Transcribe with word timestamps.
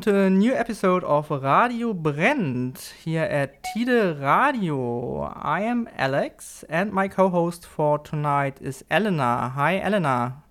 welcome 0.00 0.14
to 0.14 0.26
a 0.26 0.30
new 0.30 0.54
episode 0.54 1.04
of 1.04 1.30
Radio 1.30 1.92
Brennt 1.92 2.94
here 3.04 3.24
at 3.24 3.62
Tide 3.62 4.18
Radio. 4.18 5.20
I 5.34 5.60
am 5.60 5.90
Alex, 5.94 6.64
and 6.70 6.90
my 6.90 7.06
co 7.06 7.28
host 7.28 7.66
for 7.66 7.98
tonight 7.98 8.56
is 8.62 8.82
Elena. 8.90 9.50
Hi, 9.50 9.78
Elena. 9.78 10.42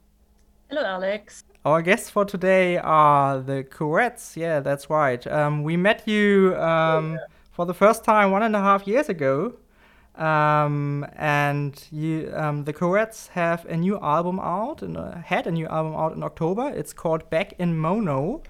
Hello, 0.70 0.84
Alex. 0.84 1.44
Our 1.66 1.82
guests 1.82 2.12
for 2.12 2.26
today 2.26 2.78
are 2.78 3.40
the 3.40 3.64
Courettes. 3.64 4.36
Yeah, 4.36 4.60
that's 4.60 4.88
right. 4.88 5.26
Um, 5.26 5.64
we 5.64 5.78
met 5.78 6.08
you 6.08 6.56
um, 6.58 7.06
oh, 7.06 7.14
yeah. 7.14 7.18
for 7.52 7.66
the 7.66 7.74
first 7.74 8.04
time 8.04 8.30
one 8.30 8.44
and 8.44 8.56
a 8.56 8.60
half 8.60 8.86
years 8.86 9.10
ago. 9.10 9.56
Um, 10.16 11.08
and 11.16 11.84
you, 11.92 12.32
um, 12.36 12.66
the 12.66 12.74
Courettes 12.74 13.30
have 13.30 13.66
a 13.66 13.76
new 13.76 14.00
album 14.00 14.40
out 14.40 14.84
and 14.84 14.96
uh, 14.96 15.16
had 15.16 15.48
a 15.48 15.52
new 15.52 15.66
album 15.66 15.96
out 15.96 16.14
in 16.14 16.22
October. 16.22 16.70
It's 16.70 16.94
called 16.94 17.28
Back 17.32 17.54
in 17.58 17.78
Mono. 17.78 18.44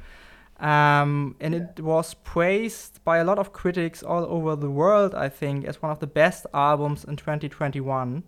Um, 0.59 1.35
and 1.39 1.55
it 1.55 1.79
was 1.79 2.13
praised 2.13 3.03
by 3.05 3.17
a 3.17 3.23
lot 3.23 3.39
of 3.39 3.53
critics 3.53 4.03
all 4.03 4.25
over 4.25 4.55
the 4.55 4.69
world, 4.69 5.15
I 5.15 5.29
think, 5.29 5.65
as 5.65 5.81
one 5.81 5.91
of 5.91 5.99
the 5.99 6.07
best 6.07 6.45
albums 6.53 7.05
in 7.05 7.15
2021. 7.15 8.23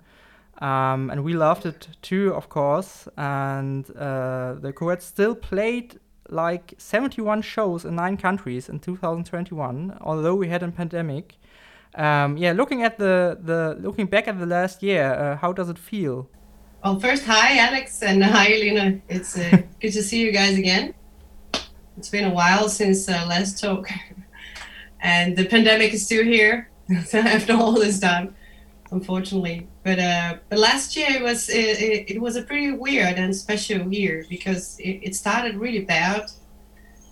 Um, 0.62 1.10
and 1.10 1.24
we 1.24 1.34
loved 1.34 1.66
it 1.66 1.90
too, 2.02 2.34
of 2.34 2.48
course. 2.48 3.08
And 3.18 3.90
uh, 3.98 4.56
the 4.60 4.72
Courettes 4.72 5.02
still 5.02 5.36
played 5.36 6.00
like 6.30 6.74
71 6.78 7.42
shows 7.42 7.84
in 7.84 7.96
nine 7.96 8.16
countries 8.16 8.70
in 8.70 8.80
2021, 8.80 9.98
although 10.02 10.36
we 10.36 10.48
had 10.48 10.64
a 10.64 10.72
pandemic. 10.72 11.36
Um, 11.96 12.38
yeah, 12.38 12.54
looking 12.54 12.84
at 12.84 12.98
the, 12.98 13.38
the 13.42 13.76
looking 13.82 14.06
back 14.06 14.30
at 14.30 14.40
the 14.40 14.46
last 14.46 14.82
year, 14.82 15.14
uh, 15.14 15.36
how 15.36 15.52
does 15.52 15.68
it 15.68 15.78
feel? 15.78 16.30
Well, 16.82 17.00
first, 17.00 17.26
hi 17.26 17.58
Alex 17.58 18.02
and 18.02 18.24
hi 18.24 18.54
Elena. 18.54 19.02
It's 19.10 19.38
uh, 19.38 19.64
good 19.82 19.92
to 19.92 20.02
see 20.02 20.22
you 20.22 20.32
guys 20.32 20.58
again. 20.58 20.94
It's 22.02 22.10
been 22.10 22.26
a 22.26 22.34
while 22.34 22.68
since 22.68 23.08
uh, 23.08 23.28
last 23.30 23.62
talk, 23.62 23.88
and 25.02 25.38
the 25.38 25.46
pandemic 25.46 25.94
is 25.94 26.04
still 26.04 26.24
here 26.24 26.68
after 27.14 27.54
all 27.54 27.74
this 27.74 28.00
time, 28.00 28.34
unfortunately. 28.90 29.68
But 29.84 30.00
uh, 30.00 30.38
but 30.50 30.58
last 30.58 30.98
year 30.98 31.10
it 31.12 31.22
was 31.22 31.48
it, 31.50 32.10
it, 32.10 32.20
was 32.20 32.38
a 32.38 32.42
pretty 32.42 32.72
weird 32.72 33.20
and 33.20 33.36
special 33.36 33.94
year 33.94 34.26
because 34.28 34.80
it, 34.80 35.10
it 35.10 35.16
started 35.16 35.58
really 35.58 35.86
bad. 35.86 36.32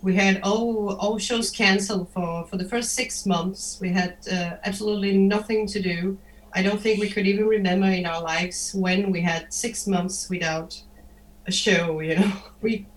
We 0.01 0.15
had 0.15 0.41
all 0.41 0.95
all 0.95 1.19
shows 1.19 1.51
canceled 1.51 2.09
for 2.09 2.47
for 2.47 2.57
the 2.57 2.65
first 2.65 2.95
six 2.95 3.27
months. 3.27 3.77
We 3.79 3.89
had 3.89 4.17
uh, 4.27 4.57
absolutely 4.63 5.15
nothing 5.19 5.67
to 5.67 5.79
do. 5.79 6.17
I 6.55 6.63
don't 6.63 6.81
think 6.81 6.99
we 6.99 7.11
could 7.11 7.27
even 7.27 7.45
remember 7.45 7.89
in 7.89 8.07
our 8.07 8.23
lives 8.23 8.73
when 8.73 9.11
we 9.11 9.21
had 9.21 9.53
six 9.53 9.85
months 9.85 10.31
without 10.31 10.81
a 11.50 11.52
show. 11.52 12.00
You 12.00 12.16
know, 12.19 12.31
we 12.61 12.88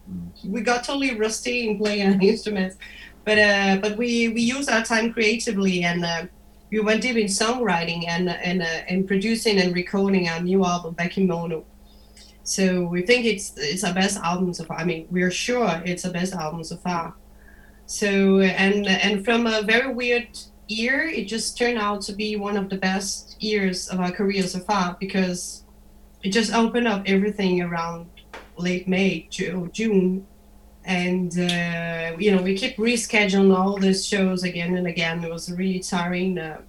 we 0.45 0.61
got 0.61 0.85
totally 0.85 1.15
rusty 1.17 1.69
in 1.69 1.79
playing 1.79 2.07
an 2.07 2.23
instrument, 2.33 2.77
but 3.25 3.39
uh, 3.39 3.79
but 3.83 3.97
we 3.97 4.29
we 4.29 4.43
used 4.43 4.71
our 4.71 4.85
time 4.85 5.13
creatively 5.13 5.85
and. 5.85 6.05
Uh, 6.05 6.27
we 6.73 6.81
went 6.81 7.03
deep 7.03 7.17
in 7.17 7.27
songwriting 7.27 8.09
and 8.09 8.31
and 8.31 8.63
uh, 8.63 8.89
and 8.89 9.07
producing 9.07 9.61
and 9.61 9.75
recording 9.75 10.27
our 10.31 10.41
new 10.41 10.65
album 10.65 10.95
back 10.95 11.19
in 11.19 11.27
mono. 11.27 11.67
So 12.45 12.85
we 12.85 13.03
think 13.03 13.27
it's 13.27 13.53
it's 13.59 13.85
our 13.85 13.93
best 13.93 14.17
album 14.17 14.55
so 14.55 14.65
far. 14.65 14.79
I 14.79 14.85
mean, 14.85 15.07
we're 15.11 15.31
sure 15.31 15.83
it's 15.85 16.07
our 16.07 16.13
best 16.13 16.33
album 16.33 16.65
so 16.65 16.77
far. 16.77 17.15
So 17.85 18.41
and 18.41 18.87
and 18.87 19.23
from 19.23 19.47
a 19.47 19.61
very 19.63 19.93
weird 19.93 20.29
year, 20.67 21.03
it 21.03 21.25
just 21.25 21.59
turned 21.59 21.79
out 21.79 22.01
to 22.03 22.15
be 22.15 22.37
one 22.37 22.57
of 22.57 22.71
the 22.71 22.79
best 22.79 23.37
years 23.43 23.89
of 23.89 24.01
our 24.01 24.11
career 24.11 24.43
so 24.45 24.61
far 24.61 24.97
because 24.99 25.65
it 26.23 26.31
just 26.31 26.55
opened 26.55 26.89
up 26.89 27.03
everything 27.07 27.61
around 27.61 28.07
late 28.57 28.89
May, 28.89 29.29
June, 29.31 30.27
and 30.85 31.39
uh, 31.39 32.17
you 32.19 32.35
know 32.35 32.43
we 32.43 32.57
keep 32.57 32.77
rescheduling 32.77 33.57
all 33.57 33.79
these 33.79 34.07
shows 34.07 34.43
again 34.43 34.77
and 34.77 34.87
again. 34.87 35.25
It 35.25 35.31
was 35.31 35.49
a 35.49 35.55
really 35.55 35.81
tiring, 35.81 36.39
uh, 36.39 36.63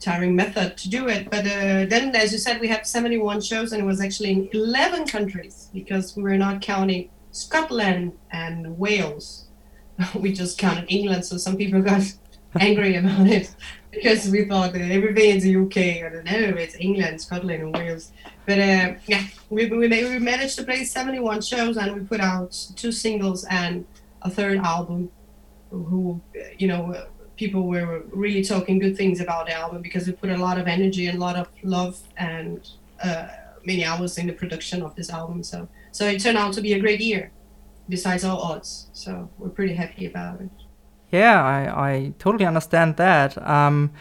tiring 0.00 0.34
method 0.34 0.76
to 0.78 0.88
do 0.88 1.08
it. 1.08 1.30
But 1.30 1.46
uh, 1.46 1.86
then, 1.86 2.14
as 2.14 2.32
you 2.32 2.38
said, 2.38 2.60
we 2.60 2.68
have 2.68 2.86
71 2.86 3.40
shows, 3.40 3.72
and 3.72 3.82
it 3.82 3.86
was 3.86 4.00
actually 4.00 4.32
in 4.32 4.48
11 4.52 5.06
countries 5.06 5.68
because 5.72 6.16
we 6.16 6.22
were 6.22 6.38
not 6.38 6.60
counting 6.60 7.10
Scotland 7.32 8.12
and 8.30 8.78
Wales. 8.78 9.46
we 10.14 10.32
just 10.32 10.58
counted 10.58 10.86
England, 10.88 11.24
so 11.24 11.36
some 11.36 11.56
people 11.56 11.80
got 11.82 12.02
angry 12.60 12.96
about 12.96 13.26
it 13.26 13.54
because 13.90 14.28
we 14.28 14.44
thought 14.44 14.72
that 14.72 14.90
everything 14.90 15.36
is 15.36 15.42
the 15.42 15.56
UK. 15.56 16.04
I 16.04 16.10
don't 16.10 16.24
know, 16.24 16.56
it's 16.58 16.76
England, 16.76 17.20
Scotland, 17.20 17.62
and 17.62 17.74
Wales. 17.74 18.12
But 18.46 18.58
uh, 18.58 18.94
yeah, 19.06 19.24
we, 19.50 19.66
we, 19.66 19.88
we 19.88 20.18
managed 20.18 20.56
to 20.56 20.64
play 20.64 20.84
71 20.84 21.42
shows 21.42 21.76
and 21.76 21.94
we 21.94 22.00
put 22.06 22.20
out 22.20 22.52
two 22.76 22.92
singles 22.92 23.44
and 23.50 23.84
a 24.22 24.30
third 24.30 24.58
album. 24.58 25.10
Who, 25.70 26.20
you 26.58 26.68
know, 26.68 27.06
people 27.36 27.66
were 27.66 28.04
really 28.12 28.42
talking 28.42 28.78
good 28.78 28.96
things 28.96 29.20
about 29.20 29.46
the 29.46 29.52
album 29.52 29.82
because 29.82 30.06
we 30.06 30.12
put 30.12 30.30
a 30.30 30.36
lot 30.36 30.58
of 30.58 30.66
energy 30.66 31.06
and 31.06 31.18
a 31.18 31.20
lot 31.20 31.36
of 31.36 31.48
love 31.62 32.00
and 32.16 32.70
uh, 33.02 33.28
many 33.64 33.84
hours 33.84 34.16
in 34.16 34.26
the 34.26 34.32
production 34.32 34.82
of 34.82 34.94
this 34.94 35.10
album. 35.10 35.42
So, 35.42 35.68
so 35.92 36.06
it 36.06 36.20
turned 36.20 36.38
out 36.38 36.52
to 36.54 36.60
be 36.60 36.72
a 36.74 36.78
great 36.78 37.00
year, 37.00 37.32
besides 37.88 38.24
all 38.24 38.38
odds. 38.38 38.88
So 38.92 39.28
we're 39.38 39.50
pretty 39.50 39.74
happy 39.74 40.06
about 40.06 40.40
it. 40.40 40.50
Yeah, 41.10 41.42
I, 41.42 41.90
I 41.90 42.12
totally 42.18 42.46
understand 42.46 42.96
that. 42.96 43.36
Um, 43.46 43.92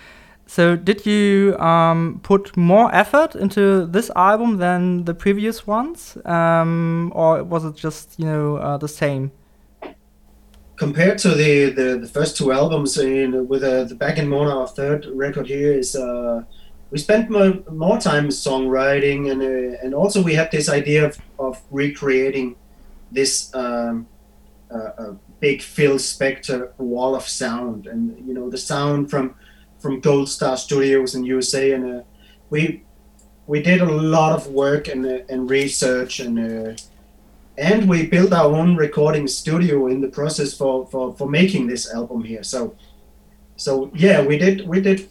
so, 0.48 0.76
did 0.76 1.06
you 1.06 1.58
um, 1.58 2.20
put 2.22 2.56
more 2.56 2.94
effort 2.94 3.36
into 3.36 3.88
this 3.88 4.12
album 4.16 4.58
than 4.58 5.06
the 5.06 5.14
previous 5.16 5.66
ones, 5.66 6.18
um, 6.26 7.12
or 7.16 7.44
was 7.44 7.66
it 7.66 7.76
just 7.76 8.20
you 8.20 8.26
know 8.26 8.58
uh, 8.58 8.78
the 8.78 8.88
same? 8.88 9.32
Compared 10.76 11.18
to 11.20 11.30
the, 11.30 11.70
the, 11.70 11.98
the 12.00 12.08
first 12.08 12.38
two 12.38 12.52
albums, 12.52 12.98
with 12.98 13.64
uh, 13.64 13.86
the 13.86 13.96
Back 13.96 14.18
in 14.18 14.28
Mono, 14.28 14.60
our 14.60 14.68
third 14.68 15.08
record 15.14 15.48
here 15.48 15.72
is 15.72 15.96
uh, 15.96 16.44
we 16.92 17.00
spent 17.00 17.30
more, 17.30 17.54
more 17.72 17.98
time 17.98 18.28
songwriting, 18.28 19.32
and 19.32 19.42
uh, 19.42 19.78
and 19.84 19.96
also 19.96 20.22
we 20.22 20.36
had 20.36 20.52
this 20.52 20.70
idea 20.70 21.06
of, 21.06 21.18
of 21.40 21.62
recreating 21.72 22.56
this 23.12 23.54
um, 23.56 24.06
uh, 24.70 25.14
big 25.40 25.64
Phil 25.64 25.96
Spector 25.96 26.72
wall 26.78 27.16
of 27.16 27.28
sound, 27.28 27.88
and 27.88 28.28
you 28.28 28.34
know 28.34 28.50
the 28.50 28.58
sound 28.58 29.10
from 29.10 29.34
from 29.86 30.00
Gold 30.00 30.28
Star 30.30 30.58
Studios 30.58 31.14
in 31.14 31.24
USA, 31.26 31.74
and 31.74 31.86
uh, 31.86 32.04
we 32.50 32.82
we 33.46 33.62
did 33.62 33.82
a 33.82 33.92
lot 34.16 34.34
of 34.34 34.48
work 34.48 34.88
and 34.88 35.06
uh, 35.06 35.20
and 35.30 35.48
research 35.48 36.20
and 36.20 36.36
uh, 36.40 36.74
and 37.56 37.88
we 37.88 38.08
built 38.08 38.34
our 38.34 38.52
own 38.52 38.76
recording 38.76 39.28
studio 39.28 39.86
in 39.86 40.02
the 40.02 40.08
process 40.08 40.58
for, 40.58 40.88
for 40.88 41.16
for 41.16 41.30
making 41.30 41.68
this 41.68 41.94
album 41.94 42.24
here. 42.24 42.44
So 42.44 42.76
so 43.58 43.92
yeah, 43.94 44.26
we 44.26 44.40
did 44.40 44.68
we 44.68 44.82
did 44.82 45.08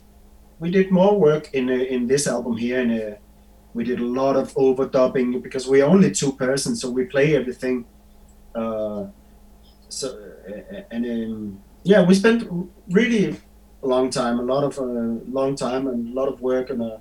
we 0.58 0.72
did 0.72 0.90
more 0.90 1.20
work 1.20 1.54
in 1.54 1.70
uh, 1.70 1.94
in 1.94 2.08
this 2.08 2.26
album 2.26 2.56
here, 2.56 2.80
and 2.80 3.16
we 3.74 3.84
did 3.84 4.00
a 4.00 4.10
lot 4.20 4.34
of 4.34 4.52
overdubbing 4.54 5.40
because 5.40 5.68
we're 5.68 5.86
only 5.86 6.10
two 6.10 6.32
persons, 6.32 6.80
so 6.80 6.90
we 6.90 7.04
play 7.04 7.36
everything. 7.36 7.84
Uh, 8.56 9.06
so 9.88 10.06
and 10.90 11.06
um, 11.06 11.62
yeah, 11.84 12.02
we 12.08 12.14
spent 12.14 12.40
really 12.90 13.36
a 13.84 13.86
long 13.86 14.10
time, 14.10 14.40
a 14.40 14.42
lot 14.42 14.64
of 14.64 14.78
uh, 14.78 14.82
long 15.30 15.54
time, 15.54 15.86
and 15.86 16.08
a 16.12 16.14
lot 16.14 16.28
of 16.28 16.40
work 16.40 16.70
and 16.70 16.82
a, 16.82 17.00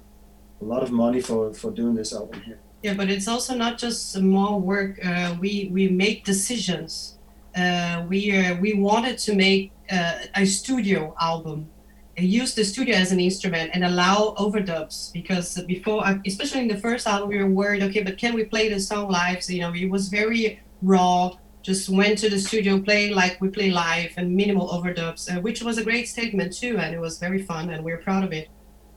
a, 0.61 0.65
lot 0.65 0.83
of 0.83 0.91
money 0.91 1.21
for 1.21 1.53
for 1.53 1.71
doing 1.71 1.95
this 1.95 2.13
album 2.13 2.41
here. 2.41 2.59
Yeah, 2.83 2.93
but 2.93 3.09
it's 3.09 3.27
also 3.27 3.55
not 3.55 3.77
just 3.77 4.19
more 4.19 4.59
work. 4.59 5.03
Uh, 5.05 5.35
we 5.39 5.69
we 5.71 5.87
make 5.87 6.25
decisions. 6.25 7.17
Uh, 7.55 8.05
we 8.09 8.35
uh, 8.37 8.55
we 8.59 8.73
wanted 8.73 9.17
to 9.19 9.35
make 9.35 9.71
uh, 9.91 10.19
a 10.35 10.45
studio 10.45 11.15
album 11.19 11.69
and 12.17 12.27
use 12.27 12.53
the 12.53 12.63
studio 12.63 12.95
as 12.95 13.11
an 13.11 13.19
instrument 13.19 13.71
and 13.73 13.83
allow 13.83 14.35
overdubs 14.37 15.11
because 15.13 15.59
before 15.63 16.05
uh, 16.05 16.17
especially 16.25 16.61
in 16.61 16.67
the 16.67 16.77
first 16.77 17.07
album 17.07 17.29
we 17.29 17.37
were 17.37 17.49
worried 17.49 17.81
okay 17.81 18.03
but 18.03 18.17
can 18.17 18.33
we 18.35 18.43
play 18.45 18.69
the 18.69 18.79
song 18.79 19.09
live 19.09 19.43
so, 19.43 19.51
you 19.51 19.61
know 19.61 19.73
it 19.73 19.89
was 19.89 20.09
very 20.09 20.61
raw 20.83 21.31
just 21.63 21.89
went 21.89 22.17
to 22.19 22.29
the 22.29 22.37
studio, 22.37 22.79
play 22.79 23.09
like 23.09 23.39
we 23.41 23.47
play 23.47 23.71
live 23.71 24.11
and 24.17 24.35
minimal 24.35 24.67
overdubs, 24.67 25.33
uh, 25.33 25.39
which 25.41 25.63
was 25.63 25.77
a 25.77 25.83
great 25.83 26.07
statement 26.07 26.53
too, 26.53 26.77
and 26.77 26.93
it 26.93 26.99
was 26.99 27.17
very 27.17 27.41
fun, 27.41 27.69
and 27.71 27.83
we 27.83 27.91
are 27.91 27.97
proud 27.97 28.23
of 28.23 28.33
it. 28.33 28.49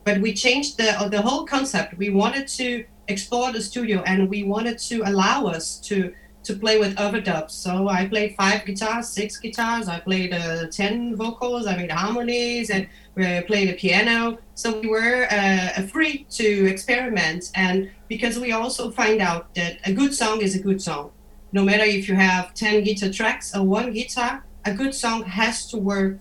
But 0.04 0.20
we 0.20 0.34
changed 0.34 0.76
the 0.76 0.90
uh, 1.00 1.08
the 1.08 1.22
whole 1.22 1.46
concept. 1.46 1.96
We 1.96 2.10
wanted 2.10 2.46
to 2.60 2.84
explore 3.08 3.52
the 3.52 3.62
studio, 3.62 4.02
and 4.04 4.28
we 4.28 4.42
wanted 4.42 4.78
to 4.90 5.02
allow 5.06 5.46
us 5.46 5.78
to 5.88 6.12
to 6.46 6.54
play 6.54 6.78
with 6.78 6.94
overdubs. 6.96 7.50
So 7.50 7.88
I 7.88 8.06
played 8.06 8.36
five 8.36 8.64
guitars, 8.64 9.08
six 9.08 9.38
guitars. 9.38 9.88
I 9.88 9.98
played 10.00 10.32
uh, 10.32 10.66
ten 10.70 11.16
vocals. 11.16 11.66
I 11.66 11.76
made 11.76 11.90
harmonies 11.90 12.70
and 12.70 12.86
we 13.16 13.40
played 13.42 13.68
the 13.68 13.74
piano. 13.74 14.38
So 14.54 14.80
we 14.80 14.86
were 14.86 15.26
uh, 15.30 15.82
free 15.92 16.24
to 16.30 16.46
experiment, 16.66 17.50
and 17.54 17.90
because 18.08 18.38
we 18.38 18.52
also 18.52 18.90
find 18.90 19.20
out 19.20 19.54
that 19.54 19.78
a 19.84 19.92
good 19.92 20.14
song 20.14 20.40
is 20.40 20.54
a 20.54 20.62
good 20.62 20.80
song, 20.80 21.10
no 21.52 21.64
matter 21.64 21.84
if 21.84 22.08
you 22.08 22.14
have 22.14 22.54
ten 22.54 22.82
guitar 22.82 23.10
tracks 23.10 23.54
or 23.54 23.62
one 23.62 23.92
guitar, 23.92 24.44
a 24.64 24.72
good 24.74 24.94
song 24.94 25.24
has 25.24 25.66
to 25.70 25.78
work 25.78 26.18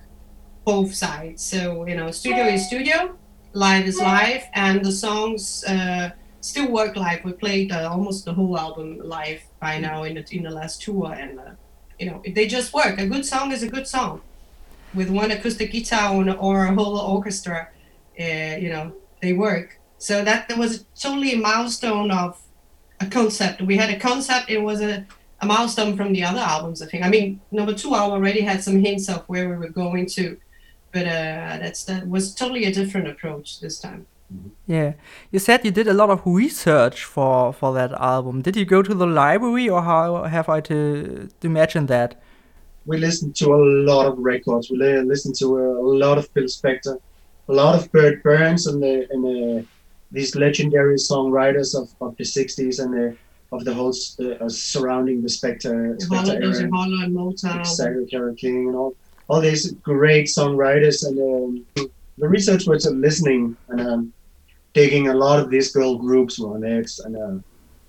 both 0.66 0.94
sides. 0.94 1.44
So 1.44 1.86
you 1.88 1.96
know, 1.96 2.12
studio 2.12 2.46
is 2.46 2.66
studio, 2.68 3.18
live 3.54 3.86
is 3.86 4.00
live, 4.00 4.44
and 4.54 4.84
the 4.84 4.92
songs. 4.92 5.64
Uh, 5.64 6.12
still 6.42 6.72
work 6.72 6.96
live. 6.96 7.24
We 7.26 7.34
played 7.34 7.72
uh, 7.72 7.90
almost 7.92 8.26
the 8.26 8.34
whole 8.34 8.58
album 8.58 9.00
live 9.04 9.42
by 9.60 9.80
now 9.80 10.04
in 10.04 10.14
the 10.16 10.26
in 10.32 10.44
the 10.44 10.52
last 10.52 10.82
tour, 10.82 11.14
and 11.14 11.40
uh, 11.40 11.52
you 12.00 12.06
know 12.08 12.22
they 12.36 12.48
just 12.48 12.74
work. 12.74 13.00
A 13.00 13.08
good 13.08 13.26
song 13.26 13.52
is 13.52 13.64
a 13.64 13.68
good 13.68 13.88
song, 13.88 14.22
with 14.94 15.10
one 15.10 15.32
acoustic 15.32 15.72
guitar 15.72 16.14
or, 16.16 16.30
or 16.38 16.66
a 16.66 16.74
whole 16.74 16.98
orchestra. 16.98 17.70
Uh, 18.20 18.56
you 18.64 18.70
know 18.70 18.94
they 19.22 19.34
work. 19.34 19.80
So 19.98 20.24
that, 20.24 20.48
that 20.50 20.58
was 20.58 20.86
totally 21.00 21.34
a 21.34 21.38
milestone 21.38 22.12
of 22.12 22.40
a 23.00 23.08
concept. 23.08 23.62
We 23.62 23.78
had 23.78 23.90
a 23.90 24.00
concept. 24.00 24.50
It 24.50 24.62
was 24.62 24.82
a 24.82 25.06
a 25.42 25.46
milestone 25.46 25.98
from 25.98 26.14
the 26.14 26.24
other 26.24 26.40
albums. 26.40 26.82
I 26.82 26.88
think. 26.88 27.04
I 27.04 27.10
mean, 27.10 27.42
number 27.52 27.74
two 27.74 27.94
album 27.96 28.18
already 28.20 28.42
had 28.42 28.64
some 28.64 28.80
hints 28.80 29.10
of 29.10 29.24
where 29.28 29.50
we 29.50 29.56
were 29.56 29.70
going 29.70 30.06
to, 30.18 30.38
but 30.92 31.06
uh, 31.06 31.58
that's 31.62 31.84
that 31.86 32.08
was 32.08 32.34
totally 32.34 32.66
a 32.66 32.74
different 32.74 33.08
approach 33.08 33.60
this 33.60 33.80
time. 33.80 34.06
Yeah, 34.66 34.94
you 35.32 35.40
said 35.40 35.64
you 35.64 35.72
did 35.72 35.88
a 35.88 35.94
lot 35.94 36.10
of 36.10 36.22
research 36.26 37.04
for 37.04 37.54
for 37.54 37.74
that 37.74 37.92
album. 37.94 38.42
Did 38.42 38.56
you 38.56 38.66
go 38.66 38.82
to 38.82 38.94
the 38.94 39.06
library, 39.06 39.70
or 39.70 39.84
how 39.84 40.24
have 40.24 40.50
I 40.50 40.62
to, 40.62 41.30
to 41.40 41.48
imagine 41.48 41.86
that? 41.88 42.22
We 42.86 42.98
listened 42.98 43.36
to 43.38 43.54
a 43.54 43.62
lot 43.92 44.06
of 44.08 44.18
records. 44.18 44.70
We 44.70 44.78
listened 44.78 45.36
to 45.36 45.46
a 45.58 45.82
lot 45.82 46.18
of 46.18 46.28
Phil 46.30 46.46
Spector, 46.46 47.00
a 47.48 47.54
lot 47.54 47.76
of 47.76 47.92
Bert 47.92 48.24
Berns, 48.24 48.68
and 48.68 48.82
the 48.82 49.08
and 49.12 49.24
the, 49.24 49.66
these 50.16 50.36
legendary 50.36 50.96
songwriters 50.96 51.80
of, 51.80 51.94
of 52.02 52.16
the 52.18 52.24
'60s 52.24 52.84
and 52.84 52.94
the, 52.94 53.18
of 53.52 53.66
the 53.66 53.74
whole 53.74 53.90
uh, 53.90 54.50
surrounding 54.50 55.22
the 55.22 55.28
Spector, 55.28 55.98
Spector 56.00 56.42
era. 56.42 56.70
Hollow 56.74 57.04
and 57.04 57.16
Motown, 57.16 57.60
exactly, 57.60 58.06
Carole 58.06 58.36
King, 58.36 58.68
and 58.70 58.76
all 58.76 58.96
all 59.28 59.42
these 59.42 59.72
great 59.92 60.28
songwriters. 60.28 61.06
And 61.08 61.18
um, 61.20 61.90
the 62.18 62.28
research 62.28 62.66
was 62.66 62.86
listening 62.86 63.58
and 63.70 63.82
um, 63.82 64.14
digging 64.74 65.08
a 65.08 65.14
lot 65.14 65.40
of 65.40 65.50
these 65.50 65.72
girl 65.72 65.98
groups, 65.98 66.40
Ronettes 66.40 67.04
and 67.04 67.16
uh, 67.16 67.38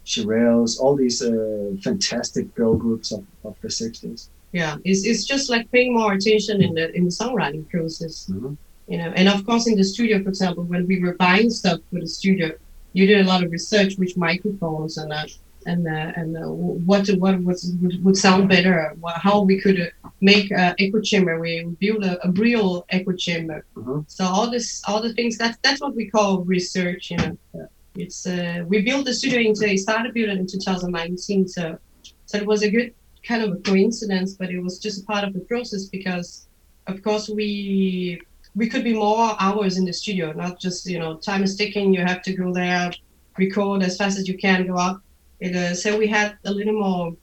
Shirelles, 0.04 0.80
all 0.80 0.96
these 0.96 1.22
uh, 1.22 1.74
fantastic 1.82 2.54
girl 2.54 2.74
groups 2.74 3.12
of, 3.12 3.24
of 3.44 3.56
the 3.60 3.68
60s. 3.68 4.28
Yeah, 4.52 4.76
it's, 4.84 5.04
it's 5.04 5.24
just 5.24 5.50
like 5.50 5.70
paying 5.72 5.92
more 5.92 6.14
attention 6.14 6.62
in 6.62 6.74
the 6.74 6.90
in 6.96 7.04
the 7.04 7.10
songwriting 7.10 7.68
process. 7.68 8.26
Mm-hmm. 8.30 8.54
You 8.88 8.98
know, 8.98 9.12
and 9.16 9.28
of 9.28 9.44
course 9.44 9.66
in 9.66 9.76
the 9.76 9.84
studio, 9.84 10.22
for 10.22 10.28
example, 10.28 10.64
when 10.64 10.86
we 10.86 11.00
were 11.00 11.14
buying 11.14 11.50
stuff 11.50 11.80
for 11.90 12.00
the 12.00 12.06
studio, 12.06 12.52
you 12.92 13.06
did 13.06 13.26
a 13.26 13.28
lot 13.28 13.42
of 13.42 13.50
research, 13.50 13.96
which 13.96 14.16
microphones 14.16 14.96
and 14.96 15.12
uh, 15.12 15.26
and 15.66 15.86
uh, 15.86 16.12
and 16.16 16.36
uh, 16.36 16.48
what 16.48 17.08
what 17.18 17.42
was 17.42 17.74
would, 17.82 18.02
would 18.04 18.16
sound 18.16 18.48
better, 18.48 18.96
how 19.16 19.42
we 19.42 19.60
could 19.60 19.80
uh, 19.80 20.08
make 20.20 20.50
uh, 20.52 20.74
echo 20.78 21.00
chamber. 21.00 21.38
We 21.40 21.64
build 21.80 22.04
a, 22.04 22.24
a 22.26 22.30
real 22.30 22.86
echo 22.90 23.12
chamber. 23.12 23.64
Mm-hmm. 23.74 24.00
So 24.06 24.24
all 24.24 24.50
this, 24.50 24.82
all 24.86 25.02
the 25.02 25.12
things 25.14 25.36
that's 25.36 25.58
that's 25.62 25.80
what 25.80 25.94
we 25.94 26.08
call 26.08 26.42
research. 26.44 27.10
You 27.10 27.16
know, 27.18 27.38
yeah. 27.54 27.66
it's 27.96 28.26
uh, 28.26 28.64
we 28.66 28.82
built 28.82 29.04
the 29.04 29.14
studio 29.14 29.40
into 29.40 29.68
it 29.68 29.78
started 29.78 30.14
building 30.14 30.38
in 30.38 30.46
2019. 30.46 31.48
So 31.48 31.78
so 32.26 32.38
it 32.38 32.46
was 32.46 32.62
a 32.62 32.70
good 32.70 32.94
kind 33.26 33.42
of 33.42 33.52
a 33.52 33.56
coincidence, 33.56 34.34
but 34.34 34.50
it 34.50 34.60
was 34.60 34.78
just 34.78 35.02
a 35.02 35.04
part 35.04 35.24
of 35.24 35.32
the 35.32 35.40
process 35.40 35.86
because, 35.86 36.46
of 36.86 37.02
course, 37.02 37.28
we 37.28 38.20
we 38.56 38.68
could 38.68 38.82
be 38.82 38.94
more 38.94 39.36
hours 39.38 39.76
in 39.76 39.84
the 39.84 39.92
studio, 39.92 40.32
not 40.32 40.58
just 40.58 40.86
you 40.86 40.98
know 40.98 41.16
time 41.16 41.42
is 41.44 41.54
ticking. 41.56 41.94
You 41.94 42.00
have 42.00 42.22
to 42.22 42.32
go 42.32 42.52
there, 42.52 42.90
record 43.38 43.82
as 43.82 43.96
fast 43.96 44.18
as 44.18 44.26
you 44.26 44.36
can, 44.36 44.66
go 44.66 44.76
up 44.76 45.02
it, 45.40 45.54
uh, 45.54 45.74
so 45.74 45.98
we 45.98 46.06
had 46.06 46.38
a 46.44 46.50
little 46.50 46.74
more 46.74 47.16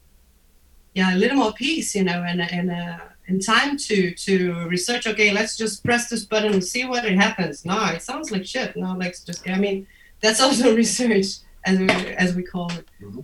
yeah 0.94 1.16
a 1.16 1.18
little 1.18 1.38
more 1.38 1.54
peace 1.54 1.96
you 1.96 2.04
know 2.04 2.24
and 2.28 2.42
and 2.42 2.72
uh, 2.72 3.00
and 3.28 3.44
time 3.44 3.78
to 3.78 4.14
to 4.14 4.68
research 4.68 5.08
okay 5.08 5.32
let's 5.34 5.58
just 5.58 5.84
press 5.84 6.10
this 6.10 6.26
button 6.26 6.54
and 6.54 6.64
see 6.64 6.86
what 6.86 7.06
it 7.06 7.16
happens 7.16 7.66
no 7.66 7.86
it 7.86 8.02
sounds 8.02 8.32
like 8.32 8.46
shit 8.46 8.76
no 8.76 8.96
let's 8.98 9.24
just 9.24 9.48
i 9.50 9.58
mean 9.58 9.88
that's 10.22 10.42
also 10.46 10.76
research 10.76 11.26
as 11.66 11.80
we, 11.80 11.90
as 11.90 12.36
we 12.36 12.44
call 12.44 12.72
it 12.72 12.88
mm-hmm. 13.02 13.22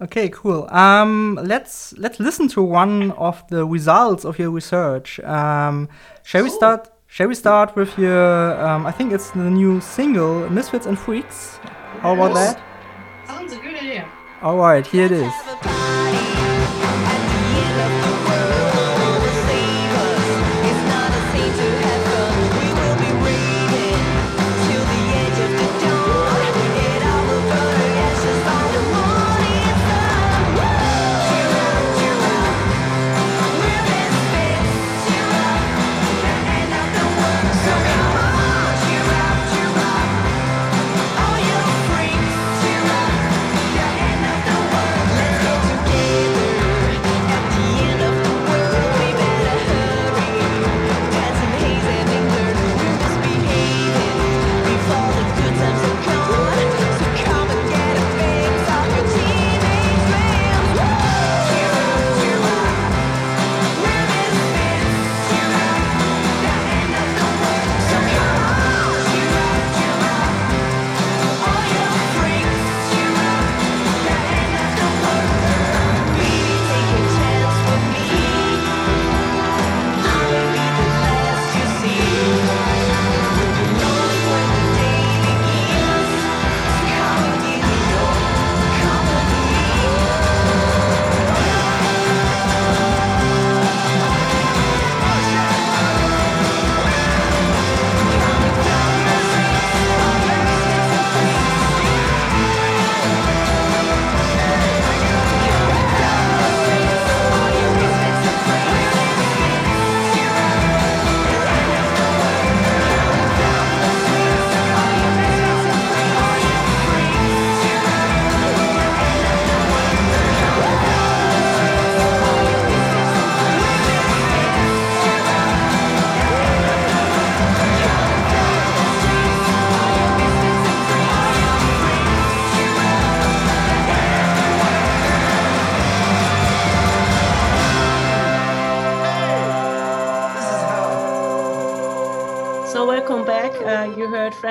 Okay, 0.00 0.28
cool. 0.28 0.68
Um, 0.70 1.40
let's 1.42 1.92
let's 1.98 2.20
listen 2.20 2.46
to 2.50 2.62
one 2.62 3.10
of 3.10 3.42
the 3.48 3.66
results 3.66 4.24
of 4.24 4.38
your 4.38 4.52
research. 4.52 5.18
Um, 5.18 5.88
shall 6.22 6.44
we 6.44 6.50
start? 6.50 6.88
Shall 7.10 7.28
we 7.28 7.34
start 7.34 7.74
with 7.74 7.98
your? 7.98 8.60
Um, 8.60 8.86
I 8.86 8.92
think 8.92 9.12
it's 9.12 9.30
the 9.30 9.50
new 9.50 9.80
single, 9.80 10.48
"Misfits 10.50 10.86
and 10.86 10.98
Freaks." 10.98 11.58
How 12.02 12.14
about 12.14 12.34
Yes. 12.34 12.54
that? 12.54 12.62
sounds 13.26 13.52
a 13.52 13.56
good 13.56 13.74
idea 13.74 14.04
All 14.42 14.56
right, 14.56 14.86
here 14.86 15.06
it 15.06 15.12
is. 15.12 15.77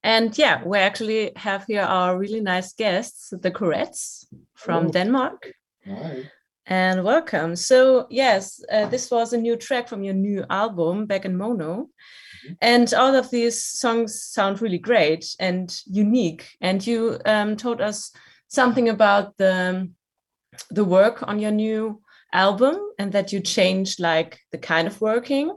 And 0.03 0.37
yeah, 0.39 0.65
we 0.65 0.79
actually 0.79 1.33
have 1.37 1.65
here 1.67 1.83
our 1.83 2.19
really 2.19 2.41
nice 2.41 2.73
guests, 2.75 3.31
the 3.31 3.51
Courettes 3.51 4.27
from 4.55 4.87
Oh. 4.87 4.91
Denmark. 4.91 5.53
Hi. 5.87 6.31
And 6.67 7.05
welcome. 7.05 7.57
So, 7.57 8.07
yes, 8.11 8.61
uh, 8.73 8.87
this 8.91 9.11
was 9.11 9.33
a 9.33 9.39
new 9.39 9.57
track 9.57 9.89
from 9.89 10.03
your 10.03 10.15
new 10.15 10.45
album, 10.51 11.07
Back 11.07 11.25
in 11.25 11.37
Mono. 11.37 11.89
And 12.61 12.93
all 12.95 13.15
of 13.15 13.31
these 13.31 13.65
songs 13.65 14.23
sound 14.23 14.61
really 14.63 14.79
great 14.79 15.37
and 15.39 15.73
unique. 15.87 16.45
And 16.61 16.85
you 16.87 17.19
um, 17.25 17.57
told 17.57 17.81
us 17.81 18.13
something 18.49 18.89
about 18.89 19.37
the, 19.39 19.89
the 20.71 20.85
work 20.85 21.23
on 21.29 21.39
your 21.39 21.53
new 21.53 22.02
album 22.33 22.77
and 22.99 23.13
that 23.13 23.33
you 23.33 23.41
changed 23.41 24.01
like 24.01 24.41
the 24.51 24.59
kind 24.59 24.87
of 24.87 25.01
working. 25.01 25.53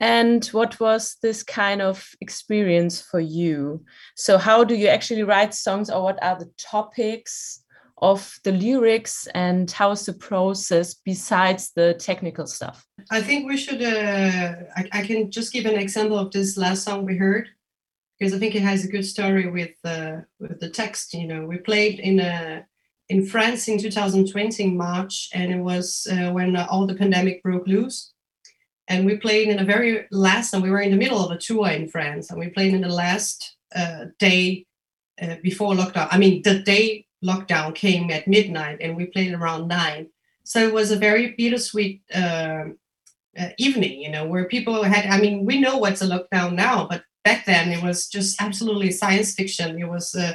And 0.00 0.44
what 0.46 0.80
was 0.80 1.16
this 1.22 1.44
kind 1.44 1.80
of 1.80 2.08
experience 2.20 3.00
for 3.00 3.20
you? 3.20 3.84
So, 4.16 4.36
how 4.36 4.64
do 4.64 4.74
you 4.74 4.88
actually 4.88 5.22
write 5.22 5.54
songs, 5.54 5.90
or 5.90 6.02
what 6.02 6.20
are 6.22 6.36
the 6.36 6.50
topics 6.58 7.62
of 7.98 8.36
the 8.42 8.50
lyrics, 8.50 9.28
and 9.32 9.70
how 9.70 9.92
is 9.92 10.04
the 10.04 10.12
process 10.12 10.94
besides 10.94 11.70
the 11.76 11.94
technical 11.94 12.48
stuff? 12.48 12.84
I 13.12 13.20
think 13.22 13.46
we 13.46 13.56
should. 13.56 13.80
Uh, 13.80 14.54
I, 14.76 14.88
I 14.92 15.06
can 15.06 15.30
just 15.30 15.52
give 15.52 15.66
an 15.66 15.78
example 15.78 16.18
of 16.18 16.32
this 16.32 16.56
last 16.56 16.82
song 16.82 17.04
we 17.04 17.16
heard 17.16 17.48
because 18.18 18.34
I 18.34 18.38
think 18.38 18.56
it 18.56 18.62
has 18.62 18.84
a 18.84 18.88
good 18.88 19.04
story 19.04 19.48
with 19.48 19.76
uh, 19.84 20.22
with 20.40 20.58
the 20.58 20.70
text. 20.70 21.14
You 21.14 21.28
know, 21.28 21.46
we 21.46 21.58
played 21.58 22.00
in 22.00 22.18
a 22.18 22.66
in 23.12 23.26
France 23.26 23.68
in 23.68 23.76
2020 23.78 24.62
in 24.62 24.76
March, 24.76 25.28
and 25.34 25.52
it 25.52 25.58
was 25.58 26.06
uh, 26.10 26.30
when 26.30 26.56
all 26.56 26.86
the 26.86 26.94
pandemic 26.94 27.42
broke 27.42 27.66
loose. 27.66 28.10
And 28.88 29.04
we 29.04 29.16
played 29.18 29.48
in 29.48 29.58
the 29.58 29.64
very 29.64 30.06
last, 30.10 30.54
and 30.54 30.62
we 30.62 30.70
were 30.70 30.80
in 30.80 30.90
the 30.90 31.02
middle 31.04 31.22
of 31.22 31.30
a 31.30 31.38
tour 31.38 31.68
in 31.68 31.88
France, 31.88 32.30
and 32.30 32.40
we 32.40 32.48
played 32.48 32.72
in 32.72 32.80
the 32.80 32.96
last 33.04 33.56
uh, 33.76 34.06
day 34.18 34.66
uh, 35.20 35.36
before 35.42 35.74
lockdown. 35.74 36.08
I 36.10 36.16
mean, 36.16 36.40
the 36.42 36.60
day 36.60 37.06
lockdown 37.22 37.74
came 37.74 38.10
at 38.10 38.26
midnight, 38.26 38.78
and 38.80 38.96
we 38.96 39.04
played 39.06 39.34
around 39.34 39.68
nine. 39.68 40.08
So 40.44 40.58
it 40.66 40.72
was 40.72 40.90
a 40.90 40.96
very 41.08 41.32
bittersweet 41.32 42.02
uh, 42.14 42.64
uh, 43.38 43.50
evening, 43.58 44.00
you 44.00 44.10
know, 44.10 44.24
where 44.26 44.46
people 44.46 44.82
had. 44.82 45.04
I 45.04 45.20
mean, 45.20 45.44
we 45.44 45.60
know 45.60 45.76
what's 45.76 46.02
a 46.02 46.08
lockdown 46.08 46.54
now, 46.54 46.86
but 46.88 47.04
back 47.24 47.44
then 47.44 47.70
it 47.76 47.82
was 47.82 48.08
just 48.08 48.40
absolutely 48.40 48.90
science 48.90 49.34
fiction. 49.34 49.78
It 49.78 49.88
was 49.88 50.14
uh, 50.14 50.34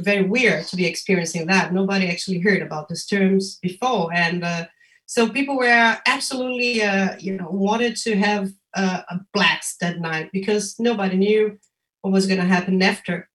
very 0.00 0.22
weird 0.22 0.66
to 0.66 0.76
be 0.76 0.86
experiencing 0.86 1.46
that. 1.46 1.72
Nobody 1.72 2.08
actually 2.08 2.40
heard 2.40 2.62
about 2.62 2.88
these 2.88 3.06
terms 3.06 3.58
before, 3.62 4.12
and 4.12 4.44
uh, 4.44 4.66
so 5.06 5.28
people 5.28 5.56
were 5.56 5.96
absolutely, 6.06 6.82
uh, 6.82 7.16
you 7.18 7.36
know, 7.36 7.48
wanted 7.50 7.96
to 7.96 8.16
have 8.16 8.52
uh, 8.74 9.02
a 9.08 9.20
blast 9.32 9.80
that 9.80 10.00
night 10.00 10.30
because 10.32 10.78
nobody 10.78 11.16
knew 11.16 11.58
what 12.02 12.12
was 12.12 12.26
going 12.26 12.40
to 12.40 12.46
happen 12.46 12.82
after. 12.82 13.28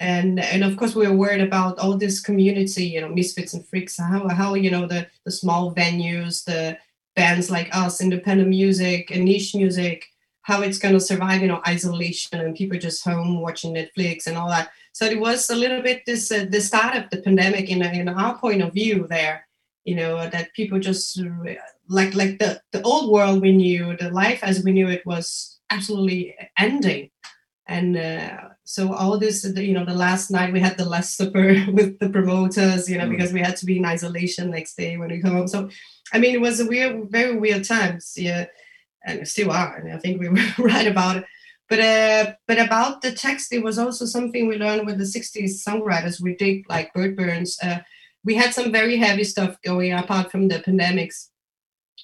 And 0.00 0.40
and 0.40 0.62
of 0.64 0.76
course 0.76 0.94
we 0.94 1.06
were 1.06 1.16
worried 1.16 1.40
about 1.40 1.78
all 1.78 1.96
this 1.96 2.20
community, 2.20 2.86
you 2.86 3.00
know, 3.00 3.08
misfits 3.08 3.54
and 3.54 3.66
freaks. 3.66 3.98
How 3.98 4.28
how 4.28 4.54
you 4.54 4.70
know 4.70 4.86
the 4.86 5.06
the 5.24 5.30
small 5.30 5.74
venues, 5.74 6.44
the 6.44 6.78
bands 7.14 7.50
like 7.50 7.74
us, 7.74 8.02
independent 8.02 8.48
music 8.48 9.10
and 9.10 9.24
niche 9.24 9.54
music, 9.54 10.06
how 10.42 10.62
it's 10.62 10.78
going 10.78 10.94
to 10.94 11.00
survive, 11.00 11.40
you 11.42 11.48
know, 11.48 11.62
isolation 11.66 12.40
and 12.40 12.54
people 12.54 12.78
just 12.78 13.04
home 13.04 13.40
watching 13.40 13.74
Netflix 13.74 14.26
and 14.26 14.36
all 14.36 14.48
that. 14.48 14.70
So 14.96 15.04
it 15.04 15.20
was 15.20 15.50
a 15.50 15.54
little 15.62 15.82
bit 15.82 15.98
this 16.06 16.32
uh, 16.32 16.46
the 16.48 16.62
start 16.70 16.96
of 16.96 17.04
the 17.10 17.20
pandemic 17.26 17.68
in, 17.68 17.82
in 17.82 18.08
our 18.08 18.34
point 18.38 18.62
of 18.62 18.72
view 18.72 19.06
there, 19.06 19.46
you 19.84 19.94
know, 19.94 20.14
that 20.30 20.54
people 20.54 20.78
just 20.80 21.20
uh, 21.20 21.54
like 21.98 22.14
like 22.14 22.38
the 22.38 22.50
the 22.72 22.80
old 22.80 23.12
world 23.12 23.42
we 23.42 23.52
knew, 23.52 23.94
the 23.98 24.10
life 24.10 24.40
as 24.42 24.64
we 24.64 24.72
knew 24.72 24.88
it 24.88 25.04
was 25.04 25.58
absolutely 25.68 26.34
ending, 26.58 27.10
and 27.68 27.90
uh, 27.98 28.38
so 28.64 28.94
all 28.94 29.18
this, 29.18 29.44
you 29.68 29.74
know, 29.74 29.84
the 29.84 30.02
last 30.06 30.30
night 30.30 30.54
we 30.54 30.60
had 30.60 30.78
the 30.78 30.88
last 30.94 31.14
supper 31.18 31.48
with 31.76 31.98
the 31.98 32.08
promoters, 32.08 32.88
you 32.88 32.96
know, 32.96 33.04
Mm. 33.06 33.10
because 33.14 33.32
we 33.34 33.40
had 33.40 33.56
to 33.58 33.66
be 33.66 33.76
in 33.76 33.84
isolation 33.84 34.50
next 34.50 34.78
day 34.78 34.96
when 34.96 35.10
we 35.10 35.20
come 35.20 35.34
home. 35.36 35.48
So 35.48 35.68
I 36.14 36.18
mean, 36.20 36.34
it 36.34 36.40
was 36.40 36.60
a 36.60 36.66
weird, 36.72 37.10
very 37.10 37.36
weird 37.44 37.64
times, 37.64 38.14
yeah, 38.16 38.46
and 39.06 39.28
still 39.28 39.50
are, 39.52 39.76
and 39.76 39.92
I 39.92 39.98
think 39.98 40.14
we 40.20 40.28
were 40.34 40.68
right 40.72 40.88
about 40.88 41.16
it. 41.18 41.24
But 41.68 41.80
uh, 41.80 42.32
but 42.46 42.58
about 42.58 43.02
the 43.02 43.12
text, 43.12 43.52
it 43.52 43.62
was 43.62 43.78
also 43.78 44.04
something 44.04 44.46
we 44.46 44.56
learned 44.56 44.86
with 44.86 44.98
the 44.98 45.04
'60s 45.04 45.64
songwriters. 45.66 46.20
We 46.20 46.36
did 46.36 46.62
like 46.68 46.94
Bert 46.94 47.16
Berns. 47.16 47.58
Uh, 47.62 47.78
we 48.24 48.34
had 48.34 48.54
some 48.54 48.70
very 48.70 48.96
heavy 48.96 49.24
stuff 49.24 49.60
going 49.62 49.92
apart 49.92 50.30
from 50.30 50.48
the 50.48 50.60
pandemics. 50.60 51.28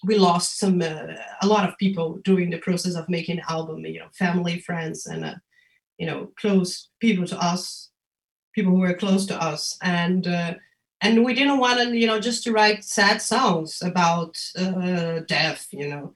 We 0.04 0.18
lost 0.18 0.58
some 0.58 0.82
uh, 0.82 1.14
a 1.42 1.46
lot 1.46 1.68
of 1.68 1.78
people 1.78 2.18
during 2.24 2.50
the 2.50 2.58
process 2.58 2.96
of 2.96 3.08
making 3.08 3.36
the 3.36 3.50
album. 3.50 3.86
You 3.86 4.00
know, 4.00 4.08
family, 4.18 4.58
friends, 4.58 5.06
and 5.06 5.24
uh, 5.24 5.34
you 5.96 6.06
know, 6.06 6.32
close 6.40 6.88
people 6.98 7.26
to 7.26 7.38
us, 7.40 7.90
people 8.54 8.72
who 8.72 8.80
were 8.80 8.94
close 8.94 9.26
to 9.26 9.40
us, 9.40 9.78
and. 9.82 10.26
Uh, 10.26 10.54
and 11.04 11.24
we 11.24 11.34
didn't 11.34 11.58
want 11.58 11.80
to 11.80 11.96
you 11.96 12.06
know 12.06 12.20
just 12.20 12.44
to 12.44 12.52
write 12.52 12.84
sad 12.84 13.20
songs 13.20 13.82
about 13.82 14.38
uh, 14.56 15.18
death 15.26 15.66
you 15.72 15.88
know 15.88 16.14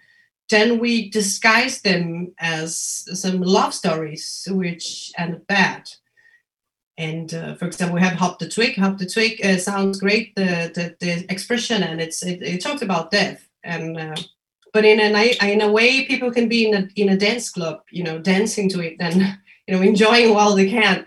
then 0.50 0.78
we 0.78 1.10
disguise 1.10 1.80
them 1.80 2.32
as 2.38 3.04
some 3.12 3.40
love 3.40 3.74
stories 3.74 4.46
which 4.50 5.12
ended 5.18 5.46
bad. 5.46 5.90
And 6.98 7.32
uh, 7.34 7.56
for 7.56 7.66
example 7.66 7.96
we 7.96 8.00
have 8.00 8.14
hop 8.14 8.38
the 8.38 8.48
twig. 8.48 8.76
Hop 8.76 8.98
the 8.98 9.06
twig 9.06 9.44
uh, 9.44 9.58
sounds 9.58 10.00
great. 10.00 10.34
The, 10.36 10.70
the 10.74 10.96
the 11.00 11.30
expression 11.30 11.82
and 11.82 12.00
it's 12.00 12.22
it, 12.22 12.42
it 12.42 12.62
talks 12.62 12.82
about 12.82 13.10
death. 13.10 13.46
And 13.64 13.98
uh, 13.98 14.16
but 14.72 14.84
in 14.84 15.00
a 15.00 15.52
in 15.52 15.62
a 15.62 15.72
way 15.72 16.04
people 16.04 16.30
can 16.30 16.48
be 16.48 16.68
in 16.68 16.74
a 16.74 16.88
in 16.96 17.08
a 17.08 17.16
dance 17.16 17.48
club 17.50 17.80
you 17.90 18.04
know 18.04 18.18
dancing 18.18 18.68
to 18.68 18.80
it 18.80 18.96
and 19.00 19.16
you 19.66 19.74
know 19.74 19.82
enjoying 19.82 20.34
while 20.34 20.54
they 20.54 20.68
can 20.68 21.06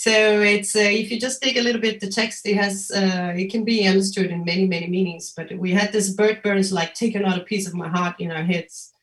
so 0.00 0.40
it's 0.40 0.74
uh, 0.74 0.92
if 1.00 1.10
you 1.10 1.20
just 1.20 1.42
take 1.42 1.58
a 1.58 1.60
little 1.60 1.80
bit 1.80 2.00
the 2.00 2.08
text 2.08 2.46
it 2.46 2.56
has 2.56 2.90
uh, 2.90 3.34
it 3.36 3.50
can 3.50 3.64
be 3.64 3.86
understood 3.86 4.30
in 4.30 4.44
many 4.50 4.66
many 4.66 4.86
meanings 4.86 5.34
but 5.36 5.52
we 5.58 5.70
had 5.72 5.92
this 5.92 6.08
Bert 6.14 6.42
Berns 6.42 6.72
like 6.72 6.94
taken 6.94 7.26
out 7.26 7.36
a 7.36 7.44
piece 7.50 7.66
of 7.66 7.74
my 7.74 7.86
heart 7.86 8.16
in 8.18 8.30
our 8.30 8.42
heads 8.42 8.94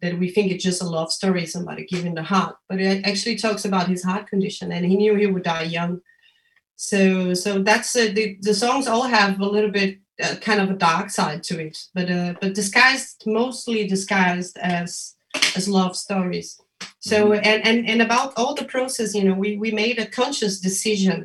that 0.00 0.16
we 0.16 0.30
think 0.30 0.52
it's 0.52 0.62
just 0.62 0.80
a 0.80 0.92
love 0.96 1.10
story 1.10 1.44
somebody 1.44 1.84
giving 1.86 2.14
the 2.14 2.22
heart 2.22 2.54
but 2.68 2.78
it 2.80 3.04
actually 3.04 3.34
talks 3.34 3.64
about 3.64 3.88
his 3.88 4.04
heart 4.04 4.28
condition 4.28 4.70
and 4.70 4.86
he 4.86 4.96
knew 4.96 5.16
he 5.16 5.26
would 5.26 5.42
die 5.42 5.62
young. 5.62 6.00
So 6.76 7.34
so 7.34 7.60
that's 7.60 7.96
uh, 7.96 8.12
the, 8.14 8.38
the 8.40 8.54
songs 8.54 8.86
all 8.86 9.08
have 9.18 9.40
a 9.40 9.52
little 9.56 9.72
bit 9.72 9.98
uh, 10.22 10.36
kind 10.36 10.60
of 10.60 10.70
a 10.70 10.74
dark 10.74 11.10
side 11.10 11.42
to 11.48 11.54
it 11.66 11.76
but 11.94 12.08
uh, 12.08 12.34
but 12.40 12.54
disguised 12.54 13.24
mostly 13.26 13.88
disguised 13.88 14.56
as 14.58 15.16
as 15.56 15.68
love 15.68 15.96
stories 15.96 16.60
so 17.08 17.34
and, 17.34 17.60
and 17.68 17.88
and 17.90 18.00
about 18.00 18.32
all 18.36 18.54
the 18.54 18.64
process 18.64 19.14
you 19.14 19.24
know 19.24 19.34
we 19.34 19.56
we 19.64 19.70
made 19.70 19.98
a 19.98 20.06
conscious 20.20 20.58
decision 20.68 21.18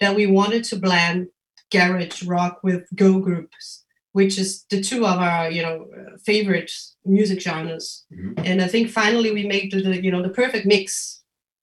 that 0.00 0.14
we 0.14 0.26
wanted 0.26 0.62
to 0.64 0.76
blend 0.76 1.26
garage 1.72 2.22
rock 2.22 2.54
with 2.62 2.82
girl 2.94 3.18
groups 3.18 3.84
which 4.12 4.38
is 4.38 4.64
the 4.70 4.80
two 4.80 5.04
of 5.04 5.18
our 5.18 5.50
you 5.50 5.62
know 5.62 5.76
uh, 5.98 6.16
favorite 6.24 6.70
music 7.04 7.40
genres. 7.40 8.04
Mhm. 8.12 8.32
and 8.48 8.62
i 8.62 8.68
think 8.72 8.88
finally 8.88 9.30
we 9.38 9.44
made 9.54 9.66
the, 9.72 9.80
the 9.82 10.02
you 10.04 10.10
know 10.12 10.22
the 10.22 10.36
perfect 10.42 10.66
mix. 10.74 11.22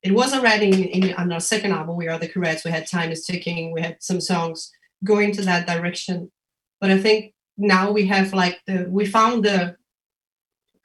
It 0.10 0.14
was 0.22 0.34
already 0.34 0.68
in, 0.68 0.84
in 0.98 1.14
on 1.22 1.32
our 1.32 1.40
second 1.54 1.72
album 1.72 1.96
we 1.96 2.10
are 2.10 2.20
the 2.20 2.32
Courettes 2.34 2.66
we 2.66 2.72
had 2.72 2.86
time 2.98 3.10
is 3.16 3.26
ticking. 3.26 3.72
We 3.76 3.82
had 3.88 3.96
some 4.10 4.20
songs 4.32 4.58
going 5.12 5.32
to 5.38 5.44
that 5.50 5.66
direction. 5.74 6.18
But 6.82 6.90
i 6.96 6.98
think 7.06 7.20
now 7.58 7.86
we 7.98 8.04
have 8.14 8.28
like 8.44 8.58
the 8.68 8.78
we 8.98 9.06
found 9.18 9.36
the 9.46 9.58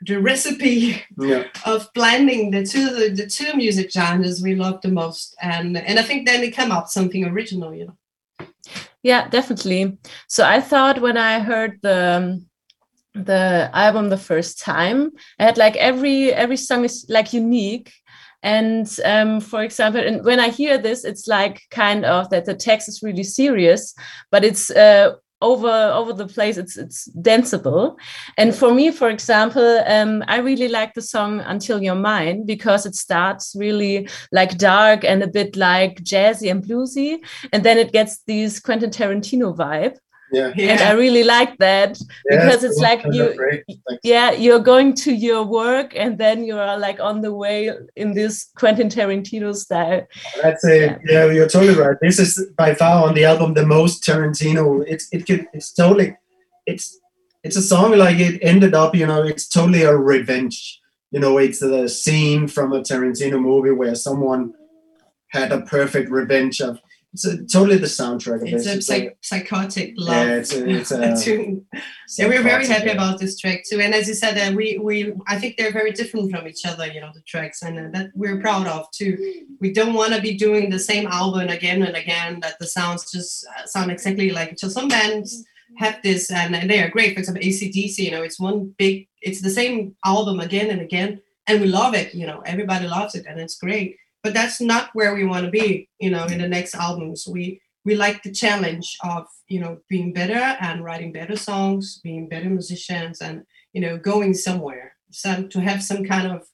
the 0.07 0.17
recipe 0.21 1.02
Yeah. 1.19 1.45
of 1.67 1.88
blending 1.95 2.50
the 2.50 2.64
two 2.64 2.88
the, 2.95 3.09
the 3.11 3.26
two 3.26 3.52
music 3.55 3.90
genres 3.90 4.40
we 4.43 4.55
love 4.55 4.81
the 4.83 4.88
most 4.90 5.35
and 5.43 5.76
and 5.76 5.99
i 5.99 6.02
think 6.02 6.26
then 6.26 6.43
it 6.43 6.55
came 6.55 6.71
up 6.71 6.87
something 6.88 7.25
original 7.25 7.75
you 7.75 7.87
know 7.87 7.97
Yeah, 9.02 9.28
definitely. 9.31 9.99
So 10.28 10.43
I 10.45 10.61
thought 10.61 11.00
when 11.00 11.17
I 11.17 11.40
heard 11.40 11.78
the 11.83 12.00
um, 12.19 12.47
the 13.25 13.71
album 13.73 14.09
the 14.11 14.17
first 14.31 14.59
time, 14.61 15.11
I 15.38 15.45
had 15.45 15.57
like 15.57 15.76
every 15.76 16.33
every 16.35 16.57
song 16.57 16.85
is 16.85 17.07
like 17.09 17.33
unique. 17.33 17.93
And 18.43 18.87
um, 19.05 19.40
for 19.40 19.62
example, 19.62 20.00
and 20.00 20.25
when 20.25 20.40
I 20.40 20.50
hear 20.50 20.78
this, 20.78 21.05
it's 21.05 21.26
like 21.26 21.62
kind 21.71 22.05
of 22.05 22.28
that 22.31 22.45
the 22.45 22.55
text 22.55 22.88
is 22.88 23.02
really 23.02 23.25
serious, 23.25 23.95
but 24.31 24.45
it's 24.45 24.71
uh, 24.71 25.14
over 25.40 25.68
over 25.68 26.12
the 26.12 26.26
place. 26.26 26.57
It's 26.57 26.76
it's 26.76 27.09
danceable. 27.21 27.97
And 28.37 28.54
for 28.54 28.75
me, 28.75 28.90
for 28.90 29.09
example, 29.09 29.83
um, 29.87 30.25
I 30.26 30.38
really 30.38 30.68
like 30.68 30.95
the 30.95 31.02
song 31.02 31.40
"Until 31.40 31.83
You're 31.83 31.95
Mine" 31.95 32.45
because 32.45 32.87
it 32.87 32.95
starts 32.95 33.54
really 33.57 34.09
like 34.33 34.59
dark 34.59 35.04
and 35.04 35.23
a 35.23 35.28
bit 35.28 35.57
like 35.57 36.02
jazzy 36.02 36.50
and 36.50 36.62
bluesy, 36.62 37.18
and 37.52 37.64
then 37.64 37.78
it 37.78 37.92
gets 37.92 38.23
these 38.26 38.61
Quentin 38.61 38.90
Tarantino 38.90 39.57
vibe, 39.57 39.97
Yeah. 40.30 40.52
and 40.56 40.80
I 40.80 40.92
really 40.92 41.25
like 41.25 41.56
that 41.58 41.99
because 42.28 42.62
it's 42.62 42.78
like 42.78 43.02
you, 43.11 43.35
yeah, 44.02 44.32
you're 44.32 44.61
going 44.61 44.94
to 44.97 45.12
your 45.12 45.42
work 45.44 45.94
and 45.97 46.18
then 46.18 46.44
you're 46.44 46.76
like 46.76 47.00
on 47.00 47.23
the 47.23 47.32
way 47.32 47.70
in 47.97 48.12
this 48.14 48.50
Quentin 48.56 48.88
Tarantino 48.88 49.54
style. 49.54 50.06
That's 50.42 50.64
it. 50.64 51.00
Yeah. 51.04 51.25
Yeah. 51.26 51.32
you're 51.32 51.49
totally 51.49 51.78
right. 51.78 51.97
This 52.02 52.18
is 52.18 52.47
by 52.56 52.75
far 52.75 53.08
on 53.08 53.14
the 53.14 53.25
album 53.25 53.54
the 53.54 53.66
most 53.66 54.04
Tarantino. 54.04 54.85
It's 54.87 55.08
it 55.12 55.26
could 55.26 55.47
it's 55.52 55.73
totally 55.73 56.16
it's 56.66 56.99
it's 57.42 57.56
a 57.56 57.62
song 57.62 57.97
like 57.97 58.18
it 58.18 58.38
ended 58.42 58.75
up. 58.75 58.94
You 58.94 59.06
know, 59.06 59.23
it's 59.23 59.49
totally 59.49 59.82
a 59.82 59.97
revenge. 59.97 60.80
you 61.11 61.20
know, 61.20 61.38
it's 61.38 61.61
the 61.61 61.88
scene 61.88 62.49
from 62.49 62.73
a 62.73 62.80
Tarantino 62.82 63.40
movie 63.40 63.70
where 63.70 63.94
someone 63.94 64.52
had 65.28 65.52
a 65.52 65.62
perfect 65.62 66.11
revenge 66.11 66.61
of. 66.61 66.80
It's 67.18 67.25
a, 67.25 67.58
totally 67.58 67.78
the 67.78 67.87
soundtrack 67.87 68.42
of 68.42 68.48
It's 68.48 68.66
a 68.66 68.75
It's 68.75 68.87
psych- 68.87 69.16
psychotic 69.22 69.94
love. 69.96 70.14
yeah, 70.28 70.34
it's 70.37 70.54
a, 70.54 70.68
it's 70.68 70.92
a. 70.92 71.56
Yeah, 72.18 72.28
we're 72.28 72.42
very 72.42 72.66
happy 72.66 72.87
yeah. 72.87 72.92
about 72.92 73.18
this 73.18 73.38
track 73.38 73.64
too. 73.68 73.80
And 73.80 73.92
as 73.92 74.08
you 74.08 74.14
said, 74.14 74.38
uh, 74.38 74.54
we 74.56 74.78
we 74.78 75.12
I 75.26 75.37
think 75.38 75.56
they're 75.56 75.72
very 75.72 75.92
different 75.92 76.30
from 76.30 76.46
each 76.48 76.64
other. 76.64 76.87
You 76.87 77.00
know, 77.02 77.10
the 77.12 77.20
tracks, 77.26 77.60
and 77.62 77.78
uh, 77.78 77.90
that 77.98 78.10
we're 78.14 78.40
proud 78.40 78.66
of 78.66 78.90
too. 78.92 79.12
We 79.60 79.72
don't 79.75 79.92
want 79.94 80.14
to 80.14 80.20
be 80.22 80.34
doing 80.37 80.70
the 80.70 80.78
same 80.78 81.06
album 81.08 81.48
again 81.48 81.82
and 81.82 81.96
again. 81.96 82.40
That 82.40 82.58
the 82.60 82.66
sounds 82.66 83.10
just 83.12 83.46
uh, 83.46 83.66
sound 83.66 83.90
exactly 83.90 84.30
like 84.30 84.52
each 84.52 84.64
other. 84.64 84.72
Some 84.72 84.88
bands 84.88 85.44
have 85.76 86.00
this, 86.02 86.30
and, 86.30 86.56
and 86.56 86.70
they 86.70 86.80
are 86.82 86.88
great. 86.88 87.12
For 87.14 87.20
example, 87.20 87.42
ACDC. 87.42 87.98
You 87.98 88.12
know, 88.12 88.22
it's 88.22 88.40
one 88.40 88.75
big. 88.78 89.06
It's 89.20 89.42
the 89.42 89.50
same 89.50 89.94
album 90.04 90.40
again 90.40 90.70
and 90.70 90.80
again, 90.80 91.20
and 91.46 91.60
we 91.60 91.66
love 91.66 91.94
it. 91.94 92.14
You 92.14 92.26
know, 92.26 92.40
everybody 92.46 92.87
loves 92.87 93.14
it, 93.16 93.26
and 93.28 93.38
it's 93.38 93.56
great. 93.58 93.96
But 94.28 94.35
that's 94.35 94.61
not 94.61 94.90
where 94.92 95.14
we 95.14 95.25
want 95.25 95.47
to 95.47 95.50
be. 95.50 95.88
You 95.99 96.11
know, 96.11 96.26
in 96.26 96.42
the 96.42 96.49
next 96.49 96.75
albums, 96.75 97.26
we 97.26 97.62
we 97.87 97.94
like 97.94 98.23
the 98.23 98.30
challenge 98.30 98.94
of 99.02 99.25
you 99.49 99.58
know 99.58 99.78
being 99.88 100.12
better 100.12 100.42
and 100.61 100.85
writing 100.85 101.12
better 101.12 101.35
songs 101.35 101.99
being 102.04 102.28
better 102.28 102.50
musicians 102.50 103.23
and 103.23 103.44
you 103.73 103.80
know 103.80 103.97
going 103.97 104.35
somewhere 104.35 104.92
some 105.11 105.49
to 105.49 105.61
have 105.61 105.82
some 105.82 106.04
kind 106.04 106.30
of 106.30 106.47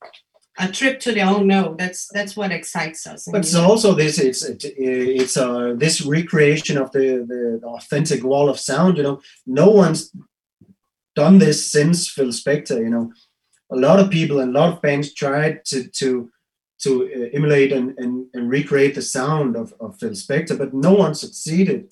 a 0.59 0.69
trip 0.69 1.01
to 1.01 1.11
the 1.11 1.19
unknown 1.19 1.77
that's 1.77 2.07
that's 2.13 2.37
what 2.37 2.53
excites 2.53 3.09
us 3.09 3.27
But 3.33 3.41
it's 3.41 3.57
also 3.57 3.93
this 3.95 4.21
it's 4.21 4.45
it, 4.45 4.63
it's 4.65 5.37
uh 5.37 5.75
this 5.77 6.03
recreation 6.03 6.79
of 6.79 6.93
the 6.93 7.27
the 7.33 7.67
authentic 7.67 8.23
wall 8.23 8.49
of 8.49 8.61
sound. 8.61 8.97
You 8.99 9.03
know, 9.03 9.21
no 9.47 9.69
one's 9.71 10.13
done 11.17 11.39
this 11.39 11.59
since 11.73 12.09
Phil 12.09 12.29
Spector. 12.29 12.79
You 12.79 12.91
know, 12.91 13.13
a 13.73 13.77
lot 13.87 13.99
of 13.99 14.11
people 14.11 14.39
and 14.39 14.55
a 14.55 14.61
lot 14.61 14.73
of 14.73 14.83
bands 14.83 15.13
tried 15.13 15.65
to 15.71 15.89
to 16.01 16.31
to 16.85 16.91
uh, 17.05 17.37
emulate 17.37 17.73
and, 17.73 17.99
and 17.99 18.27
and 18.35 18.49
recreate 18.49 18.95
the 18.95 19.03
sound 19.03 19.57
of 19.57 19.75
of 19.81 19.99
Phil 19.99 20.11
Spector, 20.11 20.57
but 20.57 20.73
no 20.73 20.93
one 20.93 21.15
succeeded 21.15 21.91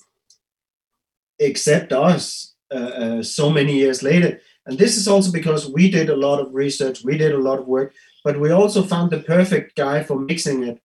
except 1.39 1.91
us. 1.91 2.49
Uh, 2.73 2.93
uh, 3.03 3.23
so 3.23 3.51
many 3.51 3.73
years 3.75 4.01
later, 4.01 4.41
and 4.65 4.79
this 4.79 4.97
is 4.97 5.07
also 5.07 5.31
because 5.31 5.69
we 5.69 5.91
did 5.91 6.09
a 6.09 6.15
lot 6.15 6.39
of 6.39 6.55
research, 6.55 7.03
we 7.03 7.15
did 7.17 7.31
a 7.31 7.45
lot 7.49 7.59
of 7.59 7.67
work, 7.67 7.93
but 8.23 8.39
we 8.39 8.49
also 8.49 8.81
found 8.81 9.11
the 9.11 9.19
perfect 9.19 9.75
guy 9.75 10.01
for 10.01 10.17
mixing 10.17 10.63
it 10.63 10.81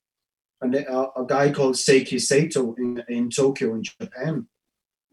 and 0.61 0.75
a, 0.75 1.11
a 1.19 1.25
guy 1.27 1.51
called 1.51 1.77
Seiki 1.77 2.21
Sato 2.21 2.75
in, 2.75 3.03
in 3.09 3.31
Tokyo 3.31 3.75
in 3.75 3.83
Japan. 3.83 4.47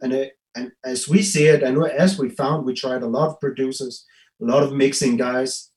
And 0.02 0.14
it, 0.14 0.38
and 0.56 0.72
as 0.84 1.08
we 1.08 1.22
see 1.22 1.46
it, 1.48 1.64
and 1.64 1.84
as 1.86 2.18
we 2.18 2.30
found, 2.30 2.66
we 2.66 2.74
tried 2.74 3.04
a 3.04 3.08
lot 3.08 3.30
of 3.30 3.40
producers, 3.40 4.06
a 4.42 4.46
lot 4.46 4.64
of 4.64 4.74
mixing 4.74 5.18
guys 5.18 5.72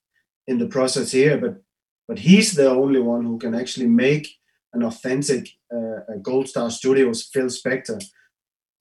in 0.47 0.59
the 0.59 0.69
process 0.69 1.13
here, 1.13 1.37
but 1.37 1.63
but 2.09 2.19
he's 2.19 2.55
the 2.55 2.69
only 2.71 3.00
one 3.00 3.25
who 3.25 3.38
can 3.38 3.55
actually 3.55 3.87
make 3.87 4.27
an 4.73 4.83
authentic 4.83 5.50
uh, 5.75 6.15
Gold 6.23 6.49
Star 6.49 6.71
Studios 6.71 7.29
Phil 7.33 7.47
Spector 7.47 8.03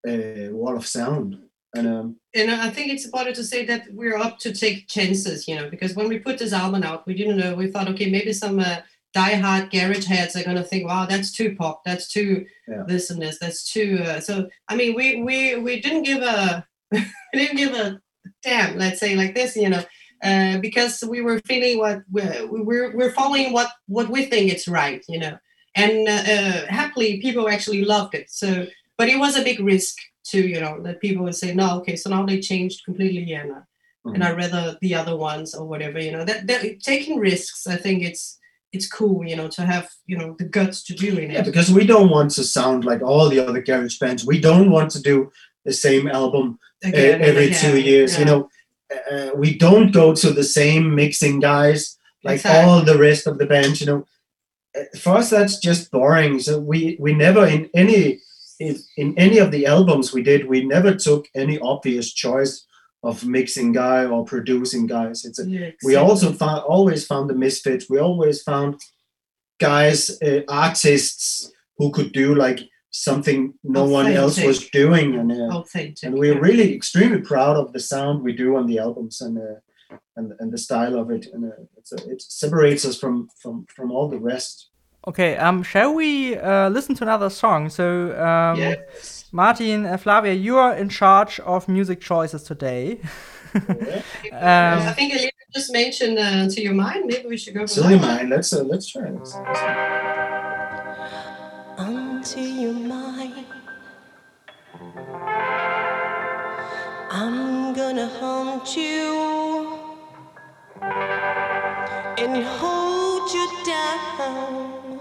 uh, 0.07 0.51
wall 0.55 0.77
of 0.77 0.87
sound. 0.87 1.37
And 1.75 1.87
um, 1.87 2.15
and 2.33 2.49
i 2.49 2.69
think 2.69 2.91
it's 2.91 3.05
important 3.05 3.35
to 3.35 3.43
say 3.43 3.65
that 3.65 3.83
we're 3.91 4.17
up 4.17 4.39
to 4.39 4.53
take 4.53 4.87
chances 4.87 5.47
you 5.49 5.55
know 5.55 5.69
because 5.69 5.95
when 5.95 6.07
we 6.07 6.17
put 6.17 6.37
this 6.37 6.53
album 6.53 6.81
out 6.81 7.05
we 7.05 7.13
didn't 7.13 7.37
know 7.37 7.55
we 7.55 7.67
thought 7.69 7.89
okay 7.89 8.09
maybe 8.09 8.31
some 8.31 8.59
uh, 8.59 8.77
diehard 9.15 9.69
garage 9.69 10.05
heads 10.05 10.35
are 10.35 10.43
going 10.43 10.55
to 10.55 10.63
think 10.63 10.87
wow 10.87 11.05
that's 11.05 11.31
too 11.31 11.55
pop 11.55 11.81
that's 11.83 12.07
too 12.07 12.45
Yeah. 12.67 12.83
this 12.87 13.09
and 13.09 13.21
this 13.21 13.37
that's 13.37 13.69
too 13.71 13.99
uh, 14.01 14.19
so 14.21 14.47
i 14.69 14.75
mean 14.77 14.95
we 14.95 15.21
we 15.21 15.57
we 15.57 15.81
didn't 15.81 16.03
give 16.03 16.21
a 16.23 16.65
we 16.91 17.03
didn't 17.33 17.57
give 17.57 17.73
a 17.73 17.99
damn 18.43 18.77
let's 18.77 18.99
say 19.01 19.15
like 19.15 19.35
this 19.35 19.55
you 19.57 19.69
know 19.69 19.83
uh, 20.23 20.57
because 20.59 21.03
we 21.07 21.21
were 21.21 21.39
feeling 21.45 21.77
what 21.77 22.01
we're, 22.11 22.47
we're 22.47 22.95
we're 22.95 23.11
following 23.11 23.53
what 23.53 23.69
what 23.87 24.09
we 24.09 24.25
think 24.25 24.51
it's 24.51 24.67
right 24.67 25.03
you 25.07 25.19
know. 25.19 25.37
And 25.75 26.07
uh, 26.07 26.11
uh, 26.11 26.65
happily 26.67 27.21
people 27.21 27.47
actually 27.47 27.85
loved 27.85 28.15
it. 28.15 28.29
So 28.29 28.65
but 28.97 29.09
it 29.09 29.19
was 29.19 29.37
a 29.37 29.43
big 29.43 29.59
risk 29.59 29.95
to 30.25 30.41
you 30.41 30.59
know 30.59 30.81
that 30.83 31.01
people 31.01 31.23
would 31.23 31.35
say 31.35 31.53
no 31.53 31.77
okay 31.77 31.95
so 31.95 32.09
now 32.09 32.25
they 32.25 32.39
changed 32.39 32.83
completely 32.83 33.33
and 33.33 33.51
uh, 33.51 33.61
and 34.05 34.23
I 34.23 34.31
rather 34.31 34.77
the 34.81 34.95
other 34.95 35.15
ones 35.17 35.53
or 35.53 35.65
whatever 35.65 35.99
you 35.99 36.11
know. 36.11 36.23
That, 36.25 36.47
that 36.47 36.81
taking 36.81 37.19
risks 37.19 37.67
I 37.67 37.75
think 37.75 38.03
it's 38.03 38.39
it's 38.73 38.87
cool 38.89 39.25
you 39.25 39.35
know 39.35 39.47
to 39.49 39.65
have 39.65 39.89
you 40.05 40.17
know 40.17 40.35
the 40.39 40.45
guts 40.45 40.83
to 40.83 40.93
do 40.93 41.17
in 41.17 41.31
Yeah, 41.31 41.39
it 41.39 41.45
because 41.45 41.71
we 41.71 41.85
don't 41.85 42.09
want 42.09 42.31
to 42.31 42.43
sound 42.43 42.85
like 42.85 43.01
all 43.01 43.29
the 43.29 43.39
other 43.39 43.61
garage 43.61 43.99
bands. 43.99 44.25
We 44.25 44.39
don't 44.39 44.71
want 44.71 44.91
to 44.91 45.01
do 45.01 45.31
the 45.65 45.73
same 45.73 46.07
album 46.07 46.59
Again 46.83 47.21
every 47.21 47.47
again, 47.47 47.61
two 47.61 47.79
years. 47.79 48.19
You 48.19 48.25
know, 48.25 48.49
uh, 49.11 49.29
we 49.35 49.57
don't 49.57 49.91
go 49.91 50.13
to 50.15 50.31
the 50.31 50.43
same 50.43 50.95
mixing 50.95 51.39
guys 51.39 51.97
like 52.23 52.35
Exactly. 52.35 52.71
all 52.71 52.81
the 52.83 52.97
rest 52.97 53.27
of 53.27 53.37
the 53.37 53.45
band. 53.45 53.79
You 53.81 53.87
know, 53.87 54.05
Uh, 54.77 54.83
for 54.99 55.17
us 55.17 55.29
that's 55.29 55.57
just 55.59 55.91
boring. 55.91 56.39
So 56.39 56.53
we 56.59 56.79
we 56.99 57.13
never 57.13 57.43
in 57.47 57.69
any 57.73 58.19
in, 58.59 58.75
in 58.97 59.13
any 59.17 59.37
of 59.39 59.51
the 59.51 59.65
albums 59.65 60.11
we 60.13 60.23
did, 60.23 60.41
we 60.49 60.59
never 60.65 60.91
took 60.95 61.27
any 61.35 61.57
obvious 61.59 62.13
choice 62.13 62.65
of 63.03 63.23
mixing 63.25 63.71
guy 63.73 64.05
or 64.05 64.25
producing 64.25 64.87
guys. 64.87 65.23
It's 65.25 65.39
a, 65.39 65.45
Yeah, 65.47 65.71
we 65.87 65.95
also 65.95 66.31
found 66.33 66.61
always 66.73 67.05
found 67.05 67.29
the 67.29 67.35
misfits 67.45 67.89
we 67.89 67.99
always 67.99 68.41
found 68.43 68.75
guys 69.59 69.99
uh, 70.21 70.41
artists 70.49 71.51
who 71.77 71.91
could 71.91 72.11
do 72.11 72.35
like 72.35 72.59
something 73.03 73.53
no 73.63 73.85
one 73.85 74.07
else 74.07 74.41
was 74.41 74.69
doing 74.69 75.15
and 75.15 75.31
uh, 75.31 75.57
authentic 75.57 76.03
and 76.03 76.17
we're 76.17 76.33
yeah. 76.33 76.39
really 76.39 76.73
extremely 76.75 77.21
proud 77.21 77.55
of 77.55 77.71
the 77.73 77.79
sound 77.79 78.23
we 78.23 78.33
do 78.33 78.55
on 78.55 78.65
the 78.65 78.79
albums 78.79 79.21
and 79.21 79.37
uh, 79.37 79.95
and, 80.15 80.33
and 80.39 80.51
the 80.51 80.57
style 80.57 80.95
of 80.97 81.11
it 81.11 81.27
and 81.33 81.45
uh, 81.45 81.55
it's 81.77 81.91
a, 81.91 81.97
it 82.09 82.21
separates 82.21 82.85
us 82.85 82.97
from 82.99 83.29
from 83.41 83.65
from 83.75 83.91
all 83.91 84.09
the 84.09 84.19
rest 84.19 84.69
Okay, 85.07 85.37
um, 85.37 85.63
shall 85.63 85.93
we 85.93 86.35
uh, 86.35 86.67
listen 86.67 86.93
to 86.95 87.03
another 87.05 87.29
song? 87.29 87.69
So, 87.69 88.11
um, 88.21 88.59
Yes. 88.59 89.23
Martin, 89.31 89.85
uh, 89.85 89.95
Flavia, 89.95 90.33
you 90.33 90.57
are 90.57 90.75
in 90.75 90.89
charge 90.89 91.39
of 91.39 91.69
music 91.69 92.01
choices 92.01 92.43
today. 92.43 92.99
Um, 93.55 94.79
I 94.91 94.93
think 94.93 95.13
Elena 95.13 95.31
just 95.53 95.71
mentioned 95.71 96.19
uh, 96.19 96.47
to 96.47 96.61
your 96.61 96.73
mind 96.73 97.05
maybe 97.05 97.27
we 97.27 97.37
should 97.37 97.53
go 97.53 97.61
for 97.61 97.67
silly 97.67 97.95
that 97.95 98.01
one. 98.01 98.15
mind 98.15 98.29
let's 98.29 98.53
uh, 98.53 98.63
let's 98.63 98.87
try 98.91 99.09
this 99.09 99.33
unto 102.27 102.41
your 102.41 102.73
mind. 102.73 103.45
I'm 107.09 107.73
gonna 107.73 108.09
hunt 108.19 108.75
you 108.75 109.79
and 110.81 112.43
hold 112.43 113.33
you 113.33 113.47
down 113.65 114.99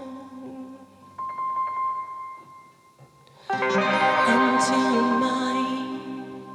unto 4.29 4.75
your 4.95 5.19
mind. 5.19 6.45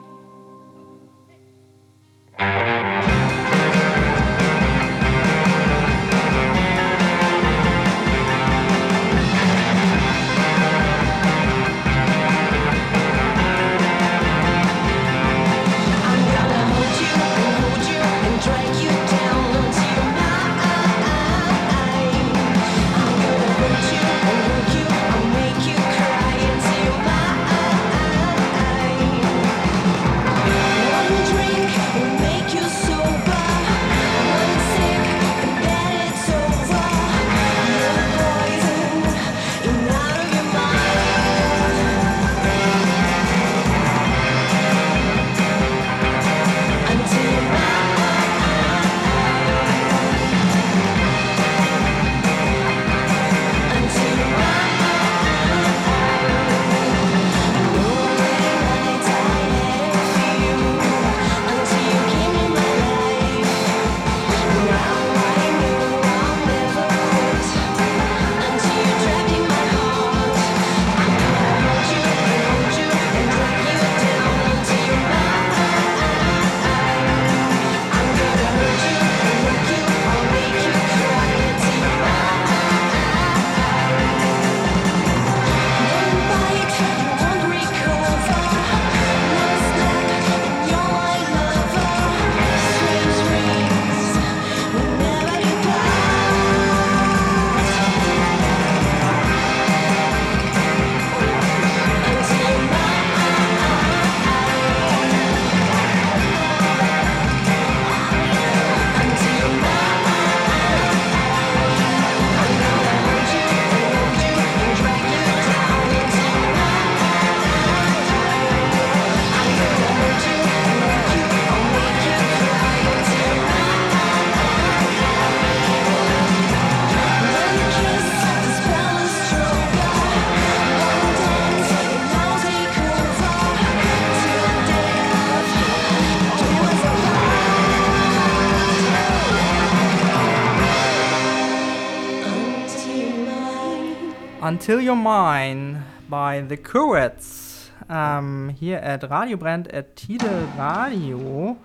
Until 144.53 144.83
You're 144.83 144.95
Mine 144.95 145.83
by 146.11 146.43
the 146.43 146.59
Courettes 146.59 147.71
um, 147.89 148.51
here 148.51 148.77
at 148.77 149.03
Radio 149.11 149.39
Brand 149.39 149.67
at 149.69 149.97
Tide 149.97 150.23
Radio. 150.59 151.57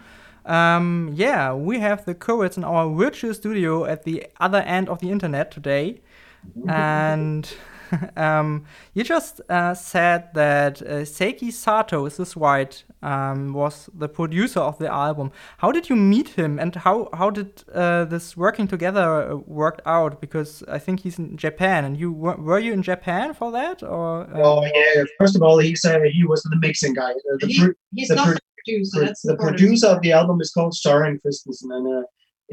Um, 0.45 1.12
yeah, 1.13 1.54
we 1.54 1.80
have 1.80 2.06
the 2.06 2.15
Courettes 2.15 2.56
in 2.56 2.63
our 2.63 2.89
virtual 2.89 3.34
studio 3.34 3.84
at 3.84 4.04
the 4.04 4.28
other 4.39 4.60
end 4.60 4.88
of 4.88 5.02
the 5.02 5.12
internet 5.12 5.52
today. 5.52 6.00
and 6.69 7.54
um, 8.17 8.65
you 8.93 9.04
just 9.04 9.41
uh, 9.50 9.73
said 9.73 10.30
that 10.34 10.82
uh, 10.82 11.04
Seiki 11.06 11.52
Sato, 11.52 12.06
is 12.06 12.17
this 12.17 12.36
right, 12.38 12.84
um, 13.02 13.54
was 13.54 13.89
the 13.93 14.08
producer 14.10 14.60
of 14.60 14.78
the 14.78 14.91
album. 14.91 15.32
How 15.58 15.71
did 15.71 15.89
you 15.89 15.95
meet 15.95 16.30
him, 16.30 16.60
and 16.60 16.76
how 16.76 17.10
how 17.13 17.30
did 17.30 17.63
uh, 17.73 18.06
this 18.06 18.36
working 18.38 18.67
together 18.67 19.32
uh, 19.32 19.36
worked 19.45 19.82
out? 19.86 20.19
Because 20.21 20.63
I 20.67 20.80
think 20.80 21.00
he's 21.02 21.19
in 21.19 21.38
Japan, 21.38 21.86
and 21.86 21.97
you 21.97 22.12
were, 22.12 22.36
were 22.38 22.60
you 22.60 22.73
in 22.73 22.82
Japan 22.84 23.34
for 23.34 23.52
that, 23.52 23.84
or? 23.84 24.21
uh, 24.36 24.41
Oh 24.43 24.63
yeah. 24.65 25.04
First 25.19 25.36
of 25.36 25.41
all, 25.41 25.58
he 25.60 25.76
said 25.76 26.02
he 26.12 26.23
was 26.26 26.41
the 26.43 26.58
mixing 26.60 26.93
guy. 26.93 27.12
Uh, 27.12 27.38
the 27.39 27.47
He- 27.47 27.60
pro- 27.60 27.73
He's 27.95 28.08
the 28.10 28.15
not 28.15 28.26
pro- 28.26 28.34
the 28.34 28.41
producer. 28.65 28.97
pro- 28.97 29.06
That's 29.06 29.21
the 29.21 29.34
of- 29.34 29.39
producer 29.39 29.88
of 29.88 30.02
the 30.02 30.12
album 30.12 30.41
is 30.41 30.52
called 30.52 30.73
Søren 30.73 31.21
Christensen, 31.21 31.71
and 31.71 31.88
uh, 31.88 32.02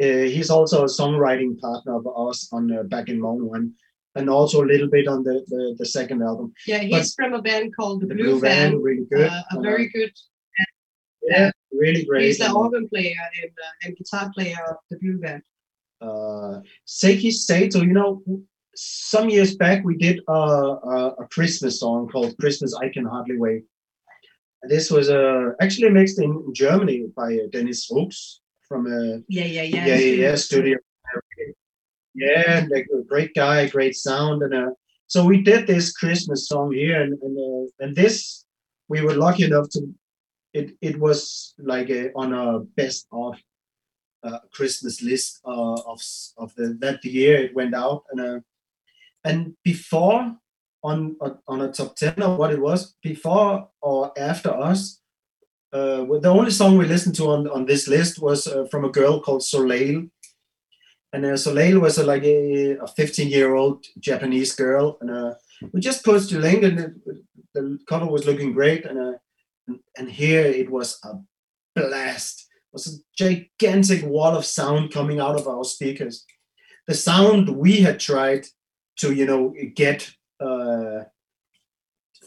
uh, 0.04 0.24
he's 0.34 0.50
also 0.50 0.82
a 0.84 0.88
songwriting 0.88 1.58
partner 1.60 1.94
of 1.96 2.06
ours 2.06 2.48
on 2.52 2.70
uh, 2.70 2.82
Back 2.84 3.08
in 3.08 3.20
Mono, 3.20 3.52
and, 3.54 3.72
and 4.14 4.30
also 4.30 4.62
a 4.62 4.66
little 4.72 4.88
bit 4.88 5.06
on 5.08 5.22
the, 5.24 5.44
the, 5.48 5.74
the 5.78 5.86
second 5.86 6.22
album. 6.22 6.52
Yeah, 6.66 6.78
he's 6.78 7.14
from 7.14 7.34
a 7.34 7.42
band 7.42 7.74
called 7.76 8.02
the, 8.02 8.06
The 8.06 8.14
Blue, 8.14 8.40
Van. 8.40 8.80
really 8.80 9.06
good. 9.10 9.28
Uh, 9.30 9.42
a 9.52 9.60
very 9.60 9.88
good. 9.88 10.12
yeah, 11.22 11.50
really 11.72 12.04
great. 12.04 12.26
He's 12.26 12.38
the 12.38 12.52
organ 12.52 12.88
player 12.88 13.14
and, 13.42 13.50
uh, 13.50 13.86
and 13.86 13.96
guitar 13.96 14.30
player 14.34 14.56
of 14.70 14.76
the 14.90 14.98
Blue 14.98 15.18
Van. 15.18 15.42
uh, 16.00 16.60
Seiki 16.86 17.32
Sato, 17.32 17.80
you 17.82 17.92
know, 17.92 18.22
some 18.76 19.30
years 19.30 19.56
back 19.56 19.84
we 19.84 19.96
did 19.96 20.20
a, 20.28 20.32
a, 20.32 21.14
a 21.22 21.28
Christmas 21.28 21.80
song 21.80 22.08
called 22.08 22.36
Christmas 22.38 22.74
I 22.74 22.88
Can 22.88 23.04
Hardly 23.04 23.38
Wait. 23.38 23.64
This 24.66 24.90
was 24.90 25.10
uh, 25.10 25.50
actually 25.60 25.90
mixed 25.90 26.18
in 26.20 26.52
Germany 26.54 27.06
by 27.14 27.34
uh, 27.34 27.46
Dennis 27.52 27.88
Rooks 27.90 28.40
from 28.66 28.86
uh, 28.86 29.18
Yeah, 29.28 29.44
yeah, 29.44 29.62
yeah. 29.62 29.86
yeah, 29.86 29.96
yeah, 29.96 30.28
yeah, 30.28 30.34
studio. 30.36 30.78
Yeah, 32.14 32.66
a 32.72 33.02
great 33.08 33.34
guy, 33.34 33.68
great 33.68 33.96
sound, 33.96 34.42
and 34.42 34.54
uh, 34.54 34.70
so 35.08 35.24
we 35.24 35.42
did 35.42 35.66
this 35.66 35.92
Christmas 35.92 36.46
song 36.48 36.72
here, 36.72 37.02
and 37.02 37.18
and, 37.20 37.36
uh, 37.38 37.84
and 37.84 37.96
this 37.96 38.44
we 38.88 39.00
were 39.00 39.14
lucky 39.16 39.44
enough 39.44 39.68
to. 39.70 39.80
It 40.52 40.76
it 40.80 41.00
was 41.00 41.54
like 41.58 41.90
a, 41.90 42.12
on 42.14 42.32
a 42.32 42.60
best 42.60 43.08
of 43.10 43.34
uh, 44.22 44.38
Christmas 44.52 45.02
list 45.02 45.40
uh, 45.44 45.74
of 45.92 46.00
of 46.38 46.54
the 46.54 46.76
that 46.80 47.04
year 47.04 47.36
it 47.38 47.54
went 47.54 47.74
out, 47.74 48.04
and 48.12 48.20
uh, 48.20 48.40
and 49.24 49.56
before 49.64 50.36
on 50.84 51.16
on- 51.20 51.38
on 51.48 51.60
a 51.62 51.72
top 51.72 51.96
ten 51.96 52.22
of 52.22 52.38
what 52.38 52.52
it 52.52 52.60
was 52.60 52.94
before 53.02 53.68
or 53.82 54.12
after 54.16 54.50
us. 54.50 55.00
Uh, 55.72 56.04
the 56.20 56.28
only 56.28 56.52
song 56.52 56.78
we 56.78 56.86
listened 56.86 57.16
to 57.16 57.26
on, 57.30 57.48
on 57.48 57.66
this 57.66 57.88
list 57.88 58.22
was 58.22 58.46
uh, 58.46 58.64
from 58.70 58.84
a 58.84 58.90
girl 58.90 59.20
called 59.20 59.42
Soleil, 59.42 60.04
and 61.14 61.24
uh, 61.24 61.36
Soleil 61.36 61.78
was 61.78 61.96
like 61.98 62.24
a, 62.24 62.76
a 62.76 62.88
15 62.88 63.28
year 63.28 63.54
old 63.54 63.86
Japanese 64.00 64.52
girl, 64.54 64.98
and 65.00 65.10
uh, 65.10 65.34
we 65.72 65.80
just 65.80 66.04
posted 66.04 66.38
a 66.38 66.40
link, 66.40 66.64
and 66.64 66.80
it, 66.80 66.92
the 67.54 67.78
cover 67.88 68.06
was 68.06 68.26
looking 68.26 68.52
great, 68.52 68.84
and, 68.84 68.98
uh, 68.98 69.74
and 69.96 70.10
here 70.10 70.44
it 70.44 70.68
was 70.68 70.98
a 71.04 71.14
blast. 71.76 72.48
It 72.50 72.72
was 72.72 72.86
a 72.88 72.98
gigantic 73.16 74.04
wall 74.04 74.36
of 74.36 74.44
sound 74.44 74.92
coming 74.92 75.20
out 75.20 75.36
of 75.36 75.46
our 75.46 75.62
speakers. 75.62 76.26
The 76.88 76.94
sound 76.94 77.48
we 77.48 77.76
had 77.76 78.00
tried 78.00 78.46
to, 78.98 79.12
you 79.12 79.24
know, 79.24 79.54
get 79.76 80.10
uh, 80.40 81.04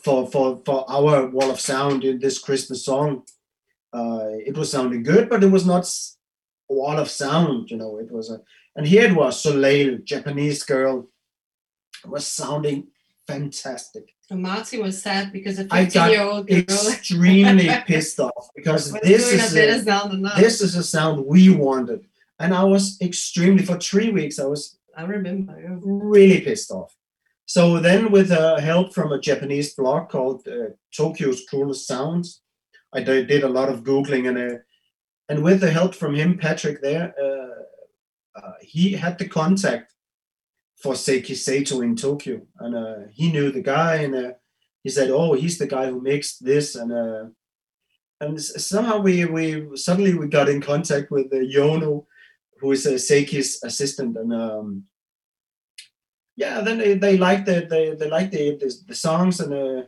for 0.01 0.31
for 0.31 0.61
for 0.65 0.89
our 0.89 1.27
wall 1.27 1.51
of 1.51 1.59
sound 1.59 2.05
in 2.05 2.19
this 2.19 2.39
Christmas 2.39 2.85
song, 2.85 3.23
uh, 3.91 4.29
it 4.45 4.57
was 4.57 4.71
sounding 4.71 5.03
good, 5.03 5.27
but 5.29 5.43
it 5.43 5.51
was 5.51 5.65
not 5.65 5.85
wall 6.69 6.97
of 6.97 7.09
sound. 7.09 7.69
You 7.69 7.77
know, 7.77 7.97
it 7.97 8.11
was 8.11 8.31
a 8.31 8.39
and 8.77 8.87
here 8.87 9.09
it 9.09 9.15
was 9.15 9.41
Soleil, 9.41 9.97
Japanese 10.03 10.63
girl, 10.63 11.09
was 12.05 12.27
sounding 12.27 12.87
fantastic. 13.25 14.13
And 14.29 14.41
Marty 14.41 14.77
was 14.77 15.01
sad 15.01 15.33
because 15.33 15.57
a 15.57 15.65
15 15.65 16.09
year 16.09 16.21
old 16.21 16.47
girl 16.47 16.59
extremely 16.59 17.69
pissed 17.87 18.19
off 18.19 18.49
because 18.55 18.91
this 19.01 19.31
is 19.31 19.55
a 19.55 19.69
a, 19.69 19.83
sound 19.83 20.25
this 20.37 20.61
is 20.61 20.75
a 20.75 20.83
sound 20.83 21.25
we 21.25 21.49
wanted, 21.49 22.05
and 22.39 22.53
I 22.53 22.63
was 22.63 23.01
extremely 23.01 23.65
for 23.65 23.77
three 23.77 24.11
weeks. 24.11 24.37
I 24.37 24.45
was 24.45 24.77
I 24.95 25.03
remember. 25.03 25.59
yeah. 25.59 25.77
really 25.81 26.41
pissed 26.41 26.71
off. 26.71 26.93
So 27.45 27.79
then, 27.79 28.11
with 28.11 28.29
uh, 28.31 28.59
help 28.59 28.93
from 28.93 29.11
a 29.11 29.19
Japanese 29.19 29.73
blog 29.73 30.09
called 30.09 30.45
uh, 30.47 30.71
Tokyo's 30.95 31.45
Coolest 31.49 31.87
Sounds, 31.87 32.41
I 32.93 33.01
did 33.01 33.27
did 33.27 33.43
a 33.43 33.49
lot 33.49 33.69
of 33.69 33.83
googling 33.83 34.27
and 34.27 34.37
uh, 34.37 34.57
and 35.29 35.43
with 35.43 35.61
the 35.61 35.71
help 35.71 35.95
from 35.95 36.15
him, 36.15 36.37
Patrick, 36.37 36.81
there, 36.81 37.13
uh, 37.21 37.63
uh, 38.41 38.53
he 38.61 38.93
had 38.93 39.17
the 39.17 39.27
contact 39.27 39.93
for 40.81 40.93
Seiki 40.93 41.35
Sato 41.35 41.81
in 41.81 41.95
Tokyo, 41.95 42.41
and 42.59 42.75
uh, 42.75 43.07
he 43.11 43.31
knew 43.31 43.51
the 43.51 43.61
guy, 43.61 43.95
and 43.95 44.15
uh, 44.15 44.31
he 44.83 44.89
said, 44.89 45.09
"Oh, 45.09 45.33
he's 45.33 45.57
the 45.57 45.67
guy 45.67 45.87
who 45.87 46.01
makes 46.01 46.37
this," 46.37 46.75
and 46.75 46.91
uh, 46.91 47.25
and 48.21 48.39
somehow 48.41 48.99
we 48.99 49.25
we 49.25 49.75
suddenly 49.75 50.13
we 50.13 50.27
got 50.27 50.49
in 50.49 50.61
contact 50.61 51.11
with 51.11 51.27
uh, 51.33 51.37
Yono, 51.37 52.05
who 52.59 52.71
is 52.71 52.85
uh, 52.85 52.91
Seiki's 52.91 53.63
assistant, 53.63 54.17
and 54.17 54.33
um, 54.33 54.83
yeah, 56.35 56.61
then 56.61 56.77
they, 56.77 56.93
they 56.93 57.17
liked 57.17 57.47
the 57.47 57.65
they, 57.69 57.95
they 57.95 58.09
liked 58.09 58.31
the, 58.31 58.57
the 58.57 58.73
the 58.87 58.95
songs. 58.95 59.39
And 59.39 59.87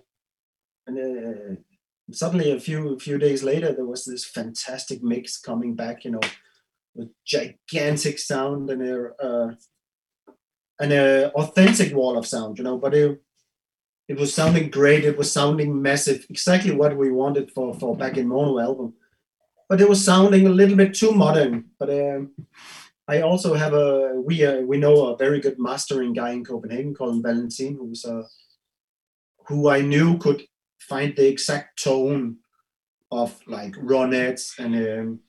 and 0.87 1.57
suddenly 2.11 2.51
a 2.51 2.59
few 2.59 2.97
few 2.99 3.17
days 3.17 3.43
later 3.43 3.71
there 3.71 3.85
was 3.85 4.05
this 4.05 4.25
fantastic 4.25 5.03
mix 5.03 5.39
coming 5.39 5.75
back, 5.75 6.03
you 6.03 6.11
know, 6.11 6.21
with 6.95 7.09
gigantic 7.25 8.19
sound 8.19 8.69
and 8.69 8.81
a 8.81 9.11
uh, 9.23 9.51
an 10.79 10.91
uh, 10.93 11.29
authentic 11.35 11.93
wall 11.93 12.17
of 12.17 12.25
sound, 12.25 12.57
you 12.57 12.63
know, 12.63 12.77
but 12.77 12.93
it 12.93 13.21
it 14.07 14.17
was 14.17 14.33
sounding 14.33 14.69
great. 14.71 15.05
It 15.05 15.17
was 15.17 15.31
sounding 15.31 15.81
massive, 15.81 16.25
exactly 16.29 16.71
what 16.71 16.97
we 16.97 17.11
wanted 17.11 17.51
for 17.51 17.73
for 17.75 17.95
back 17.95 18.17
in 18.17 18.27
mono 18.27 18.59
album. 18.59 18.93
But 19.67 19.81
it 19.81 19.89
was 19.89 20.03
sounding 20.03 20.47
a 20.47 20.51
little 20.51 20.75
bit 20.75 20.95
too 20.95 21.11
modern. 21.11 21.65
But 21.77 21.91
um, 21.91 22.31
I 23.07 23.21
also 23.21 23.53
have 23.53 23.73
a 23.73 24.13
we 24.15 24.45
uh, 24.45 24.61
we 24.61 24.77
know 24.77 25.07
a 25.07 25.17
very 25.17 25.39
good 25.39 25.59
mastering 25.59 26.13
guy 26.13 26.31
in 26.31 26.43
Copenhagen 26.43 26.95
called 26.95 27.23
Valentin, 27.23 27.75
who's 27.75 28.03
uh, 28.05 28.23
who 29.47 29.69
I 29.69 29.81
knew 29.81 30.17
could 30.17 30.43
find 30.79 31.15
the 31.15 31.27
exact 31.27 31.83
tone 31.83 32.37
of 33.11 33.39
like 33.47 33.73
ronettes 33.73 34.57
and 34.57 34.75
um, 34.75 35.19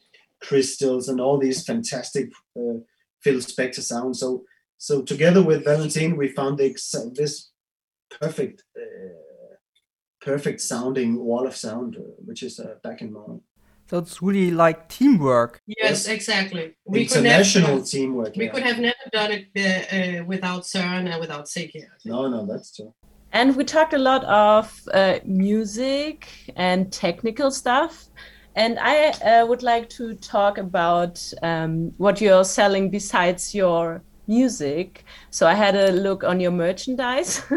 crystals 0.40 1.08
and 1.08 1.20
all 1.20 1.38
these 1.38 1.64
fantastic 1.64 2.30
uh, 2.56 2.78
Phil 3.22 3.36
Spector 3.36 3.82
sounds. 3.82 4.20
So 4.20 4.44
so 4.78 5.02
together 5.02 5.42
with 5.42 5.64
Valentin, 5.64 6.16
we 6.16 6.28
found 6.28 6.58
this 6.58 7.50
perfect 8.20 8.64
uh, 8.76 9.54
perfect 10.20 10.60
sounding 10.60 11.18
wall 11.18 11.46
of 11.46 11.56
sound, 11.56 11.96
uh, 11.96 12.02
which 12.24 12.42
is 12.42 12.58
uh, 12.58 12.74
back 12.82 13.02
in 13.02 13.12
mono. 13.12 13.42
So 13.90 13.98
it's 13.98 14.22
really 14.22 14.52
like 14.52 14.88
teamwork. 14.88 15.60
Yes, 15.66 16.06
exactly. 16.06 16.76
International 16.94 17.66
could 17.66 17.74
never, 17.74 17.86
teamwork. 17.86 18.36
we 18.36 18.44
yeah. 18.44 18.52
could 18.52 18.62
have 18.62 18.78
never 18.78 19.06
done 19.12 19.32
it 19.32 19.46
uh, 19.56 19.96
uh, 19.96 20.24
without 20.24 20.62
Søren 20.62 21.10
and 21.10 21.20
without 21.20 21.46
Seiki. 21.46 21.84
No, 22.04 22.28
no, 22.28 22.46
that's 22.46 22.76
true. 22.76 22.94
And 23.32 23.56
we 23.56 23.64
talked 23.64 23.92
a 23.92 23.98
lot 23.98 24.24
of 24.24 24.88
uh, 24.94 25.18
music 25.24 26.28
and 26.56 26.92
technical 26.92 27.50
stuff. 27.50 28.06
And 28.56 28.78
I 28.80 29.10
uh, 29.10 29.46
would 29.46 29.62
like 29.62 29.88
to 29.90 30.14
talk 30.14 30.58
about 30.58 31.22
um, 31.42 31.92
what 31.98 32.20
you're 32.20 32.44
selling 32.44 32.90
besides 32.90 33.54
your 33.54 34.02
music. 34.26 35.04
So 35.30 35.46
I 35.46 35.54
had 35.54 35.76
a 35.76 35.92
look 35.92 36.24
on 36.24 36.40
your 36.40 36.52
merchandise. 36.52 37.42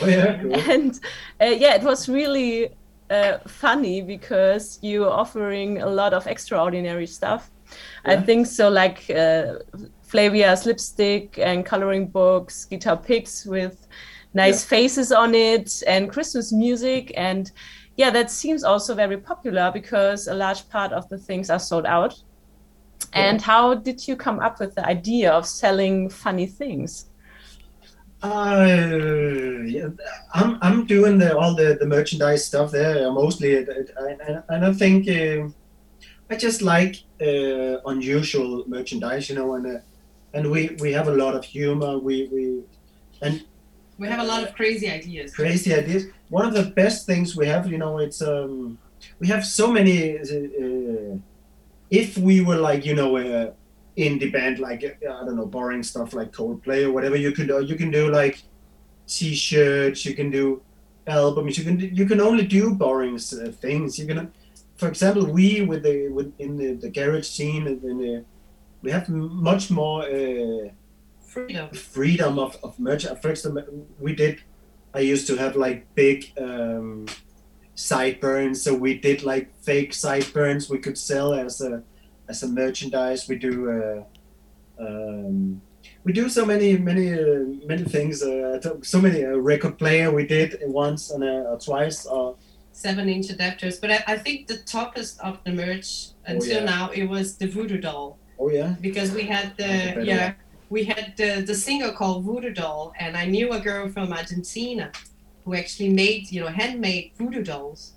Oh 0.00 0.08
yeah, 0.08 0.42
cool. 0.42 0.54
and 0.56 1.00
uh, 1.40 1.44
yeah, 1.44 1.76
it 1.76 1.84
was 1.84 2.08
really 2.08 2.70
uh, 3.10 3.38
funny 3.46 4.02
because 4.02 4.80
you're 4.82 5.08
offering 5.08 5.82
a 5.82 5.86
lot 5.86 6.12
of 6.12 6.26
extraordinary 6.26 7.06
stuff. 7.06 7.50
I 8.04 8.16
think 8.16 8.46
so, 8.46 8.68
like 8.68 9.08
uh, 9.10 9.58
Flavia's 10.02 10.66
lipstick 10.66 11.38
and 11.38 11.64
coloring 11.64 12.08
books, 12.08 12.64
guitar 12.64 12.96
picks 12.96 13.46
with 13.46 13.86
nice 14.34 14.64
faces 14.64 15.12
on 15.12 15.34
it, 15.34 15.82
and 15.86 16.10
Christmas 16.10 16.52
music. 16.52 17.12
And 17.16 17.50
yeah, 17.96 18.10
that 18.10 18.30
seems 18.30 18.64
also 18.64 18.94
very 18.94 19.18
popular 19.18 19.70
because 19.72 20.26
a 20.28 20.34
large 20.34 20.68
part 20.68 20.92
of 20.92 21.08
the 21.08 21.18
things 21.18 21.50
are 21.50 21.58
sold 21.58 21.86
out. 21.86 22.14
And 23.12 23.40
how 23.42 23.74
did 23.74 24.06
you 24.08 24.16
come 24.16 24.40
up 24.40 24.60
with 24.60 24.74
the 24.74 24.86
idea 24.86 25.32
of 25.32 25.46
selling 25.46 26.10
funny 26.10 26.46
things? 26.46 27.10
Uh, 28.22 28.64
yeah, 29.66 29.88
I'm 30.32 30.58
I'm 30.62 30.86
doing 30.86 31.18
the, 31.18 31.36
all 31.36 31.54
the, 31.54 31.76
the 31.78 31.86
merchandise 31.86 32.46
stuff 32.46 32.70
there 32.70 33.06
uh, 33.06 33.12
mostly, 33.12 33.50
it, 33.52 33.68
it, 33.68 33.90
and, 33.96 34.20
and- 34.22 34.42
and 34.48 34.64
I 34.64 34.72
think 34.72 35.06
uh, 35.08 35.48
I 36.30 36.36
just 36.36 36.62
like 36.62 36.96
uh, 37.20 37.80
unusual 37.86 38.64
merchandise, 38.66 39.28
you 39.28 39.36
know, 39.36 39.54
and 39.54 39.66
uh, 39.66 39.80
and 40.34 40.50
we 40.50 40.76
we 40.80 40.92
have 40.92 41.08
a 41.08 41.12
lot 41.14 41.34
of 41.36 41.44
humor. 41.44 41.98
We 41.98 42.28
we 42.32 42.62
and 43.22 43.44
We 43.98 44.08
have 44.08 44.20
a 44.20 44.24
lot 44.24 44.42
of 44.42 44.54
crazy 44.54 44.88
ideas. 44.90 45.34
crazy 45.34 45.72
ideas. 45.72 46.06
One 46.28 46.46
of 46.46 46.54
the 46.54 46.64
best 46.64 47.06
things 47.06 47.36
we 47.36 47.46
have, 47.46 47.70
you 47.70 47.78
know, 47.78 47.98
it's 47.98 48.20
um, 48.22 48.78
we 49.20 49.28
have 49.28 49.44
so 49.44 49.70
many. 49.70 50.18
Uh, 50.18 51.16
if 51.90 52.18
we 52.18 52.40
were 52.40 52.56
like, 52.56 52.84
you 52.84 52.94
know, 52.94 53.16
uh, 53.16 53.52
indie 53.96 54.32
band, 54.32 54.58
like 54.58 54.82
I 54.84 55.24
don't 55.24 55.36
know, 55.36 55.46
boring 55.46 55.82
stuff 55.82 56.12
like 56.12 56.32
Coldplay 56.32 56.84
or 56.84 56.92
whatever, 56.92 57.16
you 57.16 57.32
can 57.32 57.46
do. 57.46 57.62
You 57.62 57.76
can 57.76 57.90
do 57.90 58.10
like 58.10 58.42
t-shirts. 59.06 60.04
You 60.04 60.14
can 60.14 60.30
do 60.30 60.62
albums. 61.06 61.58
You 61.58 61.64
can 61.64 61.78
you 61.78 62.06
can 62.06 62.20
only 62.20 62.46
do 62.46 62.74
boring 62.74 63.14
uh, 63.16 63.52
things. 63.52 63.98
You 63.98 64.06
can, 64.06 64.32
for 64.76 64.88
example, 64.88 65.26
we 65.26 65.62
with 65.62 65.84
the 65.84 66.08
with 66.08 66.32
in 66.40 66.56
the, 66.56 66.74
the 66.74 66.90
garage 66.90 67.28
scene 67.28 67.66
and 67.68 68.24
we 68.82 68.90
have 68.90 69.08
much 69.08 69.70
more. 69.70 70.02
Uh, 70.02 70.70
Freedom. 71.34 71.68
freedom 71.70 72.38
of, 72.38 72.56
of 72.62 72.78
merch. 72.78 73.06
For 73.20 73.30
example, 73.30 73.64
we 73.98 74.14
did. 74.14 74.40
I 74.94 75.00
used 75.00 75.26
to 75.26 75.36
have 75.36 75.56
like 75.56 75.92
big 75.96 76.32
um, 76.40 77.06
sideburns, 77.74 78.62
so 78.62 78.72
we 78.72 78.98
did 78.98 79.24
like 79.24 79.52
fake 79.60 79.92
sideburns 79.94 80.70
we 80.70 80.78
could 80.78 80.96
sell 80.96 81.34
as 81.34 81.60
a 81.60 81.82
as 82.28 82.44
a 82.44 82.48
merchandise. 82.48 83.28
We 83.28 83.36
do. 83.36 83.54
Uh, 83.76 84.84
um, 84.84 85.60
we 86.04 86.12
do 86.12 86.28
so 86.28 86.46
many 86.46 86.78
many 86.78 87.12
uh, 87.12 87.44
many 87.66 87.82
things. 87.82 88.22
Uh, 88.22 88.60
so 88.82 89.00
many 89.00 89.24
uh, 89.24 89.30
record 89.30 89.76
player 89.76 90.12
we 90.12 90.26
did 90.28 90.62
once 90.66 91.10
and 91.10 91.24
uh, 91.24 91.50
or 91.50 91.58
twice. 91.58 92.06
Uh, 92.06 92.34
seven 92.70 93.08
inch 93.08 93.26
adapters. 93.26 93.80
But 93.80 93.90
I, 93.90 94.04
I 94.06 94.16
think 94.18 94.46
the 94.46 94.58
toppest 94.58 95.18
of 95.18 95.42
the 95.42 95.50
merch 95.50 96.10
until 96.26 96.62
yeah. 96.62 96.64
now 96.64 96.90
it 96.90 97.04
was 97.04 97.36
the 97.36 97.48
voodoo 97.48 97.78
doll 97.78 98.18
oh 98.38 98.50
yeah, 98.50 98.76
because 98.80 99.10
we 99.12 99.24
had 99.24 99.56
the 99.56 99.64
a 99.64 99.94
better 99.94 100.04
yeah. 100.04 100.34
We 100.70 100.84
had 100.84 101.14
the 101.16 101.42
the 101.46 101.54
single 101.54 101.92
called 101.92 102.24
Voodoo 102.24 102.52
Doll, 102.52 102.92
and 102.98 103.16
I 103.16 103.26
knew 103.26 103.52
a 103.52 103.60
girl 103.60 103.88
from 103.88 104.12
Argentina 104.12 104.90
who 105.44 105.54
actually 105.54 105.90
made 105.90 106.30
you 106.30 106.40
know 106.40 106.48
handmade 106.48 107.12
voodoo 107.18 107.42
dolls. 107.42 107.92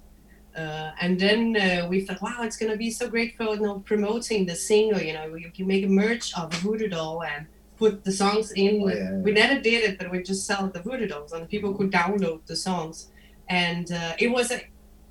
Uh, 0.56 0.91
and 1.01 1.19
then 1.19 1.56
uh, 1.56 1.88
we 1.88 2.01
thought, 2.01 2.19
wow, 2.19 2.39
it's 2.41 2.58
gonna 2.58 2.75
be 2.75 2.89
so 2.89 3.08
great 3.08 3.38
for 3.38 3.56
you 3.56 3.62
know 3.62 3.80
promoting 3.80 4.45
the 4.45 4.56
single. 4.56 4.99
You 4.99 5.13
know, 5.13 5.36
you 5.36 5.51
can 5.51 5.67
make 5.67 5.86
a 5.86 5.89
merch 5.89 6.34
of 6.38 6.49
the 6.51 6.58
voodoo 6.58 6.89
doll 6.89 7.23
and 7.23 7.45
put 7.77 8.03
the 8.03 8.12
songs 8.12 8.51
in. 8.51 8.82
Oh, 8.84 8.88
yeah, 8.89 9.12
We 9.17 9.32
never 9.32 9.62
did 9.62 9.84
it, 9.84 9.99
but 9.99 10.10
we 10.12 10.23
just 10.23 10.45
sell 10.45 10.67
the 10.67 10.82
voodoo 10.82 11.08
dolls, 11.08 11.32
and 11.34 11.47
people 11.47 11.73
could 11.73 11.91
download 11.91 12.45
the 12.47 12.56
songs. 12.56 13.10
And 13.49 13.91
uh, 13.91 14.13
it 14.19 14.30
was 14.30 14.51
an 14.51 14.62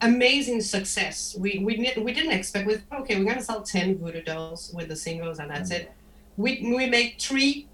amazing 0.03 0.61
success. 0.61 1.37
We 1.39 1.61
we 1.65 1.77
didn't 1.77 2.05
we 2.05 2.13
didn't 2.13 2.33
expect. 2.33 2.67
We 2.67 2.75
thought, 2.77 3.01
okay, 3.03 3.19
we're 3.19 3.25
gonna 3.31 3.43
sell 3.43 3.63
ten 3.63 3.99
voodoo 3.99 4.23
dolls 4.23 4.73
with 4.75 4.89
the 4.89 4.97
singles, 4.97 5.39
and 5.39 5.51
that's 5.51 5.71
it. 5.71 5.93
We 6.37 6.73
we 6.77 6.87
made 6.87 7.17
three. 7.19 7.69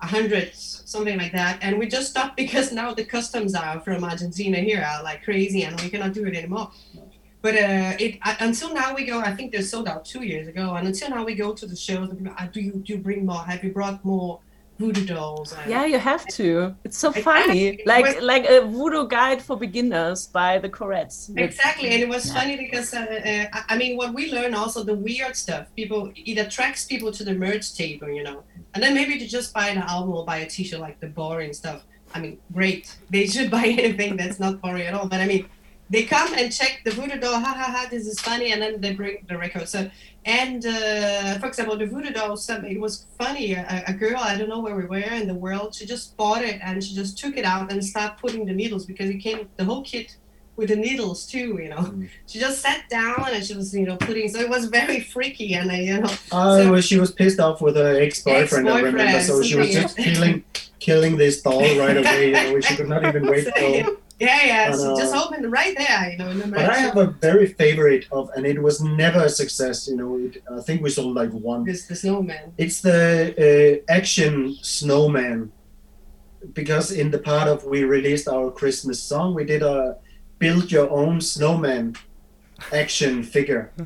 A 0.00 0.06
hundred, 0.06 0.54
something 0.54 1.18
like 1.18 1.32
that, 1.32 1.58
and 1.60 1.76
we 1.76 1.88
just 1.88 2.10
stopped 2.10 2.36
because 2.36 2.70
now 2.70 2.94
the 2.94 3.04
customs 3.04 3.52
are 3.56 3.80
from 3.80 4.04
Argentina 4.04 4.58
here 4.58 4.80
are 4.80 5.02
like 5.02 5.24
crazy, 5.24 5.64
and 5.64 5.74
we 5.80 5.88
cannot 5.90 6.12
do 6.14 6.24
it 6.24 6.36
anymore. 6.36 6.70
But 7.42 7.54
uh, 7.56 7.94
it 7.98 8.20
uh, 8.24 8.36
until 8.38 8.72
now 8.72 8.94
we 8.94 9.04
go. 9.04 9.18
I 9.18 9.34
think 9.34 9.50
they 9.50 9.60
sold 9.60 9.88
out 9.88 10.04
two 10.04 10.22
years 10.22 10.46
ago, 10.46 10.76
and 10.76 10.86
until 10.86 11.10
now 11.10 11.24
we 11.24 11.34
go 11.34 11.52
to 11.52 11.66
the 11.66 11.74
shows. 11.74 12.14
"Ah, 12.38 12.48
Do 12.52 12.60
you 12.60 12.72
do 12.74 12.92
you 12.92 13.00
bring 13.00 13.26
more? 13.26 13.42
Have 13.42 13.64
you 13.64 13.72
brought 13.72 14.04
more 14.04 14.38
voodoo 14.78 15.04
dolls? 15.04 15.52
And 15.52 15.70
Yeah, 15.70 15.84
you 15.86 15.98
have 15.98 16.26
to. 16.38 16.74
It's 16.84 16.98
so 16.98 17.12
funny. 17.12 17.80
Like 17.84 18.22
like 18.22 18.44
a 18.44 18.60
voodoo 18.62 19.06
guide 19.08 19.42
for 19.42 19.56
beginners 19.56 20.26
by 20.26 20.58
the 20.58 20.68
Courettes. 20.68 21.36
Exactly, 21.36 21.88
and 21.90 22.02
it 22.02 22.08
was 22.08 22.32
funny 22.32 22.56
because 22.56 22.94
uh, 22.94 23.48
uh, 23.52 23.60
I- 23.68 23.76
mean, 23.76 23.96
what 23.96 24.14
we 24.14 24.32
learn 24.32 24.54
also 24.54 24.82
the 24.82 24.94
weird 24.94 25.36
stuff. 25.36 25.66
People 25.76 26.12
it 26.14 26.38
attracts 26.38 26.84
people 26.84 27.10
to 27.12 27.24
the 27.24 27.34
merch 27.34 27.74
table, 27.74 28.08
you 28.08 28.22
know, 28.22 28.42
and 28.74 28.82
then 28.82 28.94
maybe 28.94 29.18
to 29.18 29.26
just 29.26 29.52
buy 29.52 29.74
the 29.74 29.84
album 29.90 30.14
or 30.14 30.24
buy 30.24 30.38
a 30.38 30.48
T-shirt 30.48 30.80
like 30.80 31.00
the 31.00 31.08
boring 31.08 31.52
stuff. 31.52 31.82
I 32.14 32.20
mean, 32.20 32.38
great. 32.52 32.96
They 33.10 33.26
should 33.26 33.50
buy 33.58 33.66
anything 33.66 34.16
that's 34.16 34.38
not 34.40 34.60
boring 34.60 34.86
at 34.86 34.94
all. 34.94 35.08
But 35.08 35.20
I 35.20 35.26
mean, 35.26 35.46
they 35.90 36.02
come 36.04 36.34
and 36.34 36.52
check 36.52 36.82
the 36.84 36.90
voodoo 36.90 37.18
doll. 37.18 37.40
Ha 37.40 37.54
ha 37.56 37.72
ha! 37.74 37.86
This 37.90 38.06
is 38.06 38.20
funny, 38.20 38.52
and 38.52 38.60
then 38.62 38.80
they 38.80 38.92
bring 38.92 39.24
the 39.28 39.38
record. 39.38 39.68
So, 39.68 39.90
and 40.24 40.64
uh, 40.66 41.38
for 41.38 41.46
example, 41.46 41.76
the 41.78 41.86
voodoo 41.86 42.12
doll. 42.12 42.36
Some 42.36 42.64
it 42.64 42.78
was 42.80 43.06
funny. 43.18 43.52
A, 43.54 43.84
a 43.86 43.92
girl 43.94 44.18
I 44.18 44.36
don't 44.36 44.48
know 44.48 44.60
where 44.60 44.76
we 44.76 44.84
were 44.84 44.98
in 44.98 45.26
the 45.28 45.34
world. 45.34 45.74
She 45.74 45.86
just 45.86 46.16
bought 46.16 46.42
it 46.42 46.60
and 46.62 46.82
she 46.84 46.94
just 46.94 47.18
took 47.18 47.36
it 47.36 47.44
out 47.44 47.72
and 47.72 47.82
started 47.84 48.18
putting 48.20 48.44
the 48.46 48.52
needles 48.52 48.84
because 48.86 49.08
it 49.08 49.18
came 49.18 49.48
the 49.56 49.64
whole 49.64 49.82
kit 49.82 50.16
with 50.56 50.68
the 50.68 50.76
needles 50.76 51.24
too. 51.26 51.58
You 51.62 51.68
know, 51.70 51.76
Mm. 51.76 52.08
she 52.26 52.38
just 52.38 52.60
sat 52.60 52.88
down 52.90 53.26
and 53.32 53.42
she 53.46 53.54
was 53.54 53.72
you 53.74 53.86
know 53.86 53.96
putting. 53.96 54.28
So 54.28 54.40
it 54.40 54.48
was 54.50 54.66
very 54.66 55.00
freaky 55.00 55.54
and 55.54 55.70
I, 55.72 55.80
you 55.80 56.00
know. 56.00 56.10
Oh, 56.32 56.58
So- 56.62 56.72
well, 56.72 56.80
she 56.82 56.98
was 56.98 57.12
pissed 57.12 57.40
off 57.40 57.62
with 57.62 57.76
her 57.76 57.98
ex-boyfriend. 58.00 58.68
I 58.68 58.80
remember, 58.80 59.20
so 59.22 59.42
she 59.42 59.56
was 59.56 59.70
just 59.72 59.96
killing, 59.96 60.44
killing 60.80 61.16
this 61.16 61.40
doll 61.40 61.60
right 61.78 61.96
away. 61.96 62.26
You 62.26 62.32
know, 62.32 62.60
she 62.60 62.76
could 62.76 62.88
not 62.88 63.06
even 63.06 63.26
wait 63.32 63.48
till. 63.56 63.96
Yeah, 64.20 64.44
yeah. 64.44 64.66
And, 64.66 64.74
She 64.74 65.02
just 65.02 65.14
uh, 65.14 65.24
opened 65.24 65.50
right 65.50 65.76
there. 65.76 66.10
You 66.10 66.18
know, 66.18 66.30
in 66.30 66.38
the 66.38 66.46
But 66.48 66.70
I 66.70 66.78
have 66.78 66.96
a 66.96 67.06
very 67.06 67.46
favorite 67.46 68.06
of, 68.10 68.30
and 68.36 68.46
it 68.46 68.60
was 68.60 68.80
never 68.80 69.24
a 69.24 69.28
success. 69.28 69.88
You 69.88 69.96
know, 69.96 70.16
it, 70.18 70.42
I 70.50 70.60
think 70.60 70.82
we 70.82 70.90
sold 70.90 71.14
like 71.14 71.30
one. 71.30 71.64
This 71.64 71.86
the 71.86 71.96
snowman. 71.96 72.52
It's 72.58 72.80
the 72.80 73.82
uh, 73.88 73.92
action 73.92 74.56
snowman, 74.62 75.52
because 76.52 76.90
in 76.92 77.10
the 77.10 77.18
part 77.18 77.48
of 77.48 77.64
we 77.64 77.84
released 77.84 78.28
our 78.28 78.50
Christmas 78.50 79.02
song, 79.02 79.34
we 79.34 79.44
did 79.44 79.62
a 79.62 79.96
build 80.38 80.70
your 80.70 80.88
own 80.90 81.20
snowman 81.20 81.96
action 82.72 83.22
figure. 83.22 83.72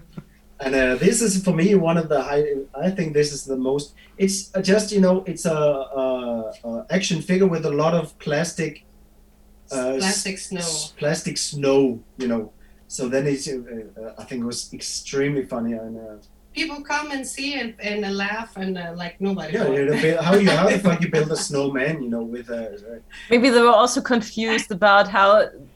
And 0.65 0.77
uh, 0.77 0.95
this 0.95 1.21
is 1.23 1.43
for 1.43 1.53
me 1.53 1.75
one 1.75 1.99
of 1.99 2.09
the 2.09 2.23
high. 2.23 2.45
I 2.73 2.91
think 2.91 3.15
this 3.15 3.33
is 3.33 3.45
the 3.45 3.57
most. 3.57 3.95
It's 4.17 4.49
just 4.63 4.93
you 4.93 5.01
know 5.01 5.25
it's 5.27 5.45
a, 5.45 5.51
a, 5.53 6.53
a 6.65 6.87
action 6.89 7.21
figure 7.21 7.49
with 7.49 7.67
a 7.67 7.71
lot 7.71 7.95
of 7.95 8.17
plastic. 8.21 8.85
Uh, 9.73 9.97
Plastic 9.97 10.39
snow. 10.39 10.71
plastic 10.99 11.39
snow, 11.39 12.01
you 12.19 12.29
know. 12.29 12.53
So 12.89 13.09
then 13.09 13.27
it's. 13.27 13.49
Uh, 13.49 13.61
uh, 13.99 14.15
I 14.19 14.25
think 14.25 14.43
it 14.43 14.47
was 14.47 14.73
extremely 14.73 15.45
funny 15.45 15.73
and. 15.73 15.97
People 16.53 16.83
come 16.83 17.11
and 17.13 17.27
see 17.27 17.55
and, 17.61 17.75
and 17.81 18.05
uh, 18.05 18.11
laugh 18.11 18.57
and 18.57 18.77
uh, 18.77 18.93
like 18.95 19.21
nobody. 19.21 19.55
yeah, 19.55 19.65
thought. 19.65 19.75
you 19.77 19.87
know, 19.87 20.03
build- 20.03 20.21
how 20.25 20.35
you 20.35 20.51
how 20.51 20.69
the 20.69 20.79
fuck 20.87 21.01
you 21.01 21.09
build 21.11 21.31
a 21.33 21.37
snowman, 21.37 22.03
you 22.03 22.11
know, 22.11 22.23
with 22.23 22.51
a. 22.51 22.75
Uh, 22.75 22.99
Maybe 23.31 23.49
they 23.51 23.63
were 23.63 23.69
also 23.83 24.01
confused 24.01 24.71
about 24.71 25.09
how 25.09 25.29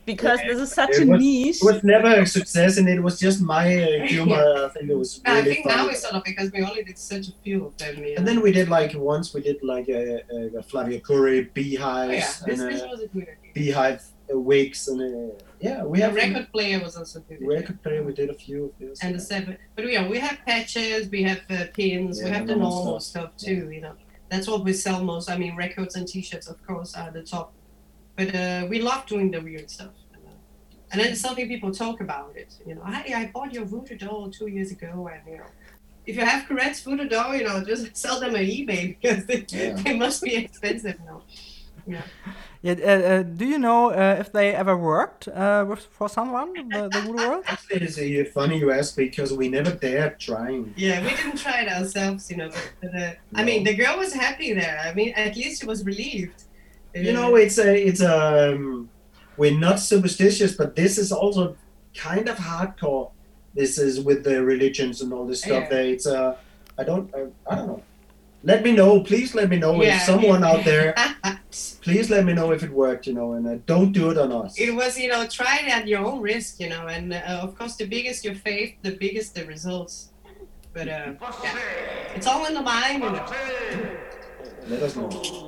because 0.04 0.38
Yeah, 0.40 0.48
this 0.48 0.58
is 0.60 0.72
such 0.72 0.94
a 0.98 1.06
was- 1.06 1.20
niche. 1.20 1.62
it 1.62 1.64
was 1.64 1.82
never 1.82 2.08
a 2.20 2.26
success, 2.26 2.76
and 2.78 2.88
it 2.88 3.02
was 3.02 3.18
just 3.18 3.40
my 3.40 3.64
uh, 3.84 4.06
humor. 4.12 4.64
I 4.66 4.68
think 4.74 4.90
it 4.90 4.98
was 4.98 5.20
Really 5.24 5.36
I 5.38 5.40
really 5.40 5.54
think 5.54 5.66
now 5.66 5.76
funny. 5.76 5.90
it's 5.92 6.02
sort 6.02 6.14
of 6.14 6.24
because 6.24 6.52
we 6.52 6.62
only 6.62 6.84
did 6.84 6.98
such 6.98 7.28
a 7.28 7.32
few 7.42 7.66
of 7.66 7.76
them. 7.78 7.96
You 7.96 8.02
know. 8.02 8.14
And 8.18 8.28
then 8.28 8.40
we 8.42 8.52
did 8.52 8.68
like 8.68 8.92
once 8.94 9.32
we 9.34 9.40
did 9.40 9.58
like 9.62 9.88
a, 9.88 10.22
a, 10.30 10.58
a 10.58 10.62
Flavia 10.62 11.00
Couri 11.00 11.38
oh, 11.38 11.40
yeah, 11.40 11.48
beehives 11.54 12.40
this, 12.40 12.60
and 12.60 12.70
this 12.72 12.82
uh, 12.82 12.88
was 12.90 13.00
a 13.00 13.08
good 13.08 13.22
idea. 13.22 13.52
beehive 13.54 14.02
uh, 14.32 14.38
wigs 14.38 14.88
and 14.88 15.00
uh, 15.00 15.34
yeah, 15.60 15.82
we 15.84 16.00
have 16.00 16.14
record 16.14 16.50
player 16.52 16.80
was 16.80 16.96
also 16.96 17.22
idea. 17.30 17.46
record 17.48 17.82
player. 17.82 18.02
We 18.02 18.12
did 18.12 18.30
a 18.30 18.34
few 18.34 18.66
of 18.66 18.72
those. 18.80 19.00
and 19.02 19.14
the 19.14 19.20
seven. 19.20 19.56
But 19.74 19.90
yeah, 19.90 20.06
we 20.08 20.18
have 20.18 20.38
patches, 20.46 21.08
we 21.08 21.22
have 21.22 21.40
uh, 21.50 21.64
pins, 21.74 22.22
we 22.22 22.28
have 22.30 22.46
the 22.46 22.54
normal 22.56 22.84
normal 22.84 23.00
stuff, 23.00 23.36
too. 23.36 23.70
You 23.70 23.80
know, 23.80 23.94
that's 24.30 24.46
what 24.48 24.64
we 24.64 24.72
sell 24.72 25.02
most. 25.02 25.30
I 25.30 25.36
mean, 25.38 25.56
records 25.56 25.96
and 25.96 26.06
T-shirts, 26.06 26.46
of 26.48 26.64
course, 26.66 26.94
are 26.94 27.10
the 27.10 27.22
top. 27.22 27.52
But 28.16 28.34
uh, 28.34 28.66
we 28.68 28.80
love 28.80 29.06
doing 29.06 29.30
the 29.30 29.40
weird 29.40 29.70
stuff. 29.70 29.92
And, 30.14 30.22
and 30.92 31.00
then 31.00 31.16
something 31.16 31.48
people 31.48 31.70
talk 31.72 32.00
about 32.00 32.32
it. 32.36 32.54
You 32.66 32.74
know, 32.76 32.84
hey, 32.84 33.14
I 33.14 33.26
bought 33.34 33.52
your 33.52 33.64
voodoo 33.64 33.96
doll 33.96 34.30
two 34.30 34.48
years 34.48 34.70
ago, 34.72 35.08
and 35.12 35.20
you 35.30 35.38
know. 35.38 35.46
If 36.06 36.14
you 36.14 36.24
have 36.24 36.46
Courette's 36.46 36.82
voodoo 36.82 37.08
doll, 37.08 37.34
you 37.34 37.42
know, 37.44 37.64
just 37.64 37.96
sell 38.04 38.20
them 38.20 38.30
on 38.30 38.40
eBay 38.42 38.96
because 39.00 39.26
they, 39.26 39.44
Yeah. 39.48 39.72
they 39.74 39.96
must 39.98 40.22
be 40.22 40.36
expensive 40.36 40.98
now. 41.04 41.22
Yeah, 41.86 42.74
uh, 42.82 42.90
uh, 42.90 43.22
do 43.22 43.46
you 43.46 43.58
know 43.58 43.90
uh, 43.90 44.16
if 44.18 44.32
they 44.32 44.52
ever 44.52 44.76
worked 44.76 45.28
uh, 45.28 45.64
with 45.68 45.80
for 45.80 46.08
someone 46.08 46.52
the, 46.52 46.88
the 46.88 47.00
Voodoo 47.00 47.12
World? 47.12 47.44
Actually, 47.48 47.86
it's 47.86 47.98
uh, 47.98 48.32
funny 48.32 48.58
you 48.58 48.72
ask 48.72 48.96
because 48.96 49.32
we 49.32 49.48
never 49.48 49.70
dared 49.70 50.18
trying. 50.18 50.74
Yeah, 50.76 51.00
we 51.02 51.10
didn't 51.10 51.38
try 51.38 51.62
it 51.62 51.68
ourselves, 51.68 52.28
you 52.30 52.38
know. 52.38 52.48
But, 52.48 52.72
but 52.82 52.94
uh, 53.00 53.12
I 53.34 53.44
mean, 53.44 53.62
the 53.62 53.74
girl 53.74 53.96
was 53.98 54.12
happy 54.12 54.52
there. 54.52 54.80
I 54.84 54.92
mean, 54.94 55.12
at 55.14 55.36
least 55.36 55.60
she 55.60 55.66
was 55.66 55.84
relieved. 55.84 56.42
You 56.94 57.12
know, 57.12 57.36
it's 57.36 57.58
a 57.58 57.86
it's 57.88 58.00
a 58.00 58.54
um, 58.54 58.88
we're 59.36 59.58
not 59.58 59.78
superstitious, 59.78 60.54
but 60.54 60.74
this 60.74 60.98
is 60.98 61.12
also 61.12 61.56
kind 61.94 62.28
of 62.28 62.36
hardcore. 62.36 63.10
This 63.54 63.78
is 63.78 64.00
with 64.00 64.24
the 64.24 64.42
religions 64.42 65.02
and 65.02 65.12
all 65.12 65.26
this 65.26 65.40
stuff. 65.42 65.64
Yeah. 65.64 65.68
There, 65.68 65.86
it's 65.86 66.06
uh, 66.06 66.36
I 66.78 66.84
don't 66.84 67.14
I, 67.14 67.26
I 67.50 67.54
don't 67.54 67.66
know. 67.68 67.82
Let 68.42 68.62
me 68.62 68.72
know, 68.72 69.00
please. 69.00 69.34
Let 69.34 69.48
me 69.48 69.58
know 69.58 69.82
Yeah, 69.82 69.96
if 69.96 70.02
someone 70.02 70.40
yeah. 70.42 70.50
out 70.50 70.64
there. 70.64 70.94
Please 71.80 72.10
let 72.10 72.24
me 72.24 72.32
know 72.34 72.50
if 72.52 72.62
it 72.62 72.70
worked. 72.70 73.06
You 73.06 73.14
know, 73.14 73.32
and 73.32 73.46
uh, 73.46 73.56
don't 73.66 73.92
do 73.92 74.10
it 74.10 74.18
on 74.18 74.30
us. 74.32 74.58
it 74.58 74.74
was, 74.74 74.98
you 74.98 75.08
know, 75.08 75.26
try 75.26 75.60
it 75.62 75.68
at 75.68 75.86
your 75.88 76.04
own 76.04 76.20
risk, 76.20 76.60
you 76.60 76.68
know. 76.68 76.86
And 76.88 77.14
uh, 77.14 77.40
of 77.42 77.56
course, 77.56 77.76
the 77.76 77.86
biggest 77.86 78.24
your 78.24 78.34
faith, 78.34 78.74
the 78.82 78.92
biggest 78.96 79.34
the 79.34 79.46
results. 79.46 80.10
But 80.74 80.88
uh, 80.88 81.12
yeah, 81.42 81.56
it's 82.14 82.26
all 82.26 82.44
in 82.46 82.54
the 82.54 82.62
mind, 82.62 83.02
you 83.02 83.10
know. 83.10 83.26
Let 84.68 84.82
us 84.82 84.96
know. 84.96 85.46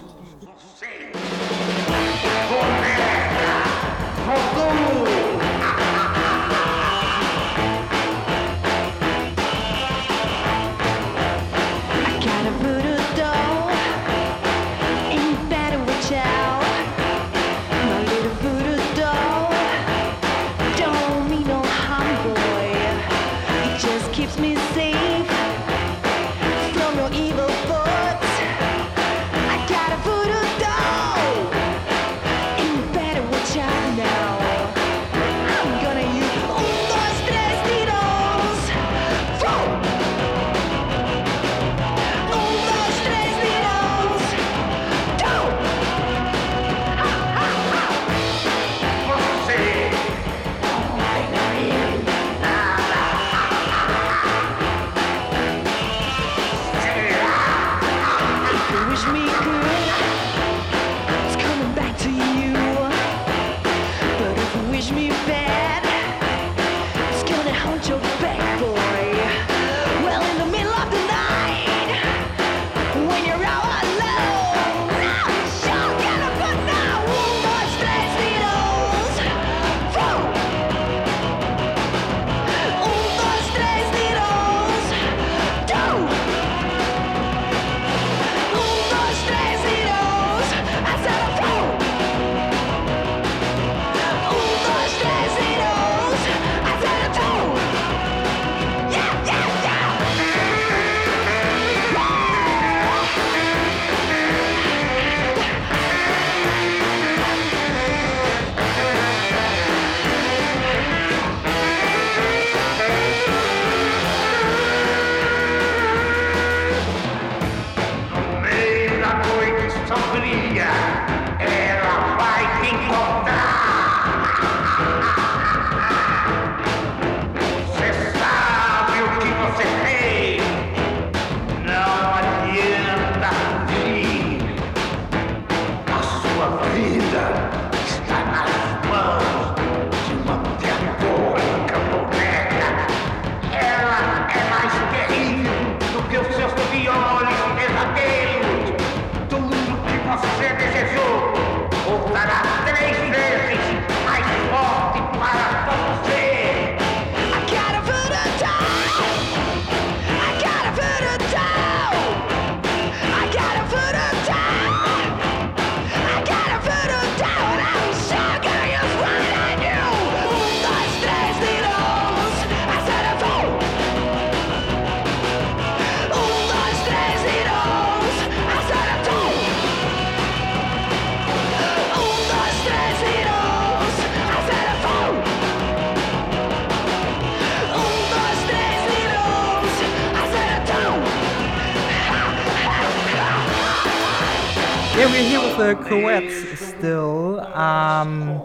With 195.91 196.59
still, 196.59 197.41
um, 197.41 198.41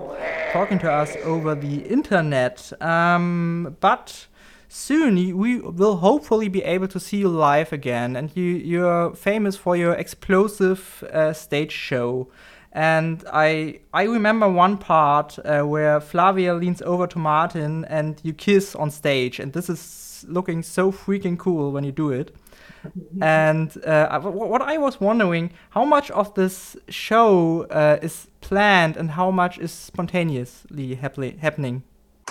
talking 0.51 0.79
to 0.79 0.91
us 0.91 1.15
over 1.23 1.55
the 1.55 1.77
internet. 1.87 2.71
Um, 2.81 3.75
but 3.79 4.27
soon 4.69 5.37
we 5.37 5.59
will 5.59 5.97
hopefully 5.97 6.47
be 6.47 6.63
able 6.63 6.87
to 6.87 6.99
see 6.99 7.17
you 7.17 7.29
live 7.29 7.73
again. 7.73 8.15
And 8.15 8.31
you, 8.35 8.43
you're 8.43 9.13
famous 9.15 9.55
for 9.55 9.75
your 9.75 9.93
explosive 9.93 11.03
uh, 11.11 11.33
stage 11.33 11.71
show. 11.71 12.29
And 12.71 13.23
I, 13.31 13.79
I 13.93 14.03
remember 14.03 14.49
one 14.49 14.77
part 14.77 15.37
uh, 15.39 15.61
where 15.61 15.99
Flavia 15.99 16.55
leans 16.55 16.81
over 16.81 17.05
to 17.05 17.19
Martin 17.19 17.85
and 17.85 18.19
you 18.23 18.33
kiss 18.33 18.75
on 18.75 18.89
stage. 18.89 19.39
And 19.39 19.53
this 19.53 19.69
is 19.69 20.25
looking 20.27 20.63
so 20.63 20.91
freaking 20.91 21.37
cool 21.37 21.71
when 21.71 21.83
you 21.83 21.91
do 21.91 22.09
it. 22.09 22.35
And 23.21 23.75
uh, 23.85 24.19
what 24.19 24.61
I 24.61 24.77
was 24.77 24.99
wondering, 24.99 25.51
how 25.71 25.85
much 25.85 26.11
of 26.11 26.33
this 26.33 26.75
show 26.89 27.63
uh, 27.69 27.99
is 28.01 28.27
planned 28.41 28.97
and 28.97 29.11
how 29.11 29.31
much 29.31 29.57
is 29.57 29.71
spontaneously 29.71 30.95
happening? 30.95 31.83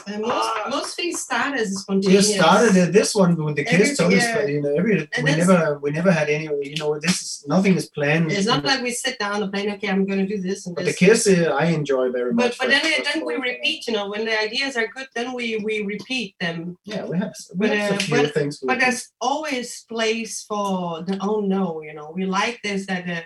And 0.07 0.23
most, 0.23 0.51
most 0.69 0.97
things 0.97 1.21
start 1.21 1.55
as 1.59 1.69
We 1.71 1.75
spontaneous. 1.77 2.35
started 2.35 2.77
uh, 2.83 2.91
this 2.91 3.15
one 3.15 3.37
with 3.37 3.57
the 3.57 3.65
kids. 3.65 3.97
Totally, 3.97 4.17
yeah. 4.17 4.35
sp- 4.43 4.49
you 4.55 4.63
know, 4.63 4.75
every, 4.75 5.09
And 5.15 5.25
we 5.25 5.37
never 5.37 5.79
we 5.83 5.91
never 5.91 6.11
had 6.11 6.29
any. 6.29 6.45
You 6.71 6.77
know, 6.77 6.99
this 6.99 7.17
is 7.23 7.45
nothing 7.47 7.75
is 7.77 7.89
planned. 7.89 8.33
It's 8.33 8.47
not 8.47 8.65
like 8.65 8.83
we 8.83 8.91
sit 8.91 9.19
down 9.19 9.43
and 9.43 9.53
plan, 9.53 9.71
okay, 9.75 9.89
I'm 9.89 10.05
going 10.07 10.21
to 10.27 10.27
do 10.27 10.41
this 10.41 10.67
and 10.67 10.75
But 10.75 10.85
the 10.87 10.91
this. 10.91 10.99
kiss, 10.99 11.21
uh, 11.29 11.55
I 11.63 11.67
enjoy 11.67 12.11
very 12.11 12.33
But 12.33 12.45
much. 12.45 12.59
but 12.59 12.69
then 12.69 12.81
for- 12.83 13.05
then 13.09 13.19
we 13.27 13.35
repeat, 13.37 13.87
you 13.87 13.93
know, 13.95 14.09
when 14.11 14.25
the 14.25 14.37
ideas 14.49 14.77
are 14.77 14.89
good, 14.97 15.09
then 15.15 15.33
we 15.39 15.47
we 15.69 15.75
repeat 15.95 16.35
them. 16.41 16.77
Yeah, 16.85 17.05
we 17.11 17.17
have 17.19 17.35
we 17.59 17.69
But, 17.69 17.77
have 17.79 17.93
a 17.93 17.95
uh, 17.95 17.99
few 17.99 18.17
but- 18.23 18.35
things. 18.35 18.55
But 18.69 18.81
there's 18.81 19.11
always 19.21 19.85
place 19.95 20.35
for 20.51 21.03
the 21.07 21.19
oh 21.21 21.41
no, 21.41 21.83
you 21.83 21.95
know. 21.95 22.09
We 22.19 22.25
like 22.41 22.59
this 22.63 22.87
that 22.87 23.05
uh, 23.09 23.23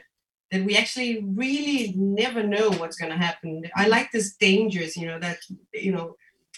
that 0.52 0.62
we 0.64 0.76
actually 0.76 1.24
really 1.42 1.92
never 1.96 2.42
know 2.54 2.70
what's 2.78 2.96
going 3.00 3.10
to 3.12 3.18
happen. 3.28 3.50
I 3.74 3.88
like 3.88 4.08
this 4.12 4.28
dangers, 4.36 4.96
you 4.96 5.06
know, 5.10 5.18
that 5.26 5.38
you 5.72 5.92
know 5.96 6.06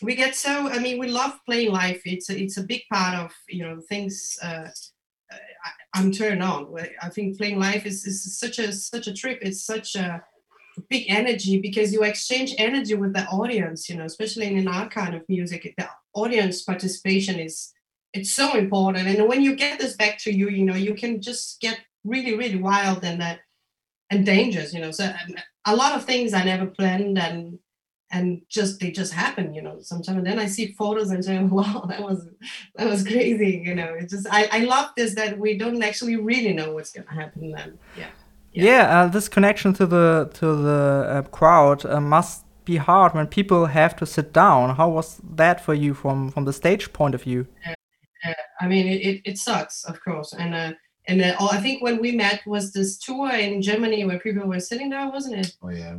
we 0.03 0.15
get 0.15 0.35
so. 0.35 0.69
I 0.69 0.79
mean, 0.79 0.99
we 0.99 1.09
love 1.09 1.39
playing 1.45 1.73
live. 1.73 2.01
It's 2.05 2.31
a, 2.31 2.41
it's 2.41 2.57
a 2.57 2.63
big 2.63 2.83
part 2.93 3.15
of 3.15 3.33
you 3.49 3.65
know 3.65 3.81
things. 3.89 4.39
Uh, 4.43 4.69
I, 5.31 5.71
I'm 5.95 6.13
turned 6.13 6.43
on. 6.43 6.75
I 7.03 7.09
think 7.09 7.39
playing 7.39 7.59
live 7.59 7.87
is, 7.87 8.05
is 8.07 8.39
such 8.39 8.59
a 8.59 8.73
such 8.73 9.07
a 9.07 9.15
trip. 9.15 9.39
It's 9.43 9.65
such 9.65 9.97
a 9.97 10.23
big 10.89 11.07
energy 11.09 11.61
because 11.61 11.93
you 11.93 12.03
exchange 12.05 12.55
energy 12.59 12.95
with 12.95 13.13
the 13.13 13.27
audience. 13.27 13.89
You 13.89 13.97
know, 13.97 14.05
especially 14.05 14.47
in 14.47 14.69
our 14.69 14.89
kind 14.89 15.15
of 15.15 15.29
music, 15.29 15.75
the 15.77 15.89
audience 16.15 16.63
participation 16.63 17.39
is 17.39 17.73
it's 18.13 18.33
so 18.33 18.57
important. 18.57 19.09
And 19.09 19.29
when 19.29 19.43
you 19.43 19.57
get 19.57 19.79
this 19.79 19.97
back 19.97 20.19
to 20.21 20.33
you, 20.33 20.49
you 20.49 20.65
know, 20.65 20.75
you 20.75 20.95
can 20.95 21.21
just 21.21 21.61
get 21.61 21.81
really 22.05 22.37
really 22.37 22.57
wild 22.57 23.05
and 23.05 23.21
that 23.21 23.41
and 24.11 24.25
dangerous. 24.25 24.73
You 24.73 24.81
know, 24.81 24.91
so 24.93 25.07
um, 25.07 25.35
a 25.67 25.75
lot 25.75 25.95
of 25.95 26.05
things 26.05 26.33
I 26.33 26.45
never 26.45 26.67
planned 26.67 27.19
and 27.19 27.59
and 28.11 28.41
just 28.49 28.81
they 28.81 28.91
just 28.91 29.13
happen 29.13 29.53
you 29.55 29.63
know 29.63 29.79
sometimes 29.81 30.19
and 30.19 30.27
then 30.27 30.39
i 30.39 30.47
see 30.47 30.73
photos 30.73 31.11
and 31.11 31.25
say 31.25 31.39
wow 31.59 31.85
that 31.89 32.03
was 32.03 32.29
that 32.77 32.89
was 32.89 33.07
crazy 33.07 33.63
you 33.65 33.75
know 33.75 33.95
it's 33.99 34.13
just 34.13 34.27
i 34.31 34.49
i 34.53 34.59
love 34.61 34.91
this 34.97 35.15
that 35.15 35.39
we 35.39 35.57
don't 35.57 35.83
actually 35.83 36.17
really 36.17 36.53
know 36.53 36.73
what's 36.73 36.93
gonna 36.93 37.15
happen 37.23 37.51
then 37.53 37.79
yeah 37.97 38.11
Yeah. 38.53 38.65
Yeah, 38.65 38.85
uh, 38.97 39.09
this 39.09 39.29
connection 39.29 39.75
to 39.75 39.87
the 39.87 40.31
to 40.41 40.47
the 40.69 40.83
uh, 41.17 41.23
crowd 41.39 41.85
uh, 41.85 42.01
must 42.01 42.45
be 42.65 42.77
hard 42.79 43.13
when 43.15 43.27
people 43.27 43.67
have 43.67 43.95
to 43.97 44.07
sit 44.07 44.33
down. 44.33 44.77
How 44.77 44.89
was 44.99 45.21
that 45.37 45.61
for 45.61 45.75
you 45.75 45.95
from 45.95 46.31
from 46.31 46.45
the 46.45 46.53
stage 46.53 46.85
point 46.93 47.15
of 47.15 47.23
view? 47.23 47.47
i 48.61 48.67
mean 48.67 48.87
it, 48.95 49.01
it, 49.09 49.17
it 49.31 49.37
sucks 49.39 49.85
of 49.85 49.97
course 50.07 50.31
and 50.43 50.55
uh 50.55 50.73
and 51.09 51.23
uh, 51.23 51.35
oh, 51.41 51.49
I 51.51 51.59
think 51.59 51.83
when 51.83 52.01
we 52.03 52.13
met 52.13 52.47
was 52.47 52.73
this 52.73 52.99
tour 52.99 53.31
in 53.31 53.63
Germany 53.63 54.05
where 54.05 54.19
people 54.19 54.47
were 54.47 54.61
sitting 54.61 54.91
there, 54.91 55.09
wasn't 55.09 55.37
it? 55.37 55.57
oh 55.63 55.71
yeah, 55.71 55.97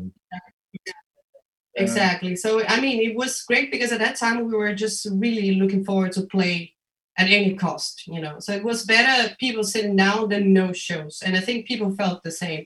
Exactly. 1.79 2.35
So 2.35 2.63
I 2.67 2.79
mean, 2.81 3.01
it 3.01 3.15
was 3.15 3.41
great 3.43 3.71
because 3.71 3.91
at 3.91 3.99
that 3.99 4.17
time 4.17 4.45
we 4.45 4.53
were 4.55 4.73
just 4.75 5.07
really 5.11 5.55
looking 5.55 5.85
forward 5.85 6.11
to 6.13 6.23
play 6.23 6.73
at 7.17 7.27
any 7.29 7.55
cost, 7.55 8.07
you 8.07 8.19
know. 8.21 8.39
So 8.39 8.53
it 8.53 8.63
was 8.63 8.85
better 8.85 9.35
people 9.39 9.63
sitting 9.63 9.95
down 9.95 10.29
than 10.29 10.53
no 10.53 10.73
shows, 10.73 11.21
and 11.25 11.37
I 11.37 11.41
think 11.41 11.67
people 11.67 11.95
felt 11.95 12.23
the 12.23 12.31
same. 12.31 12.65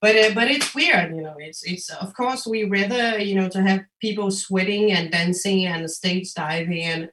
But 0.00 0.16
uh, 0.16 0.30
but 0.34 0.50
it's 0.50 0.74
weird, 0.74 1.14
you 1.14 1.22
know. 1.22 1.36
It's 1.38 1.62
it's 1.64 1.90
of 1.90 2.14
course 2.14 2.46
we 2.46 2.64
rather 2.64 3.18
you 3.18 3.34
know 3.34 3.48
to 3.50 3.62
have 3.62 3.84
people 4.00 4.30
sweating 4.30 4.92
and 4.92 5.10
dancing 5.10 5.66
and 5.66 5.90
stage 5.90 6.32
diving 6.34 6.82
and 6.84 7.10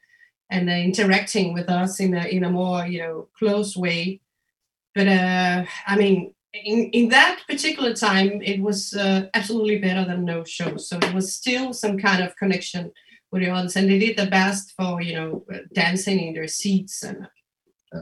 and 0.50 0.70
uh, 0.70 0.74
interacting 0.74 1.54
with 1.54 1.70
us 1.70 2.00
in 2.00 2.14
a 2.16 2.26
in 2.26 2.44
a 2.46 2.50
more 2.52 2.86
you 2.86 3.00
know 3.00 3.28
close 3.38 3.76
way. 3.76 4.22
But 4.96 5.08
uh, 5.08 5.66
I 5.88 5.98
mean, 5.98 6.34
in, 6.54 6.90
in 6.92 7.10
that 7.10 7.42
particular 7.48 7.94
time, 7.94 8.42
it 8.42 8.62
was 8.62 8.94
uh, 8.94 9.28
absolutely 9.34 9.80
better 9.80 10.06
than 10.06 10.26
no 10.26 10.44
show. 10.44 10.78
So 10.78 10.98
it 10.98 11.14
was 11.14 11.34
still 11.34 11.74
some 11.74 11.98
kind 11.98 12.24
of 12.24 12.36
connection 12.36 12.92
with 13.32 13.42
the 13.42 13.50
audience, 13.50 13.76
and 13.76 13.90
they 13.90 14.00
did 14.00 14.18
the 14.18 14.26
best 14.26 14.74
for 14.78 15.02
you 15.02 15.16
know 15.16 15.46
uh, 15.54 15.60
dancing 15.74 16.20
in 16.20 16.34
their 16.34 16.48
seats. 16.48 17.04
And 17.04 17.28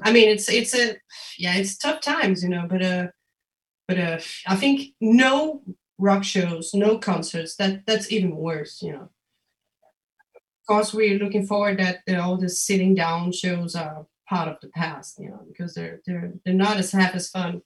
I 0.03 0.11
mean, 0.11 0.29
it's 0.29 0.49
it's 0.49 0.75
a 0.75 0.97
yeah, 1.37 1.55
it's 1.55 1.77
tough 1.77 2.01
times, 2.01 2.43
you 2.43 2.49
know. 2.49 2.65
But 2.67 2.81
uh, 2.81 3.07
but 3.87 3.99
uh, 3.99 4.19
I 4.47 4.55
think 4.55 4.93
no 4.99 5.61
rock 5.99 6.23
shows, 6.23 6.71
no 6.73 6.97
concerts. 6.97 7.55
That 7.55 7.85
that's 7.85 8.11
even 8.11 8.35
worse, 8.35 8.81
you 8.81 8.93
know. 8.93 9.09
Of 10.35 10.67
course, 10.67 10.93
we're 10.93 11.19
looking 11.19 11.45
forward 11.45 11.79
that 11.79 11.99
uh, 12.09 12.19
all 12.19 12.37
the 12.37 12.49
sitting 12.49 12.95
down 12.95 13.31
shows 13.31 13.75
are 13.75 14.07
part 14.27 14.47
of 14.47 14.57
the 14.61 14.69
past, 14.69 15.19
you 15.19 15.29
know, 15.29 15.41
because 15.47 15.75
they're 15.75 16.01
they're 16.07 16.33
they're 16.43 16.53
not 16.55 16.77
as 16.77 16.91
half 16.91 17.13
as 17.13 17.29
fun 17.29 17.61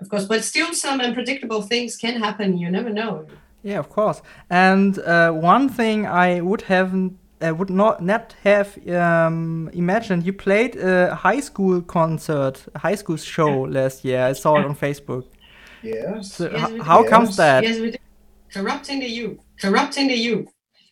of 0.00 0.08
course 0.08 0.24
but 0.26 0.44
still 0.44 0.72
some 0.74 1.00
unpredictable 1.00 1.62
things 1.62 1.96
can 1.96 2.14
happen 2.22 2.56
you 2.58 2.70
never 2.70 2.90
know 2.90 3.26
Yeah, 3.62 3.78
of 3.80 3.88
course. 3.88 4.22
And 4.48 4.98
uh, 4.98 5.32
one 5.54 5.68
thing 5.68 6.06
I 6.06 6.40
would 6.40 6.62
have 6.62 6.90
uh, 6.94 7.52
would 7.58 7.70
not 7.70 8.00
not 8.00 8.34
have 8.44 8.68
um, 8.88 9.68
imagined 9.72 10.24
you 10.26 10.32
played 10.32 10.76
a 10.76 11.14
high 11.14 11.40
school 11.42 11.82
concert, 11.82 12.54
a 12.74 12.78
high 12.78 12.96
school 12.96 13.16
show 13.18 13.52
last 13.68 14.04
year. 14.04 14.30
I 14.30 14.34
saw 14.34 14.60
it 14.60 14.64
on 14.66 14.74
Facebook. 14.74 15.24
yes. 15.82 16.32
So 16.36 16.44
Yes, 16.52 16.70
h- 16.72 16.80
how 16.90 17.02
did. 17.02 17.10
comes 17.10 17.36
that? 17.36 17.62
yes 17.64 17.78
we 17.80 17.90
do. 17.90 17.98
corrupting 18.56 19.00
the 19.00 19.10
youth 19.20 19.38
corrupting 19.62 20.08
the 20.08 20.16
youth 20.28 20.48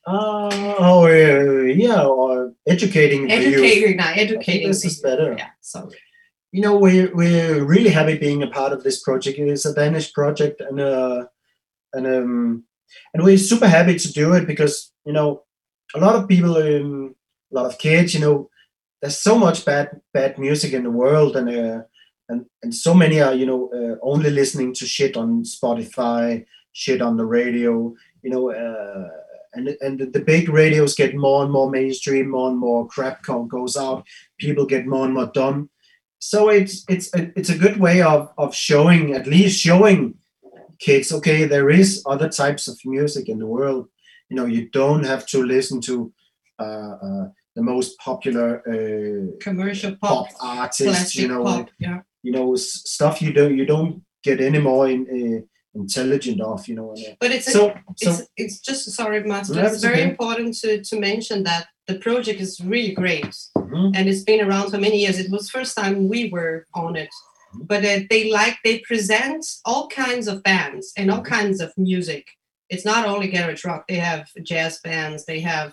Uh, 0.06 0.48
oh 0.90 1.06
yeah, 1.06 1.74
yeah, 1.86 2.02
or 2.06 2.52
educating 2.66 3.22
the 3.28 3.34
youth. 3.34 3.54
educating 3.54 3.96
now 3.96 4.09
I 4.11 4.14
think 4.14 4.30
educating 4.30 4.68
this 4.68 4.80
the 4.82 4.88
is 4.88 4.94
youth. 4.96 5.04
better. 5.09 5.28
yeah 5.40 5.50
so 5.61 5.78
You 6.53 6.62
know, 6.62 6.78
we're 6.78 7.14
we're 7.14 7.62
really 7.64 7.90
happy 7.90 8.16
being 8.16 8.42
a 8.42 8.46
part 8.46 8.72
of 8.72 8.82
this 8.82 9.03
project. 9.03 9.38
It's 9.38 9.66
a 9.66 9.74
Danish 9.74 10.12
project, 10.14 10.61
and 10.61 10.80
uh, 10.80 11.26
and 11.92 12.07
um, 12.07 12.64
and 13.12 13.22
we're 13.22 13.36
super 13.36 13.68
happy 13.68 13.99
to 13.99 14.12
do 14.12 14.32
it 14.32 14.46
because 14.46 14.92
you 15.05 15.12
know 15.12 15.42
a 15.94 16.01
lot 16.01 16.16
of 16.16 16.28
people, 16.28 16.57
um, 16.57 17.14
a 17.53 17.55
lot 17.55 17.66
of 17.66 17.78
kids, 17.78 18.14
you 18.14 18.20
know, 18.20 18.49
there's 19.03 19.18
so 19.18 19.38
much 19.38 19.64
bad 19.64 20.01
bad 20.14 20.38
music 20.38 20.72
in 20.72 20.84
the 20.84 20.90
world, 20.90 21.36
and 21.36 21.51
uh, 21.51 21.82
and 22.30 22.46
and 22.62 22.74
so 22.74 22.94
many 22.94 23.20
are 23.20 23.34
you 23.34 23.44
know 23.44 23.70
uh, 23.74 23.96
only 24.03 24.30
listening 24.30 24.72
to 24.74 24.86
shit 24.86 25.18
on 25.18 25.42
Spotify, 25.42 26.46
shit 26.72 27.03
on 27.03 27.16
the 27.16 27.26
radio, 27.26 27.94
you 28.22 28.30
know. 28.30 28.51
Uh, 28.51 29.09
and, 29.55 29.68
and 29.80 30.12
the, 30.12 30.20
big 30.20 30.51
radios 30.51 30.94
get 30.94 31.16
more 31.16 31.42
and 31.42 31.51
more 31.51 31.70
mainstream, 31.70 32.30
more 32.30 32.51
and 32.51 32.59
more 32.59 32.86
crap 32.86 33.24
goes 33.24 33.76
out. 33.78 34.05
People 34.38 34.66
get 34.66 34.86
more 34.86 35.07
and 35.07 35.14
more 35.14 35.30
dumb 35.34 35.70
so 36.18 36.48
it's 36.48 36.84
it's 36.88 37.14
a, 37.14 37.30
it's 37.36 37.50
a 37.50 37.58
good 37.58 37.78
way 37.78 38.02
of 38.02 38.30
of 38.38 38.54
showing 38.54 39.14
at 39.14 39.26
least 39.26 39.60
showing 39.60 40.14
kids 40.78 41.12
okay 41.12 41.44
there 41.44 41.70
is 41.70 42.02
other 42.06 42.28
types 42.28 42.68
of 42.68 42.78
music 42.84 43.28
in 43.28 43.38
the 43.38 43.46
world. 43.46 43.88
You 44.28 44.36
know 44.36 44.46
you 44.46 44.68
don't 44.70 45.04
have 45.04 45.26
to 45.26 45.42
listen 45.42 45.80
to 45.82 46.12
uh, 46.58 46.96
uh, 47.02 47.28
the 47.56 47.62
most 47.62 47.98
popular 47.98 48.62
uh, 48.68 49.36
commercial 49.40 49.96
pop 49.96 50.28
pop, 50.28 50.34
artists 50.40 51.14
you 51.14 51.28
know 51.28 51.44
pop 51.44 51.68
yeah. 51.78 52.00
you 52.22 52.32
know 52.32 52.54
stuff 52.56 53.22
you 53.22 53.32
don't 53.32 53.56
you 53.56 53.64
don't 53.64 54.02
get 54.22 54.40
anymore 54.40 54.88
in 54.88 55.00
uh, 55.08 55.46
intelligent 55.83 56.41
of, 56.41 56.66
you 56.68 56.74
know. 56.79 56.89
And, 56.97 57.16
But 57.22 57.31
it's 57.37 57.51
so 57.57 57.62
so 57.97 58.11
it's, 58.11 58.20
it's 58.43 58.59
just 58.68 58.83
sorry, 58.99 59.18
Master. 59.33 59.61
It's 59.66 59.83
very 59.89 60.01
okay. 60.03 60.11
important 60.11 60.51
to, 60.62 60.70
to 60.89 60.95
mention 61.11 61.39
that 61.51 61.64
the 61.89 61.97
project 62.07 62.39
is 62.47 62.53
really 62.72 62.93
great 63.03 63.35
Mhm. 63.57 63.93
and 63.97 64.05
it's 64.11 64.24
been 64.31 64.43
around 64.47 64.66
for 64.70 64.79
many 64.87 64.99
years. 65.05 65.18
It 65.24 65.31
was 65.35 65.51
first 65.59 65.72
time 65.81 65.95
we 66.14 66.20
were 66.35 66.57
on 66.85 66.93
it, 67.05 67.12
Mm-hmm. 67.18 67.66
but 67.70 67.81
uh, 67.93 68.01
they 68.11 68.22
like 68.41 68.57
they 68.66 68.76
present 68.91 69.43
all 69.68 69.85
kinds 70.05 70.26
of 70.33 70.37
bands 70.51 70.85
and 70.99 71.07
all 71.11 71.22
Mm-hmm. 71.22 71.35
kinds 71.37 71.59
of 71.64 71.70
music. 71.91 72.24
It's 72.72 72.85
not 72.93 73.03
only 73.12 73.29
garage 73.35 73.64
rock. 73.68 73.83
They 73.89 74.01
have 74.11 74.22
jazz 74.51 74.74
bands. 74.87 75.20
They 75.31 75.41
have 75.53 75.70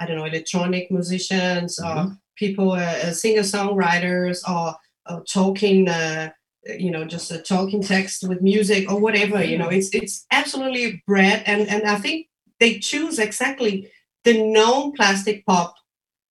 I 0.00 0.02
don't 0.06 0.16
know 0.18 0.30
electronic 0.32 0.84
musicians 0.98 1.70
or 1.86 1.94
Mm-hmm. 1.96 2.12
people, 2.44 2.70
uh, 2.72 2.98
uh, 3.06 3.12
singer 3.22 3.46
songwriters 3.54 4.38
or, 4.54 4.66
or 5.10 5.18
talking. 5.38 5.78
Uh, 5.88 6.30
you 6.68 6.90
know, 6.90 7.04
just 7.04 7.30
a 7.30 7.38
talking 7.38 7.82
text 7.82 8.28
with 8.28 8.42
music 8.42 8.90
or 8.90 9.00
whatever. 9.00 9.42
You 9.42 9.58
know, 9.58 9.68
it's 9.68 9.90
it's 9.94 10.26
absolutely 10.30 11.02
bred, 11.06 11.42
and 11.46 11.68
and 11.68 11.84
I 11.84 11.96
think 11.96 12.28
they 12.60 12.78
choose 12.78 13.18
exactly 13.18 13.90
the 14.24 14.42
known 14.42 14.92
plastic 14.92 15.46
pop 15.46 15.74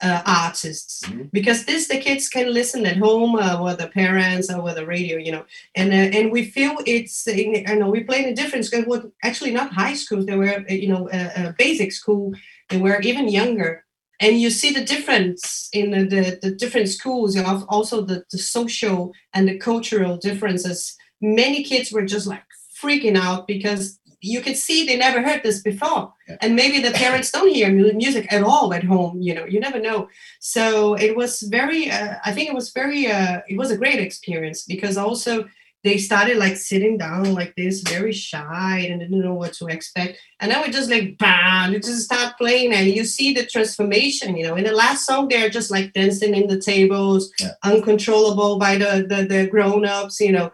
uh, 0.02 0.22
artists 0.26 1.02
Mhm. 1.06 1.32
because 1.32 1.66
this 1.66 1.88
the 1.88 1.98
kids 1.98 2.30
can 2.30 2.54
listen 2.54 2.86
at 2.86 2.98
home 2.98 3.36
uh, 3.36 3.62
with 3.64 3.80
the 3.80 3.88
parents 3.88 4.52
or 4.52 4.62
with 4.62 4.76
the 4.76 4.86
radio, 4.86 5.18
you 5.18 5.32
know, 5.32 5.46
and 5.76 5.92
uh, 5.92 6.18
and 6.18 6.32
we 6.32 6.46
feel 6.46 6.78
it's 6.86 7.28
in, 7.28 7.66
I 7.68 7.74
know 7.76 7.90
we 7.90 8.04
play 8.04 8.24
in 8.24 8.30
a 8.30 8.36
different 8.36 8.66
school. 8.66 8.84
What 8.84 9.06
actually 9.24 9.52
not 9.52 9.74
high 9.74 9.96
schools, 9.96 10.26
they 10.26 10.36
were 10.38 10.64
uh, 10.70 10.74
you 10.74 10.90
know 10.90 11.10
uh, 11.10 11.32
uh, 11.38 11.52
basic 11.58 11.92
school. 11.92 12.34
They 12.70 12.78
were 12.78 13.00
even 13.02 13.28
younger, 13.30 13.86
and 14.20 14.40
you 14.42 14.50
see 14.50 14.72
the 14.72 14.84
difference 14.84 15.70
in 15.74 15.92
the 15.92 16.04
the, 16.06 16.40
the 16.42 16.52
different 16.56 16.90
schools. 16.90 17.36
You 17.36 17.44
know, 17.44 17.66
also 17.70 18.02
the 18.02 18.24
the 18.32 18.38
social 18.38 19.12
and 19.34 19.48
the 19.48 19.58
cultural 19.58 20.18
differences. 20.18 20.96
Many 21.22 21.64
kids 21.64 21.92
were 21.92 22.06
just 22.06 22.28
like 22.28 22.44
freaking 22.82 23.18
out 23.18 23.48
because 23.48 24.00
you 24.22 24.42
could 24.42 24.58
see 24.58 24.86
they 24.86 24.98
never 24.98 25.22
heard 25.22 25.42
this 25.44 25.62
before 25.62 26.12
Yeah. 26.28 26.38
and 26.42 26.56
maybe 26.56 26.80
the 26.82 26.92
parents 26.92 27.32
don't 27.32 27.54
hear 27.54 27.70
music 27.72 28.26
at 28.34 28.44
all 28.44 28.74
at 28.74 28.84
home 28.84 29.22
you 29.22 29.34
know 29.36 29.46
you 29.46 29.60
never 29.60 29.80
know 29.80 30.10
so 30.40 30.96
it 30.96 31.16
was 31.16 31.42
very 31.42 31.92
uh, 31.92 32.16
i 32.26 32.32
think 32.34 32.50
it 32.50 32.56
was 32.56 32.72
very 32.72 33.02
uh, 33.18 33.42
it 33.48 33.58
was 33.58 33.70
a 33.72 33.78
great 33.78 34.00
experience 34.00 34.64
because 34.74 34.98
also 34.98 35.46
they 35.84 35.98
started 35.98 36.38
like 36.38 36.58
sitting 36.58 36.98
down 36.98 37.34
like 37.34 37.54
this 37.56 37.82
very 37.82 38.12
shy 38.12 38.88
and 38.90 39.00
didn't 39.00 39.22
know 39.22 39.34
what 39.34 39.54
to 39.54 39.68
expect. 39.68 40.18
And 40.40 40.52
then 40.52 40.62
we 40.62 40.70
just 40.72 40.90
like 40.90 41.18
bam 41.18 41.72
you 41.74 41.80
just 41.80 42.04
start 42.06 42.38
playing 42.38 42.74
and 42.74 42.88
you 42.88 43.06
see 43.06 43.34
the 43.34 43.46
transformation 43.46 44.36
you 44.38 44.44
know. 44.46 44.56
In 44.56 44.64
the 44.66 44.72
last 44.74 45.06
song 45.06 45.28
they're 45.28 45.50
just 45.50 45.72
like 45.72 45.94
dancing 45.94 46.36
in 46.36 46.48
the 46.48 46.60
tables 46.60 47.32
Yeah. 47.40 47.52
uncontrollable 47.64 48.58
by 48.60 48.78
the 48.78 49.06
the, 49.08 49.26
the 49.26 49.48
grown-ups 49.48 50.20
you 50.20 50.32
know. 50.32 50.52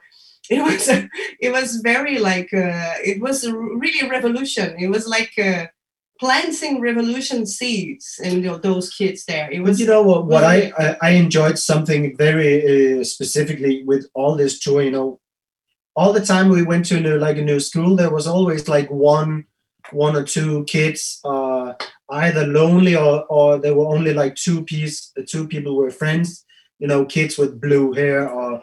It 0.50 0.62
was 0.62 0.90
it 1.40 1.52
was 1.52 1.78
very 1.78 2.20
like 2.20 2.54
uh, 2.54 2.96
it 3.04 3.22
was 3.22 3.44
a 3.46 3.56
really 3.56 4.06
a 4.06 4.10
revolution. 4.10 4.76
It 4.78 4.90
was 4.90 5.08
like 5.08 5.32
uh, 5.40 5.68
planting 6.24 6.80
revolution 6.90 7.46
seeds 7.46 8.06
in 8.24 8.42
tho- 8.44 8.62
those 8.68 8.88
kids 9.00 9.26
there 9.26 9.48
it 9.52 9.60
But 9.60 9.70
was 9.70 9.80
you 9.80 9.88
know 9.88 10.04
what? 10.10 10.22
What 10.26 10.44
I, 10.56 10.58
I 10.84 10.88
I 11.08 11.10
enjoyed 11.24 11.58
something 11.72 12.04
very 12.26 12.52
uh, 12.74 13.04
specifically 13.16 13.76
with 13.92 14.04
all 14.20 14.34
this 14.42 14.54
tour. 14.64 14.82
You 14.88 14.94
know, 14.98 15.10
all 16.00 16.14
the 16.14 16.26
time 16.32 16.48
we 16.48 16.70
went 16.72 16.86
to 16.88 16.98
a 16.98 17.02
new, 17.06 17.18
like 17.28 17.38
a 17.40 17.50
new 17.52 17.60
school, 17.60 17.92
there 17.96 18.16
was 18.18 18.28
always 18.36 18.64
like 18.76 18.90
one 18.90 19.32
one 19.92 20.16
or 20.20 20.24
two 20.36 20.64
kids, 20.76 21.02
uh, 21.34 21.74
either 22.24 22.46
lonely 22.60 22.96
or 22.96 23.14
or 23.38 23.48
there 23.64 23.76
were 23.76 23.94
only 23.96 24.14
like 24.22 24.36
two 24.46 24.64
piece 24.72 24.98
two 25.34 25.46
people 25.54 25.76
were 25.76 25.92
friends. 26.02 26.46
You 26.80 26.88
know, 26.88 27.06
kids 27.06 27.38
with 27.38 27.62
blue 27.66 27.88
hair 28.00 28.30
or 28.30 28.62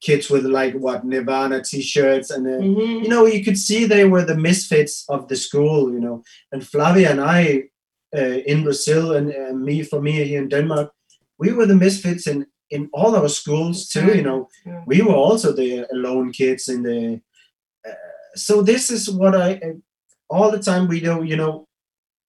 kids 0.00 0.30
with 0.30 0.44
like 0.44 0.74
what 0.74 1.04
Nirvana 1.04 1.62
t-shirts 1.62 2.30
and 2.30 2.44
then 2.46 2.60
Mhm. 2.62 3.02
you 3.02 3.08
know, 3.08 3.26
you 3.26 3.42
could 3.44 3.58
see 3.58 3.84
they 3.86 4.04
were 4.04 4.24
the 4.24 4.36
misfits 4.36 5.04
of 5.08 5.26
the 5.28 5.36
school, 5.36 5.92
you 5.92 6.00
know. 6.00 6.22
And 6.52 6.62
Flavia 6.66 7.10
and 7.10 7.20
I 7.20 7.68
uh, 8.16 8.38
in 8.52 8.62
Brazil 8.62 9.14
and 9.16 9.32
uh, 9.34 9.52
me 9.54 9.82
for 9.82 10.00
me 10.00 10.12
here 10.24 10.42
in 10.42 10.48
Denmark, 10.48 10.90
we 11.38 11.52
were 11.52 11.66
the 11.66 11.74
misfits 11.86 12.26
in 12.26 12.46
in 12.70 12.88
all 12.92 13.14
our 13.16 13.28
schools 13.28 13.88
too. 13.88 14.06
You 14.18 14.22
know, 14.22 14.48
Yeah. 14.66 14.82
we 14.86 15.00
were 15.02 15.14
also 15.30 15.52
the 15.52 15.86
alone 15.92 16.32
kids 16.32 16.68
in 16.68 16.82
the. 16.82 17.20
Uh, 17.88 17.94
so 18.34 18.62
this 18.62 18.90
is 18.90 19.08
what 19.10 19.34
I 19.34 19.48
uh, 19.66 19.74
all 20.28 20.50
the 20.50 20.62
time 20.70 20.86
we 20.88 21.00
do. 21.00 21.24
You 21.24 21.36
know, 21.36 21.66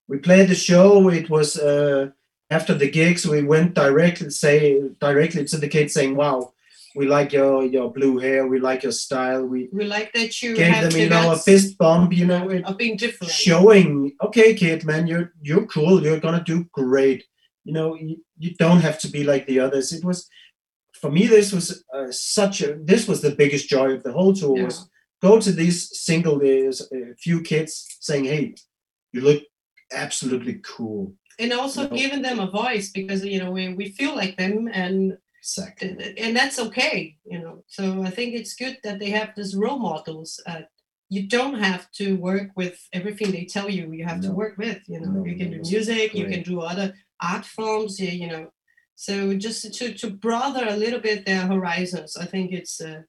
we 0.09 0.17
played 0.19 0.47
the 0.49 0.55
show. 0.55 1.09
It 1.09 1.29
was 1.29 1.57
uh, 1.57 2.09
after 2.49 2.73
the 2.77 2.89
gigs. 2.91 3.25
We 3.25 3.41
went 3.43 3.73
directly 3.73 4.29
say 4.29 4.81
directly 5.01 5.43
to 5.45 5.57
the 5.57 5.67
kids 5.67 5.93
saying, 5.93 6.15
"Wow." 6.15 6.53
We 6.97 7.05
like 7.17 7.31
your 7.31 7.63
your 7.63 7.93
blue 7.97 8.17
hair. 8.17 8.47
We 8.47 8.59
like 8.69 8.81
your 8.81 8.91
style. 9.05 9.43
We 9.53 9.69
we 9.71 9.83
like 9.85 10.09
that 10.13 10.31
you 10.41 10.55
gave 10.55 10.81
them, 10.81 10.95
you 11.01 11.09
know, 11.09 11.31
a 11.31 11.37
fist 11.37 11.77
bump. 11.77 12.11
You 12.19 12.25
know, 12.31 12.49
it, 12.49 12.65
of 12.65 12.77
being 12.77 12.97
different 12.97 13.31
showing 13.31 13.91
okay 14.27 14.49
kid 14.61 14.79
man 14.89 15.03
you're 15.11 15.27
you're 15.47 15.67
cool 15.75 15.95
you're 16.03 16.19
gonna 16.25 16.43
do 16.53 16.57
great 16.81 17.21
you 17.67 17.73
know 17.77 17.95
you, 17.95 18.15
you 18.43 18.51
don't 18.63 18.81
have 18.87 18.97
to 19.03 19.07
be 19.15 19.21
like 19.31 19.45
the 19.45 19.59
others 19.65 19.87
it 19.97 20.03
was 20.09 20.19
for 21.01 21.11
me 21.11 21.23
this 21.27 21.51
was 21.57 21.67
uh, 21.97 22.11
such 22.11 22.55
a 22.61 22.69
this 22.91 23.03
was 23.07 23.19
the 23.21 23.35
biggest 23.41 23.65
joy 23.75 23.89
of 23.93 24.01
the 24.03 24.11
whole 24.17 24.33
tour 24.33 24.57
Yeah. 24.57 24.65
was 24.65 24.77
go 25.27 25.39
to 25.45 25.51
these 25.51 25.79
single 26.07 26.37
uh, 26.37 27.13
few 27.25 27.37
kids 27.51 27.71
saying 27.99 28.25
hey 28.33 28.55
you 29.13 29.21
look 29.21 29.41
absolutely 29.91 30.55
cool 30.75 31.01
and 31.39 31.51
also 31.53 31.81
No. 31.87 31.95
giving 32.01 32.21
them 32.27 32.39
a 32.39 32.49
voice 32.63 32.87
because 32.99 33.19
you 33.33 33.39
know 33.41 33.51
we, 33.57 33.63
we 33.79 33.85
feel 33.99 34.13
like 34.21 34.33
them 34.37 34.55
and 34.83 35.17
exactly 35.47 36.13
and 36.17 36.35
that's 36.35 36.59
okay 36.59 37.15
you 37.25 37.39
know 37.39 37.63
so 37.67 38.03
i 38.03 38.09
think 38.09 38.33
it's 38.33 38.55
good 38.55 38.77
that 38.83 38.99
they 38.99 39.09
have 39.09 39.29
these 39.35 39.55
role 39.55 39.79
models 39.79 40.41
uh, 40.47 40.61
you 41.09 41.27
don't 41.27 41.59
have 41.59 41.89
to 41.91 42.17
work 42.17 42.49
with 42.55 42.77
everything 42.91 43.31
they 43.31 43.45
tell 43.45 43.69
you 43.69 43.91
you 43.93 44.05
have 44.05 44.19
to 44.19 44.31
work 44.31 44.57
with 44.57 44.79
you 44.87 44.99
know 44.99 45.11
No, 45.11 45.25
you 45.25 45.35
can 45.37 45.47
no, 45.49 45.53
do 45.53 45.59
it's 45.59 45.71
music 45.71 46.13
you 46.13 46.25
can 46.25 46.43
do 46.43 46.59
other 46.59 46.93
art 47.21 47.45
forms 47.45 47.99
you, 47.99 48.09
you 48.09 48.27
know 48.27 48.47
so 48.95 49.33
just 49.35 49.73
to 49.73 49.93
to 49.93 50.09
broaden 50.09 50.67
a 50.67 50.75
little 50.75 50.99
bit 50.99 51.25
their 51.25 51.45
horizons 51.47 52.17
i 52.17 52.25
think 52.25 52.51
it's 52.51 52.81
uh, 52.81 53.01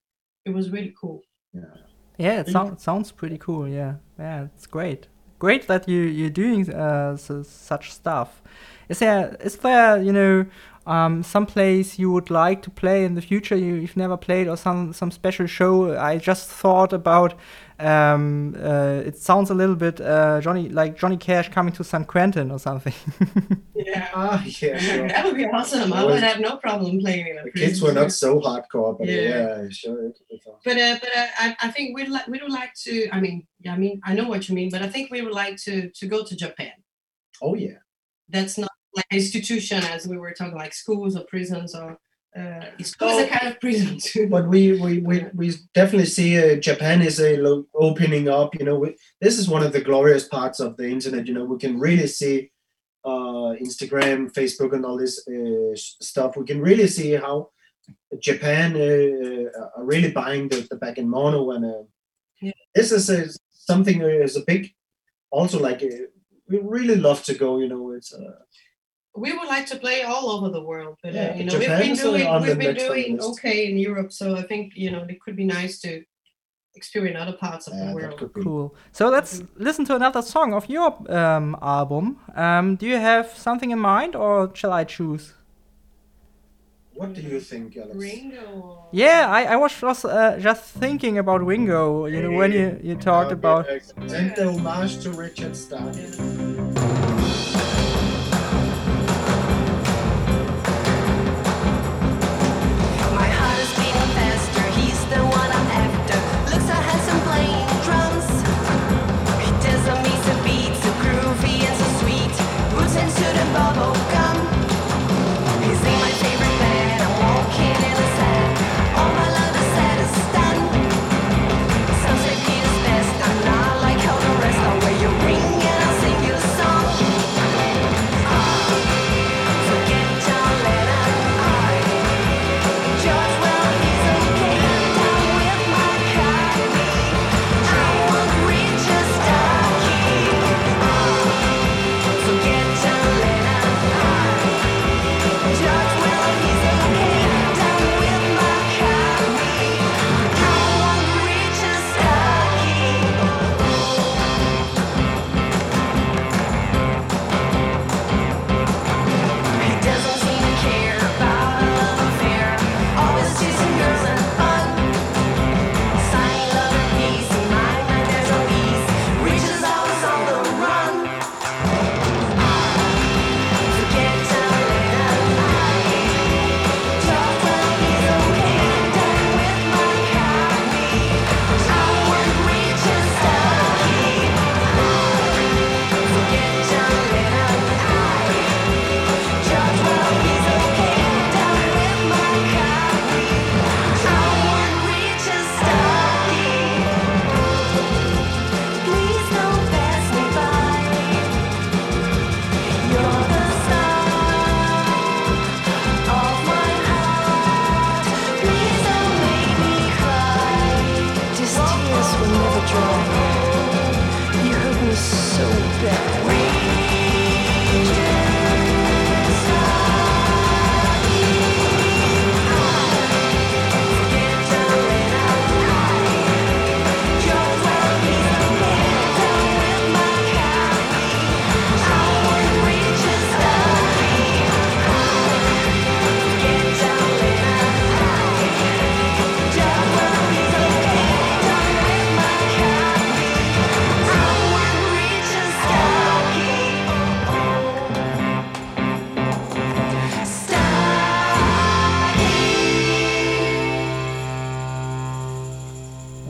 it 0.44 0.50
was 0.50 0.70
really 0.70 0.94
cool 1.00 1.22
Yeah. 1.52 1.74
Yeah, 2.18 2.40
it 2.40 2.48
sounds 2.48 2.82
sounds 2.82 3.12
pretty 3.12 3.38
cool. 3.38 3.68
Yeah, 3.68 3.94
yeah, 4.18 4.46
it's 4.54 4.66
great. 4.66 5.06
Great 5.38 5.66
that 5.68 5.88
you 5.88 6.00
you're 6.00 6.30
doing 6.30 6.68
uh, 6.74 7.16
so, 7.16 7.42
such 7.44 7.92
stuff. 7.92 8.42
Is 8.88 8.98
there 8.98 9.36
is 9.40 9.56
there 9.56 10.02
you 10.02 10.12
know 10.12 10.44
um, 10.88 11.22
some 11.22 11.46
place 11.46 11.98
you 11.98 12.10
would 12.12 12.30
like 12.30 12.62
to 12.62 12.70
play 12.70 13.04
in 13.04 13.14
the 13.14 13.22
future 13.22 13.56
you, 13.56 13.74
you've 13.74 13.96
never 13.96 14.16
played 14.16 14.48
or 14.48 14.56
some 14.56 14.92
some 14.92 15.10
special 15.10 15.46
show? 15.46 15.96
I 15.98 16.18
just 16.18 16.48
thought 16.50 16.92
about. 16.92 17.34
Um, 17.80 18.56
uh, 18.60 19.02
it 19.06 19.16
sounds 19.16 19.50
a 19.50 19.54
little 19.54 19.76
bit 19.76 20.00
uh, 20.00 20.40
Johnny 20.40 20.68
like 20.68 20.98
Johnny 20.98 21.16
Cash 21.16 21.50
coming 21.50 21.72
to 21.74 21.84
San 21.84 22.04
Quentin 22.06 22.50
or 22.50 22.58
something. 22.58 22.94
yeah 23.74 24.08
ah 24.14 24.42
yeah 24.60 24.76
sure. 24.78 25.08
that 25.08 25.24
would 25.24 25.36
be 25.36 25.46
awesome 25.46 25.92
i 25.92 26.04
would 26.04 26.22
have 26.22 26.40
no 26.40 26.56
problem 26.56 26.98
playing 26.98 27.28
in 27.28 27.36
the 27.36 27.50
kids 27.52 27.80
were 27.80 27.92
not 27.92 28.10
so 28.12 28.40
hardcore 28.40 28.98
but 28.98 29.08
Yeah. 29.08 29.20
yeah, 29.30 29.62
yeah 29.62 29.68
sure 29.70 30.06
it, 30.06 30.18
it 30.30 30.40
But 30.64 30.76
uh, 30.78 30.96
but 31.00 31.10
uh, 31.16 31.26
I, 31.38 31.56
I 31.62 31.70
think 31.70 31.96
we'd 31.96 32.08
like 32.08 32.26
we 32.28 32.40
would 32.42 32.50
like 32.52 32.74
to. 32.86 33.08
I 33.12 33.20
mean, 33.20 33.46
yeah, 33.60 33.74
I 33.74 33.78
mean, 33.78 34.00
I 34.04 34.14
know 34.14 34.28
what 34.28 34.48
you 34.48 34.54
mean, 34.54 34.70
but 34.70 34.82
I 34.82 34.88
think 34.88 35.10
we 35.10 35.22
would 35.22 35.32
like 35.44 35.56
to 35.66 35.90
to 35.90 36.06
go 36.06 36.24
to 36.24 36.34
Japan. 36.36 36.72
oh 37.42 37.54
yeah 37.54 37.78
That's 38.28 38.58
not 38.58 38.67
like 38.98 39.10
institution 39.22 39.80
as 39.94 40.00
we 40.10 40.16
were 40.22 40.32
talking, 40.38 40.58
like 40.64 40.74
schools 40.84 41.12
or 41.18 41.24
prisons 41.34 41.74
or. 41.74 41.88
Uh, 42.38 42.60
school 42.82 43.08
is 43.08 43.16
Oh. 43.22 43.24
a 43.24 43.28
kind 43.36 43.48
of 43.52 43.58
prison 43.64 43.96
too. 44.10 44.24
but 44.34 44.44
we 44.52 44.60
we, 44.84 44.92
we, 45.08 45.16
we 45.40 45.46
definitely 45.78 46.10
see 46.18 46.30
uh, 46.38 46.56
Japan 46.68 46.98
is 47.10 47.16
a 47.20 47.32
lo- 47.46 47.66
opening 47.74 48.24
up. 48.38 48.50
You 48.58 48.64
know, 48.66 48.78
we, 48.82 48.88
this 49.24 49.38
is 49.40 49.48
one 49.54 49.62
of 49.66 49.72
the 49.72 49.80
glorious 49.88 50.24
parts 50.36 50.58
of 50.60 50.70
the 50.78 50.86
internet. 50.96 51.26
You 51.28 51.34
know, 51.34 51.46
we 51.52 51.58
can 51.64 51.74
really 51.86 52.06
see 52.20 52.36
uh, 53.10 53.50
Instagram, 53.66 54.18
Facebook, 54.40 54.72
and 54.74 54.84
all 54.86 54.98
this 55.04 55.14
uh, 55.26 55.72
stuff. 56.10 56.36
We 56.36 56.44
can 56.50 56.60
really 56.68 56.86
see 56.86 57.10
how 57.24 57.36
Japan 58.28 58.68
uh, 58.76 59.48
are 59.76 59.84
really 59.92 60.12
buying 60.12 60.48
the, 60.50 60.58
the 60.70 60.76
back 60.84 60.96
in 60.98 61.08
mono, 61.16 61.40
and 61.54 61.64
uh, 61.64 61.82
Yeah. 62.46 62.52
this 62.76 62.88
is 62.98 63.04
a, 63.18 63.20
something 63.70 63.98
uh, 64.02 64.24
is 64.26 64.36
a 64.36 64.44
big. 64.52 64.62
Also, 65.38 65.56
like 65.68 65.80
uh, 65.82 66.04
we 66.50 66.56
really 66.76 66.96
love 67.08 67.20
to 67.28 67.34
go. 67.44 67.50
You 67.62 67.68
know, 67.72 67.84
it's. 67.96 68.12
Uh, 68.12 68.38
we 69.16 69.32
would 69.32 69.48
like 69.48 69.66
to 69.66 69.76
play 69.76 70.02
all 70.02 70.30
over 70.30 70.48
the 70.50 70.62
world, 70.62 70.96
but 71.02 71.14
Yeah, 71.14 71.30
uh, 71.30 71.34
you 71.36 71.44
know, 71.44 71.52
Japan 71.52 71.80
we've 71.80 71.88
been 71.88 71.96
doing 71.96 72.42
we've 72.42 72.58
been 72.58 72.58
next 72.58 72.82
on 72.88 72.96
the 72.96 73.02
doing 73.02 73.20
okay 73.20 73.70
in 73.70 73.78
Europe, 73.78 74.12
so 74.12 74.36
I 74.36 74.42
think 74.42 74.76
you 74.76 74.90
know 74.90 75.04
it 75.08 75.20
could 75.20 75.36
be 75.36 75.44
nice 75.44 75.80
to 75.80 76.04
experience 76.74 77.18
other 77.20 77.36
parts 77.36 77.66
of 77.66 77.74
yeah, 77.74 77.86
the 77.86 77.94
world. 77.94 78.30
cool. 78.42 78.74
So 78.92 79.08
let's 79.08 79.42
listen 79.56 79.84
to 79.86 79.96
another 79.96 80.22
song 80.22 80.52
of 80.54 80.68
your 80.68 80.90
um, 81.12 81.56
album. 81.60 82.20
Um, 82.34 82.76
do 82.76 82.86
you 82.86 82.98
have 82.98 83.26
something 83.30 83.70
in 83.70 83.78
mind, 83.78 84.14
or 84.14 84.54
shall 84.54 84.72
I 84.72 84.84
choose? 84.84 85.34
What 86.98 87.14
do 87.14 87.20
you 87.20 87.38
think, 87.38 87.76
Alex? 87.76 87.96
Ringo. 87.96 88.86
Yeah, 88.90 89.28
I, 89.30 89.44
I 89.54 89.56
was 89.56 89.72
just, 89.80 90.04
uh, 90.04 90.36
just 90.38 90.64
thinking 90.64 91.18
about 91.18 91.44
Ringo. 91.46 92.06
You 92.06 92.22
know, 92.22 92.32
when 92.32 92.50
you, 92.50 92.80
you 92.82 92.96
talked 92.96 93.30
Okay, 93.30 93.34
about 93.34 93.68
excellent. 93.68 94.12
And 94.12 94.34
the 94.34 94.50
homage 94.50 95.00
to 95.04 95.10
Richard 95.12 95.54
Starr. 95.56 95.92
My 95.92 96.67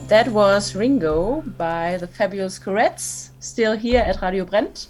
That 0.09 0.29
was 0.29 0.73
Ringo 0.73 1.41
by 1.55 1.97
the 1.97 2.07
Fabulous 2.07 2.57
Courettes, 2.57 3.29
still 3.39 3.77
here 3.77 3.99
at 3.99 4.19
Radio 4.23 4.43
Brennt. 4.43 4.87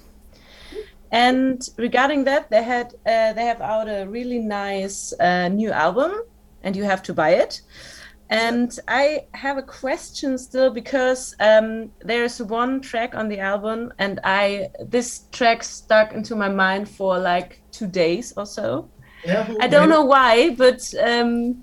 And 1.11 1.61
regarding 1.75 2.23
that, 2.23 2.49
they 2.49 2.63
had 2.63 2.93
uh, 3.05 3.33
they 3.33 3.43
have 3.43 3.59
out 3.59 3.89
a 3.89 4.05
really 4.07 4.39
nice 4.39 5.11
uh, 5.19 5.49
new 5.49 5.71
album, 5.71 6.13
and 6.63 6.73
you 6.73 6.85
have 6.85 7.03
to 7.03 7.13
buy 7.13 7.31
it. 7.31 7.61
And 8.29 8.71
I 8.87 9.25
have 9.33 9.57
a 9.57 9.61
question 9.61 10.37
still 10.37 10.69
because 10.69 11.35
um, 11.41 11.91
there's 11.99 12.41
one 12.41 12.79
track 12.79 13.13
on 13.13 13.27
the 13.27 13.39
album, 13.39 13.91
and 13.99 14.21
I 14.23 14.69
this 14.79 15.25
track 15.33 15.63
stuck 15.63 16.13
into 16.13 16.33
my 16.33 16.47
mind 16.47 16.87
for 16.87 17.19
like 17.19 17.61
two 17.71 17.87
days 17.87 18.31
or 18.37 18.45
so. 18.45 18.89
Yeah. 19.25 19.53
I 19.59 19.67
don't 19.67 19.89
know 19.89 20.05
why, 20.05 20.55
but 20.55 20.79
um, 21.03 21.61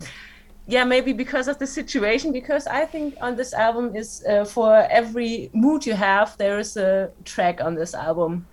yeah, 0.67 0.85
maybe 0.85 1.13
because 1.13 1.49
of 1.49 1.59
the 1.59 1.67
situation. 1.67 2.33
Because 2.33 2.67
I 2.67 2.85
think 2.85 3.15
on 3.21 3.37
this 3.37 3.55
album 3.55 3.95
is 3.95 4.25
uh, 4.29 4.45
for 4.45 4.87
every 4.91 5.51
mood 5.53 5.87
you 5.87 5.95
have, 5.95 6.37
there 6.39 6.59
is 6.59 6.77
a 6.77 7.11
track 7.25 7.61
on 7.61 7.75
this 7.75 7.95
album. 7.95 8.47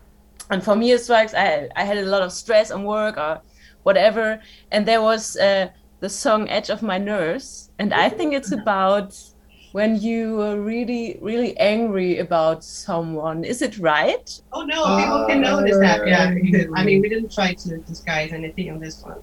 And 0.49 0.63
for 0.63 0.75
me, 0.75 0.91
it's 0.91 1.09
like 1.09 1.33
I, 1.33 1.69
I 1.75 1.83
had 1.83 1.97
a 1.97 2.05
lot 2.05 2.21
of 2.21 2.31
stress 2.31 2.69
on 2.71 2.83
work 2.83 3.17
or 3.17 3.41
whatever, 3.83 4.41
and 4.71 4.85
there 4.85 5.01
was 5.01 5.37
uh, 5.37 5.69
the 5.99 6.09
song 6.09 6.49
"Edge 6.49 6.69
of 6.69 6.81
My 6.81 6.97
Nerves," 6.97 7.71
and 7.79 7.93
I 7.93 8.09
think 8.09 8.33
it's 8.33 8.51
about 8.51 9.17
when 9.71 9.99
you 9.99 10.39
are 10.41 10.59
really, 10.59 11.17
really 11.21 11.57
angry 11.57 12.19
about 12.19 12.63
someone. 12.63 13.43
Is 13.43 13.61
it 13.61 13.79
right? 13.79 14.41
Oh 14.51 14.61
no, 14.61 14.83
people 14.97 15.25
can 15.27 15.41
notice 15.41 15.79
that. 15.79 16.07
Yeah, 16.07 16.29
I 16.75 16.83
mean, 16.83 17.01
we 17.01 17.09
didn't 17.09 17.33
try 17.33 17.53
to 17.53 17.77
disguise 17.79 18.31
anything 18.31 18.69
on 18.69 18.79
this 18.79 19.01
one. 19.01 19.21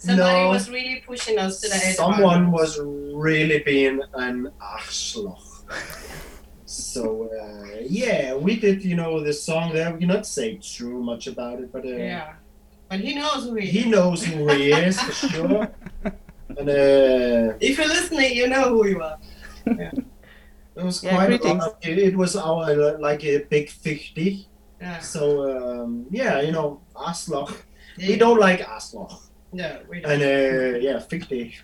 Somebody 0.00 0.40
No. 0.44 0.48
was 0.48 0.70
really 0.70 1.02
pushing 1.06 1.36
us 1.38 1.60
to 1.60 1.68
the 1.68 1.76
edge. 1.76 1.96
Someone 1.96 2.50
was 2.50 2.78
really 3.26 3.58
being 3.60 4.00
an 4.14 4.50
arschloch. 4.58 5.44
so 6.64 7.28
uh, 7.28 7.80
yeah, 7.86 8.34
we 8.34 8.56
did. 8.58 8.82
You 8.82 8.96
know 8.96 9.20
the 9.20 9.32
song 9.32 9.72
there. 9.74 9.92
We 9.92 10.00
cannot 10.00 10.26
say 10.26 10.58
too 10.62 11.02
much 11.10 11.26
about 11.26 11.60
it, 11.60 11.68
but 11.72 11.84
uh, 11.84 11.88
Yeah, 11.88 12.32
but 12.88 13.00
he 13.00 13.14
knows 13.14 13.44
who 13.44 13.54
he. 13.56 13.66
he 13.66 13.78
is. 13.80 13.86
knows 13.86 14.24
who 14.24 14.48
he 14.48 14.72
is 14.72 14.96
for 15.00 15.12
sure. 15.28 15.68
And 16.58 16.68
uh, 16.68 17.54
If 17.60 17.76
you're 17.78 17.88
listening, 17.88 18.32
you 18.40 18.48
know 18.48 18.70
who 18.70 18.86
you 18.86 19.02
are. 19.02 19.18
Yeah. 19.66 19.92
it 20.76 20.82
was 20.82 21.02
Yeah, 21.04 21.14
quite 21.14 21.40
a 21.44 21.52
lot. 21.52 21.60
Of, 21.60 21.76
it, 21.82 21.98
it 21.98 22.16
was 22.16 22.36
our 22.36 22.64
uh, 22.70 22.98
like 22.98 23.22
a 23.24 23.44
big 23.52 23.68
fifty. 23.70 24.48
Yeah. 24.80 24.98
So 25.00 25.22
um, 25.84 26.06
yeah, 26.10 26.40
you 26.40 26.52
know, 26.52 26.80
arschloch. 26.96 27.52
yeah. 27.98 28.08
We 28.08 28.16
don't 28.16 28.40
like 28.40 28.60
arschloch. 28.64 29.20
No, 29.52 29.80
we 29.88 30.00
don't. 30.00 30.12
And 30.12 30.22
uh, 30.22 30.78
yeah, 30.78 30.98
fifty, 30.98 31.56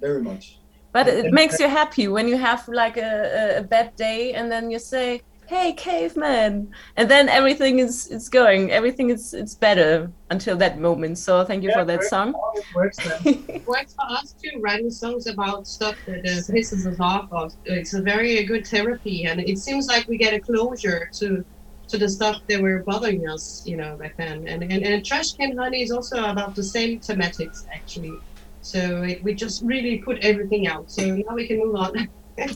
very 0.00 0.22
much. 0.22 0.58
But 0.92 1.08
it 1.08 1.32
makes 1.32 1.60
you 1.60 1.68
happy 1.68 2.08
when 2.08 2.26
you 2.28 2.38
have 2.38 2.66
like 2.68 2.96
a, 2.96 3.56
a, 3.56 3.58
a 3.58 3.62
bad 3.62 3.94
day 3.96 4.32
and 4.32 4.50
then 4.50 4.70
you 4.70 4.78
say, 4.78 5.20
"Hey, 5.46 5.74
caveman," 5.74 6.72
and 6.96 7.10
then 7.10 7.28
everything 7.28 7.78
is 7.80 8.06
is 8.06 8.30
going. 8.30 8.70
Everything 8.70 9.10
is 9.10 9.34
it's 9.34 9.54
better 9.54 10.10
until 10.30 10.56
that 10.56 10.78
moment. 10.78 11.18
So 11.18 11.44
thank 11.44 11.62
you 11.62 11.68
Yeah, 11.68 11.78
for 11.80 11.84
that 11.84 11.98
very- 11.98 12.08
song. 12.08 12.34
It 12.54 12.64
works 12.74 12.96
then. 12.96 13.44
It 13.48 13.66
works 13.74 13.92
for 13.94 14.06
us 14.10 14.32
too, 14.32 14.58
writing 14.60 14.90
songs 14.90 15.26
about 15.26 15.66
stuff 15.66 15.96
that 16.06 16.20
uh, 16.20 16.40
pisses 16.54 16.86
us 16.90 16.98
off. 16.98 17.28
Or, 17.30 17.50
it's 17.66 17.92
a 17.92 18.00
very 18.00 18.42
good 18.44 18.66
therapy, 18.66 19.26
and 19.26 19.40
it 19.40 19.58
seems 19.58 19.88
like 19.88 20.08
we 20.08 20.16
get 20.16 20.32
a 20.32 20.40
closure 20.40 21.10
to 21.20 21.44
to 21.88 21.98
the 21.98 22.08
stuff 22.08 22.40
that 22.48 22.60
were 22.60 22.82
bothering 22.84 23.28
us, 23.28 23.62
you 23.64 23.76
know, 23.76 23.96
back 23.96 24.16
then. 24.16 24.46
And 24.48 24.62
and, 24.62 24.82
and 24.84 25.04
Trash 25.04 25.32
Can 25.32 25.56
Honey 25.56 25.82
is 25.82 25.90
also 25.90 26.24
about 26.24 26.54
the 26.54 26.64
same 26.64 27.00
thematics, 27.00 27.64
actually. 27.72 28.14
So 28.60 29.02
it, 29.02 29.22
we 29.22 29.34
just 29.34 29.62
really 29.62 29.98
put 29.98 30.18
everything 30.24 30.66
out. 30.66 30.90
So 30.90 31.02
now 31.04 31.34
we 31.34 31.46
can 31.46 31.58
move 31.58 31.76
on. 31.76 32.08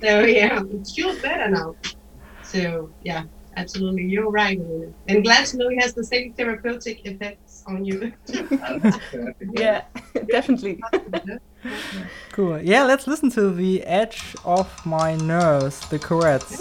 so 0.00 0.20
yeah, 0.20 0.62
it 0.62 0.86
feels 0.94 1.18
better 1.20 1.50
now. 1.50 1.74
So 2.42 2.90
yeah, 3.02 3.24
absolutely, 3.56 4.04
you're 4.04 4.30
right. 4.30 4.58
Elena. 4.58 4.92
And 5.08 5.22
glad 5.22 5.44
to 5.46 5.58
know 5.58 5.68
it 5.68 5.82
has 5.82 5.92
the 5.92 6.04
same 6.04 6.32
therapeutic 6.32 7.04
effects 7.04 7.62
on 7.66 7.84
you. 7.84 8.12
Yeah, 9.52 9.82
definitely. 10.30 10.80
Cool. 12.32 12.60
Yeah, 12.62 12.84
let's 12.84 13.06
listen 13.06 13.30
to 13.32 13.50
the 13.50 13.82
edge 13.84 14.36
of 14.44 14.68
my 14.86 15.16
nerves, 15.16 15.86
the 15.88 15.98
Courettes. 15.98 16.58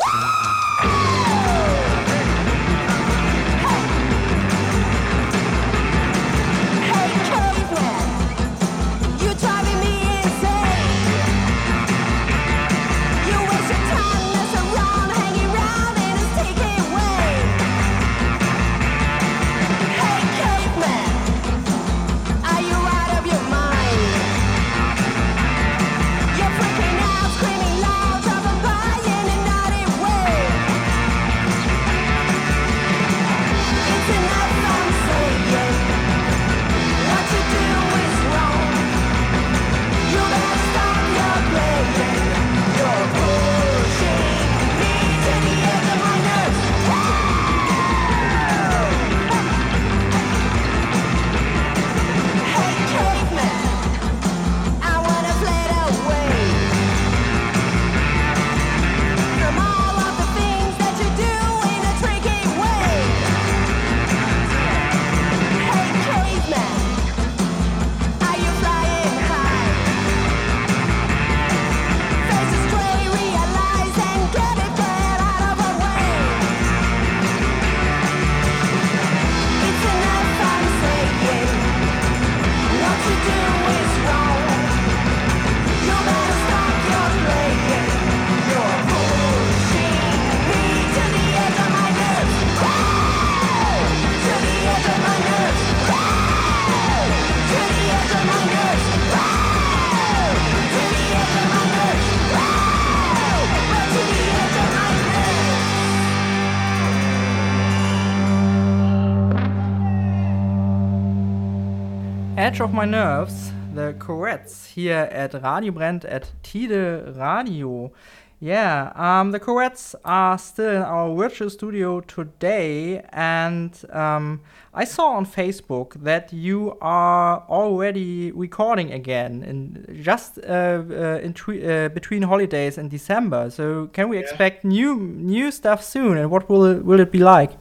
Edge 112.57 112.61
of 112.61 112.73
My 112.73 112.85
Nerves, 112.85 113.51
the 113.75 113.93
Courettes, 113.99 114.65
here 114.65 115.07
at 115.11 115.35
Radio 115.35 115.71
Brennt 115.71 116.05
at 116.05 116.31
Tide 116.41 116.71
Radio. 117.15 117.91
Yeah, 118.39 118.91
um, 118.95 119.29
the 119.29 119.39
Courettes 119.39 119.93
are 120.03 120.39
still 120.39 120.77
in 120.77 120.81
our 120.81 121.15
virtual 121.15 121.51
studio 121.51 122.01
today, 122.01 123.03
and 123.11 123.79
um, 123.93 124.41
I 124.73 124.85
saw 124.85 125.09
on 125.11 125.27
Facebook 125.27 126.01
that 126.03 126.33
you 126.33 126.75
are 126.81 127.43
already 127.47 128.31
recording 128.31 128.91
again, 128.91 129.43
in 129.43 130.01
just 130.03 130.39
uh, 130.39 130.81
uh, 130.89 131.19
in 131.21 131.33
twe- 131.35 131.63
uh, 131.63 131.89
between 131.89 132.23
holidays 132.23 132.79
and 132.79 132.89
December. 132.89 133.51
So, 133.51 133.85
can 133.93 134.09
we 134.09 134.17
Yeah. 134.17 134.23
expect 134.23 134.65
new 134.65 134.95
new 134.95 135.51
stuff 135.51 135.83
soon, 135.83 136.17
and 136.17 136.31
what 136.31 136.49
will 136.49 136.65
it, 136.65 136.83
will 136.83 136.99
it 136.99 137.11
be 137.11 137.19
like? 137.19 137.51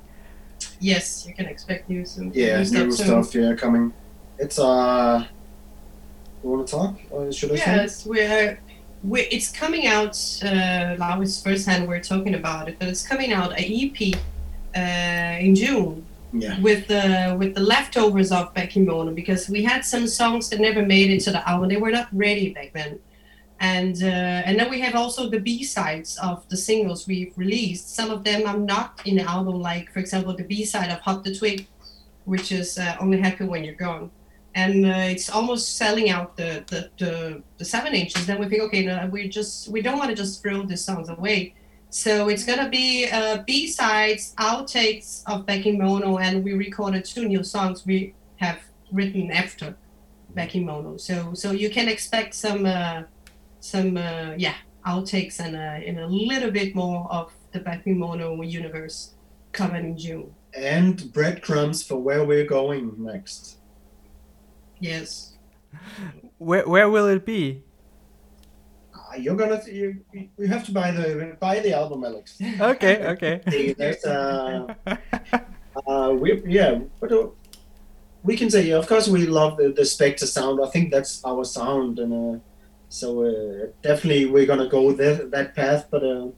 Yes, 0.80 1.26
you 1.28 1.34
can 1.34 1.44
expect 1.44 1.90
new 1.90 2.06
some 2.06 2.32
Yeah, 2.34 2.56
new 2.60 2.64
stuff 2.64 2.84
new 2.86 2.92
soon. 2.92 3.24
stuff. 3.24 3.34
Yeah, 3.34 3.54
coming. 3.56 3.92
It's 4.38 4.58
uh. 4.58 5.26
You 6.42 6.50
want 6.50 6.66
to 6.68 6.70
talk, 6.76 6.98
or 7.10 7.32
should 7.32 7.52
I 7.52 7.56
say? 7.56 7.76
Yes, 7.76 8.06
we're, 8.06 8.60
we 9.02 9.22
it's 9.22 9.50
coming 9.50 9.86
out. 9.86 10.16
Uh, 10.44 10.94
now 10.98 11.20
it's 11.20 11.42
first 11.42 11.66
hand 11.66 11.88
we're 11.88 12.00
talking 12.00 12.34
about 12.34 12.68
it, 12.68 12.78
but 12.78 12.88
it's 12.88 13.06
coming 13.06 13.32
out 13.32 13.52
a 13.58 13.62
EP 13.62 14.14
uh, 14.76 15.40
in 15.44 15.54
June 15.54 16.06
Yeah. 16.32 16.60
with 16.60 16.86
the 16.86 17.34
with 17.38 17.54
the 17.54 17.62
leftovers 17.62 18.30
of 18.30 18.52
Back 18.54 18.76
in 18.76 18.84
Mono 18.86 19.12
because 19.12 19.48
we 19.48 19.64
had 19.64 19.84
some 19.84 20.06
songs 20.06 20.48
that 20.50 20.60
never 20.60 20.82
made 20.84 21.10
it 21.10 21.20
to 21.24 21.30
the 21.32 21.48
album. 21.48 21.68
They 21.68 21.78
were 21.78 21.90
not 21.90 22.08
ready 22.12 22.52
back 22.52 22.72
then, 22.74 23.00
and 23.58 24.00
uh, 24.02 24.46
and 24.46 24.58
then 24.60 24.68
we 24.70 24.78
have 24.80 24.94
also 24.94 25.28
the 25.28 25.40
B 25.40 25.64
sides 25.64 26.16
of 26.18 26.46
the 26.48 26.56
singles 26.56 27.08
we've 27.08 27.32
released. 27.36 27.94
Some 27.94 28.10
of 28.10 28.22
them 28.22 28.46
are 28.46 28.58
not 28.58 29.00
in 29.04 29.16
the 29.16 29.22
album, 29.22 29.60
like 29.60 29.90
for 29.92 29.98
example 29.98 30.36
the 30.36 30.44
B 30.44 30.64
side 30.64 30.90
of 30.90 31.00
Hop 31.00 31.24
the 31.24 31.34
Twig, 31.34 31.66
which 32.24 32.52
is 32.52 32.78
uh, 32.78 32.96
Only 33.00 33.18
Happy 33.20 33.44
When 33.44 33.64
You're 33.64 33.74
Gone. 33.74 34.10
And 34.56 34.86
uh, 34.86 35.12
it's 35.12 35.28
almost 35.28 35.76
selling 35.76 36.08
out 36.08 36.36
the, 36.36 36.64
the, 36.66 36.90
the, 36.96 37.42
the 37.58 37.64
seven 37.64 37.94
inches. 37.94 38.26
Then 38.26 38.38
we 38.40 38.46
think, 38.48 38.62
okay, 38.62 38.86
no, 38.86 39.06
we 39.12 39.28
just 39.28 39.68
we 39.68 39.82
don't 39.82 39.98
want 39.98 40.10
to 40.10 40.16
just 40.16 40.42
throw 40.42 40.62
these 40.62 40.82
songs 40.82 41.08
away. 41.10 41.54
So 41.90 42.28
it's 42.28 42.44
gonna 42.44 42.68
be 42.68 43.06
uh, 43.06 43.42
B 43.46 43.66
sides, 43.66 44.34
outtakes 44.38 45.22
of 45.26 45.46
Back 45.46 45.66
in 45.66 45.78
Mono, 45.78 46.18
and 46.18 46.42
we 46.42 46.54
recorded 46.54 47.04
two 47.04 47.28
new 47.28 47.44
songs 47.44 47.86
we 47.86 48.14
have 48.36 48.58
written 48.90 49.30
after 49.30 49.76
Back 50.34 50.54
in 50.54 50.64
Mono. 50.64 50.96
So 50.96 51.34
so 51.34 51.52
you 51.52 51.70
can 51.70 51.88
expect 51.88 52.34
some 52.34 52.66
uh, 52.66 53.02
some 53.60 53.96
uh, 53.96 54.34
yeah 54.36 54.56
outtakes 54.86 55.38
and 55.38 55.54
uh, 55.54 55.86
and 55.86 55.98
a 56.00 56.06
little 56.06 56.50
bit 56.50 56.74
more 56.74 57.06
of 57.10 57.32
the 57.52 57.60
Back 57.60 57.86
in 57.86 57.98
Mono 57.98 58.40
universe 58.42 59.14
coming 59.52 59.84
in 59.84 59.98
June. 59.98 60.34
And 60.54 61.12
breadcrumbs 61.12 61.82
for 61.82 61.96
where 61.96 62.24
we're 62.24 62.46
going 62.46 62.94
next. 62.98 63.58
Yes. 64.80 65.34
Where 66.38 66.68
where 66.68 66.90
will 66.90 67.06
it 67.06 67.24
be? 67.24 67.62
Uh, 68.94 69.16
you're 69.16 69.36
gonna. 69.36 69.60
You, 69.66 70.00
you 70.12 70.46
have 70.46 70.64
to 70.66 70.72
buy 70.72 70.90
the 70.90 71.36
buy 71.40 71.60
the 71.60 71.72
album, 71.72 72.04
Alex. 72.04 72.38
Okay, 72.60 73.06
okay. 73.12 73.74
There's 73.76 74.04
uh, 74.04 74.74
uh, 75.86 76.14
we 76.18 76.42
yeah, 76.46 76.80
but 77.00 77.12
uh, 77.12 77.28
we 78.22 78.36
can 78.36 78.50
say 78.50 78.70
of 78.70 78.86
course 78.86 79.08
we 79.08 79.26
love 79.26 79.56
the, 79.56 79.72
the 79.72 79.82
Spector 79.82 80.26
sound. 80.26 80.60
I 80.62 80.68
think 80.68 80.90
that's 80.90 81.24
our 81.24 81.44
sound, 81.44 81.98
and 81.98 82.36
uh, 82.36 82.38
so 82.88 83.24
uh, 83.24 83.66
definitely 83.82 84.26
we're 84.26 84.46
gonna 84.46 84.68
go 84.68 84.92
that 84.92 85.30
that 85.30 85.54
path. 85.54 85.86
But 85.90 86.04
uh, 86.04 86.28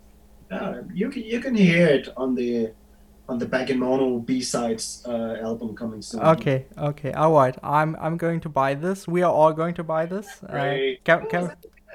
uh, 0.51 0.83
you 0.93 1.11
can 1.11 1.23
you 1.23 1.41
can 1.41 1.55
hear 1.55 1.87
it 1.89 2.09
on 2.17 2.35
the 2.35 2.73
on 3.29 3.39
the 3.39 3.47
Back 3.47 3.71
in 3.71 3.79
Mono 3.79 4.19
B 4.19 4.41
sides 4.41 5.05
uh, 5.07 5.37
album 5.43 5.77
coming 5.77 6.03
soon. 6.03 6.21
Okay, 6.21 6.67
okay, 6.77 7.13
all 7.13 7.33
right. 7.33 7.57
I'm 7.63 7.97
I'm 8.01 8.17
going 8.17 8.41
to 8.41 8.49
buy 8.49 8.75
this. 8.75 9.07
We 9.07 9.23
are 9.23 9.33
all 9.33 9.53
going 9.53 9.75
to 9.75 9.85
buy 9.85 10.07
this. 10.07 10.27
Uh, 10.43 10.53
Great. 10.53 11.05
can, 11.05 11.27
can, 11.29 11.53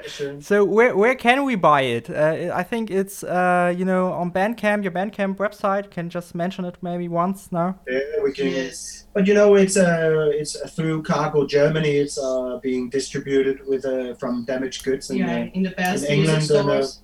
Sure. 0.07 0.41
so 0.41 0.65
where 0.65 0.97
where 0.97 1.15
can 1.15 1.45
we 1.45 1.55
buy 1.55 1.81
it? 1.81 2.09
Uh, 2.09 2.51
I 2.53 2.63
think 2.63 2.91
it's 2.91 3.23
uh 3.23 3.73
you 3.77 3.85
know 3.85 4.11
on 4.11 4.31
Bandcamp, 4.31 4.83
your 4.83 4.91
Bandcamp 4.91 5.37
website. 5.37 5.91
Can 5.91 6.09
just 6.09 6.35
mention 6.35 6.65
it 6.65 6.77
maybe 6.81 7.07
once 7.07 7.51
now. 7.51 7.79
Yeah, 7.87 7.99
we 8.23 8.33
can. 8.33 8.47
Yes. 8.47 9.05
But 9.13 9.27
you 9.27 9.33
know, 9.33 9.55
it's 9.55 9.77
uh, 9.77 10.31
it's 10.33 10.55
uh, 10.59 10.67
through 10.67 11.03
Cargo 11.03 11.45
Germany. 11.45 11.91
It's 11.97 12.17
uh, 12.17 12.59
being 12.61 12.89
distributed 12.89 13.65
with 13.67 13.85
uh, 13.85 14.15
from 14.15 14.43
Damaged 14.45 14.83
Goods 14.83 15.09
and 15.09 15.19
Yeah, 15.19 15.41
uh, 15.41 15.45
in 15.53 15.63
the 15.63 15.71
best 15.71 16.05
in 16.05 16.19
music 16.19 16.41
England 16.41 16.51
and, 16.51 16.69
uh, 16.69 16.83
stores. 16.83 16.99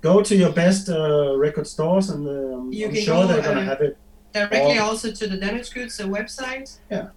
Go 0.00 0.22
to 0.22 0.36
your 0.36 0.52
best 0.52 0.88
uh, 0.88 1.36
record 1.36 1.66
stores, 1.66 2.10
and 2.10 2.26
um, 2.28 2.72
You 2.72 2.86
I'm 2.86 2.94
can 2.94 3.02
sure 3.02 3.22
go, 3.22 3.26
they're 3.28 3.42
gonna 3.42 3.60
uh, 3.60 3.64
have 3.64 3.80
it. 3.80 3.96
directly 4.32 4.78
or- 4.78 4.82
also 4.82 5.10
to 5.10 5.26
the 5.26 5.36
Damaged 5.36 5.74
Goods 5.74 5.98
uh, 6.00 6.04
website. 6.06 6.78
Yeah. 6.90 7.08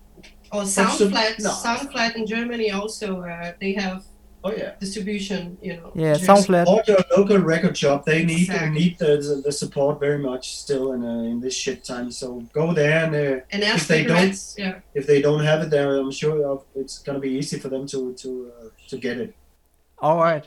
Or 0.52 0.64
Soundflat. 0.64 1.40
no. 1.40 1.52
Soundflat 1.52 2.16
in 2.16 2.26
Germany 2.26 2.72
also 2.72 3.22
uh, 3.22 3.54
they 3.62 3.74
have 3.74 4.04
Oh 4.42 4.54
yeah. 4.54 4.72
distribution. 4.80 5.58
You 5.62 5.74
know. 5.78 5.92
Yeah, 5.94 6.14
Soundflat. 6.16 6.66
Or 6.66 6.82
your 6.88 6.98
local 7.16 7.38
record 7.40 7.78
shop. 7.78 8.06
They 8.06 8.24
need 8.26 8.48
Exactly. 8.50 8.80
need 8.80 8.98
the, 8.98 9.18
the, 9.18 9.42
the 9.46 9.52
support 9.52 10.00
very 10.00 10.18
much 10.18 10.56
still 10.58 10.94
in 10.94 11.04
uh, 11.04 11.32
in 11.32 11.40
this 11.42 11.54
shit 11.54 11.84
time. 11.84 12.10
So 12.10 12.28
go 12.54 12.74
there, 12.74 13.04
and 13.06 13.14
uh, 13.14 13.42
And 13.52 13.64
ask 13.66 13.82
if 13.84 13.88
they 13.90 14.02
the 14.04 14.08
don't- 14.08 14.18
Reds, 14.18 14.56
yeah. 14.58 14.80
if 14.96 15.06
they 15.06 15.22
don't 15.22 15.44
have 15.44 15.62
it 15.64 15.70
there, 15.70 15.98
I'm 15.98 16.10
sure 16.12 16.64
it's 16.74 17.00
gonna 17.00 17.20
be 17.20 17.32
easy 17.40 17.60
for 17.60 17.68
them 17.70 17.86
to 17.88 18.14
to 18.14 18.30
uh, 18.58 18.70
to 18.88 18.98
get 18.98 19.18
it. 19.20 19.36
All 20.02 20.18
right, 20.18 20.46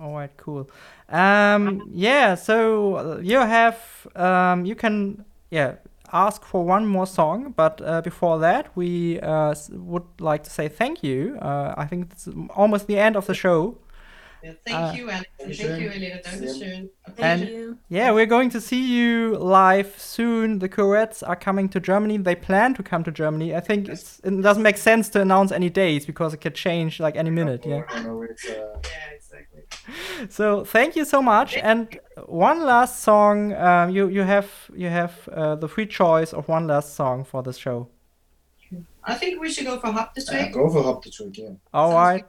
all 0.00 0.14
right, 0.14 0.30
cool. 0.36 0.68
Um, 1.08 1.88
yeah. 1.92 2.34
So 2.34 2.96
uh, 2.96 3.18
you 3.22 3.38
have 3.38 3.78
um, 4.16 4.64
you 4.64 4.74
can 4.74 5.24
yeah 5.50 5.76
ask 6.12 6.44
for 6.44 6.64
one 6.64 6.86
more 6.86 7.06
song, 7.06 7.52
but 7.56 7.80
uh, 7.84 8.00
before 8.02 8.38
that, 8.40 8.74
we 8.76 9.20
uh, 9.20 9.54
would 9.70 10.06
like 10.18 10.42
to 10.44 10.50
say 10.50 10.68
thank 10.68 11.02
you. 11.04 11.38
Uh, 11.40 11.74
I 11.76 11.86
think 11.86 12.10
it's 12.12 12.28
almost 12.56 12.86
the 12.88 12.98
end 12.98 13.16
of 13.16 13.26
the 13.26 13.34
show. 13.34 13.78
Yeah. 14.42 14.52
Thank 14.66 14.78
Uh, 14.78 14.92
you, 14.96 15.10
Alex. 15.10 15.28
and 15.40 15.50
Dankeschön. 15.50 15.66
Thank 15.68 15.82
you, 15.82 15.90
Elena. 15.90 16.16
Dankeschön. 16.22 16.88
Thank 17.16 17.20
And- 17.42 17.48
you. 17.48 17.78
Yeah, 17.88 18.12
we're 18.12 18.26
going 18.26 18.50
to 18.50 18.60
see 18.60 18.80
you 18.82 19.36
live 19.36 19.94
soon. 19.98 20.58
The 20.60 20.68
Courettes 20.68 21.22
are 21.26 21.36
coming 21.36 21.68
to 21.70 21.80
Germany. 21.80 22.18
They 22.18 22.36
plan 22.36 22.74
to 22.74 22.82
come 22.82 23.02
to 23.04 23.10
Germany. 23.10 23.54
I 23.54 23.60
think 23.60 23.88
it's, 23.88 24.20
it 24.24 24.40
doesn't 24.42 24.62
make 24.62 24.76
sense 24.76 25.08
to 25.10 25.20
announce 25.20 25.50
any 25.50 25.70
dates 25.70 26.06
because 26.06 26.34
it 26.34 26.40
could 26.40 26.54
change 26.54 27.00
like 27.00 27.16
any 27.16 27.30
minute. 27.30 27.64
Yeah. 27.66 27.82
Know, 28.04 28.22
uh, 28.22 28.26
Yeah, 28.48 29.16
exactly. 29.16 29.62
So 30.28 30.64
thank 30.64 30.94
you 30.96 31.04
so 31.04 31.20
much. 31.22 31.56
And 31.56 31.98
one 32.26 32.62
last 32.64 33.00
song. 33.02 33.52
Um, 33.54 33.90
you 33.90 34.08
you 34.08 34.22
have 34.22 34.48
you 34.74 34.88
have 34.88 35.12
uh, 35.32 35.56
the 35.56 35.68
free 35.68 35.86
choice 35.86 36.32
of 36.32 36.48
one 36.48 36.66
last 36.66 36.94
song 36.94 37.24
for 37.24 37.42
the 37.42 37.52
show. 37.52 37.88
I 39.04 39.14
think 39.14 39.40
we 39.40 39.50
should 39.50 39.64
go 39.66 39.78
for 39.80 39.90
Hop 39.90 40.14
the 40.14 40.20
yeah, 40.20 40.42
Twig. 40.42 40.52
go 40.52 40.68
for 40.68 40.82
Hop 40.82 41.02
the 41.02 41.10
Twig. 41.10 41.38
Yeah. 41.38 41.48
All 41.72 41.90
Sounds 41.92 41.94
right. 41.96 42.24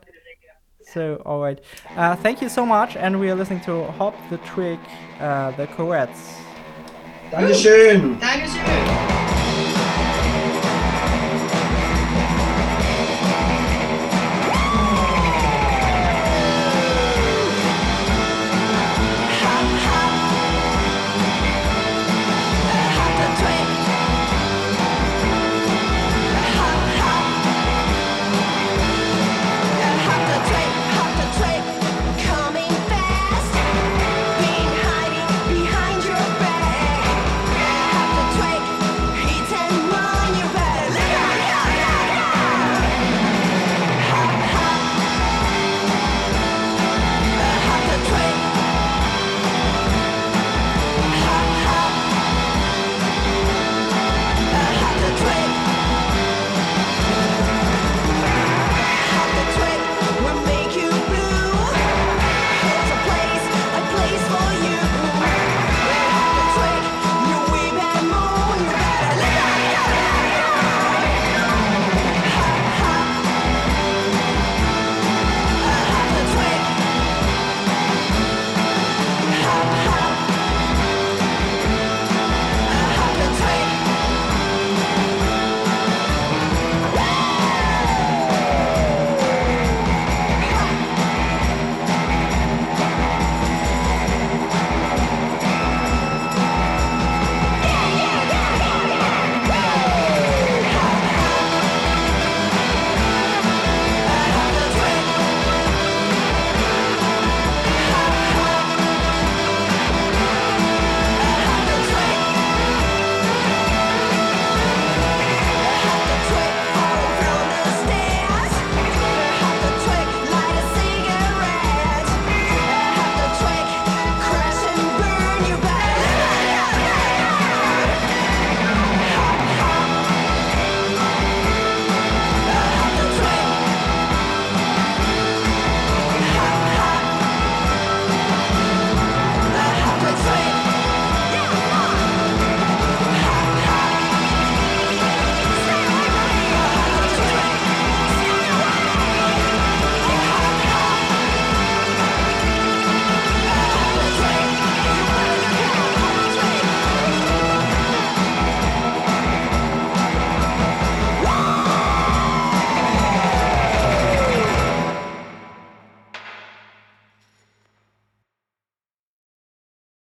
So 0.93 1.21
all 1.25 1.41
right. 1.41 1.59
Uh, 1.95 2.15
thank 2.15 2.41
you 2.41 2.49
so 2.49 2.65
much. 2.65 2.95
And 2.95 3.19
we 3.19 3.29
are 3.29 3.35
listening 3.35 3.61
to 3.61 3.85
Hop 3.97 4.15
the 4.29 4.37
Twig, 4.39 4.79
uh, 5.19 5.51
the 5.51 5.67
Courettes. 5.67 6.35
Dankeschön. 7.31 8.19
Dankeschön. 8.19 9.38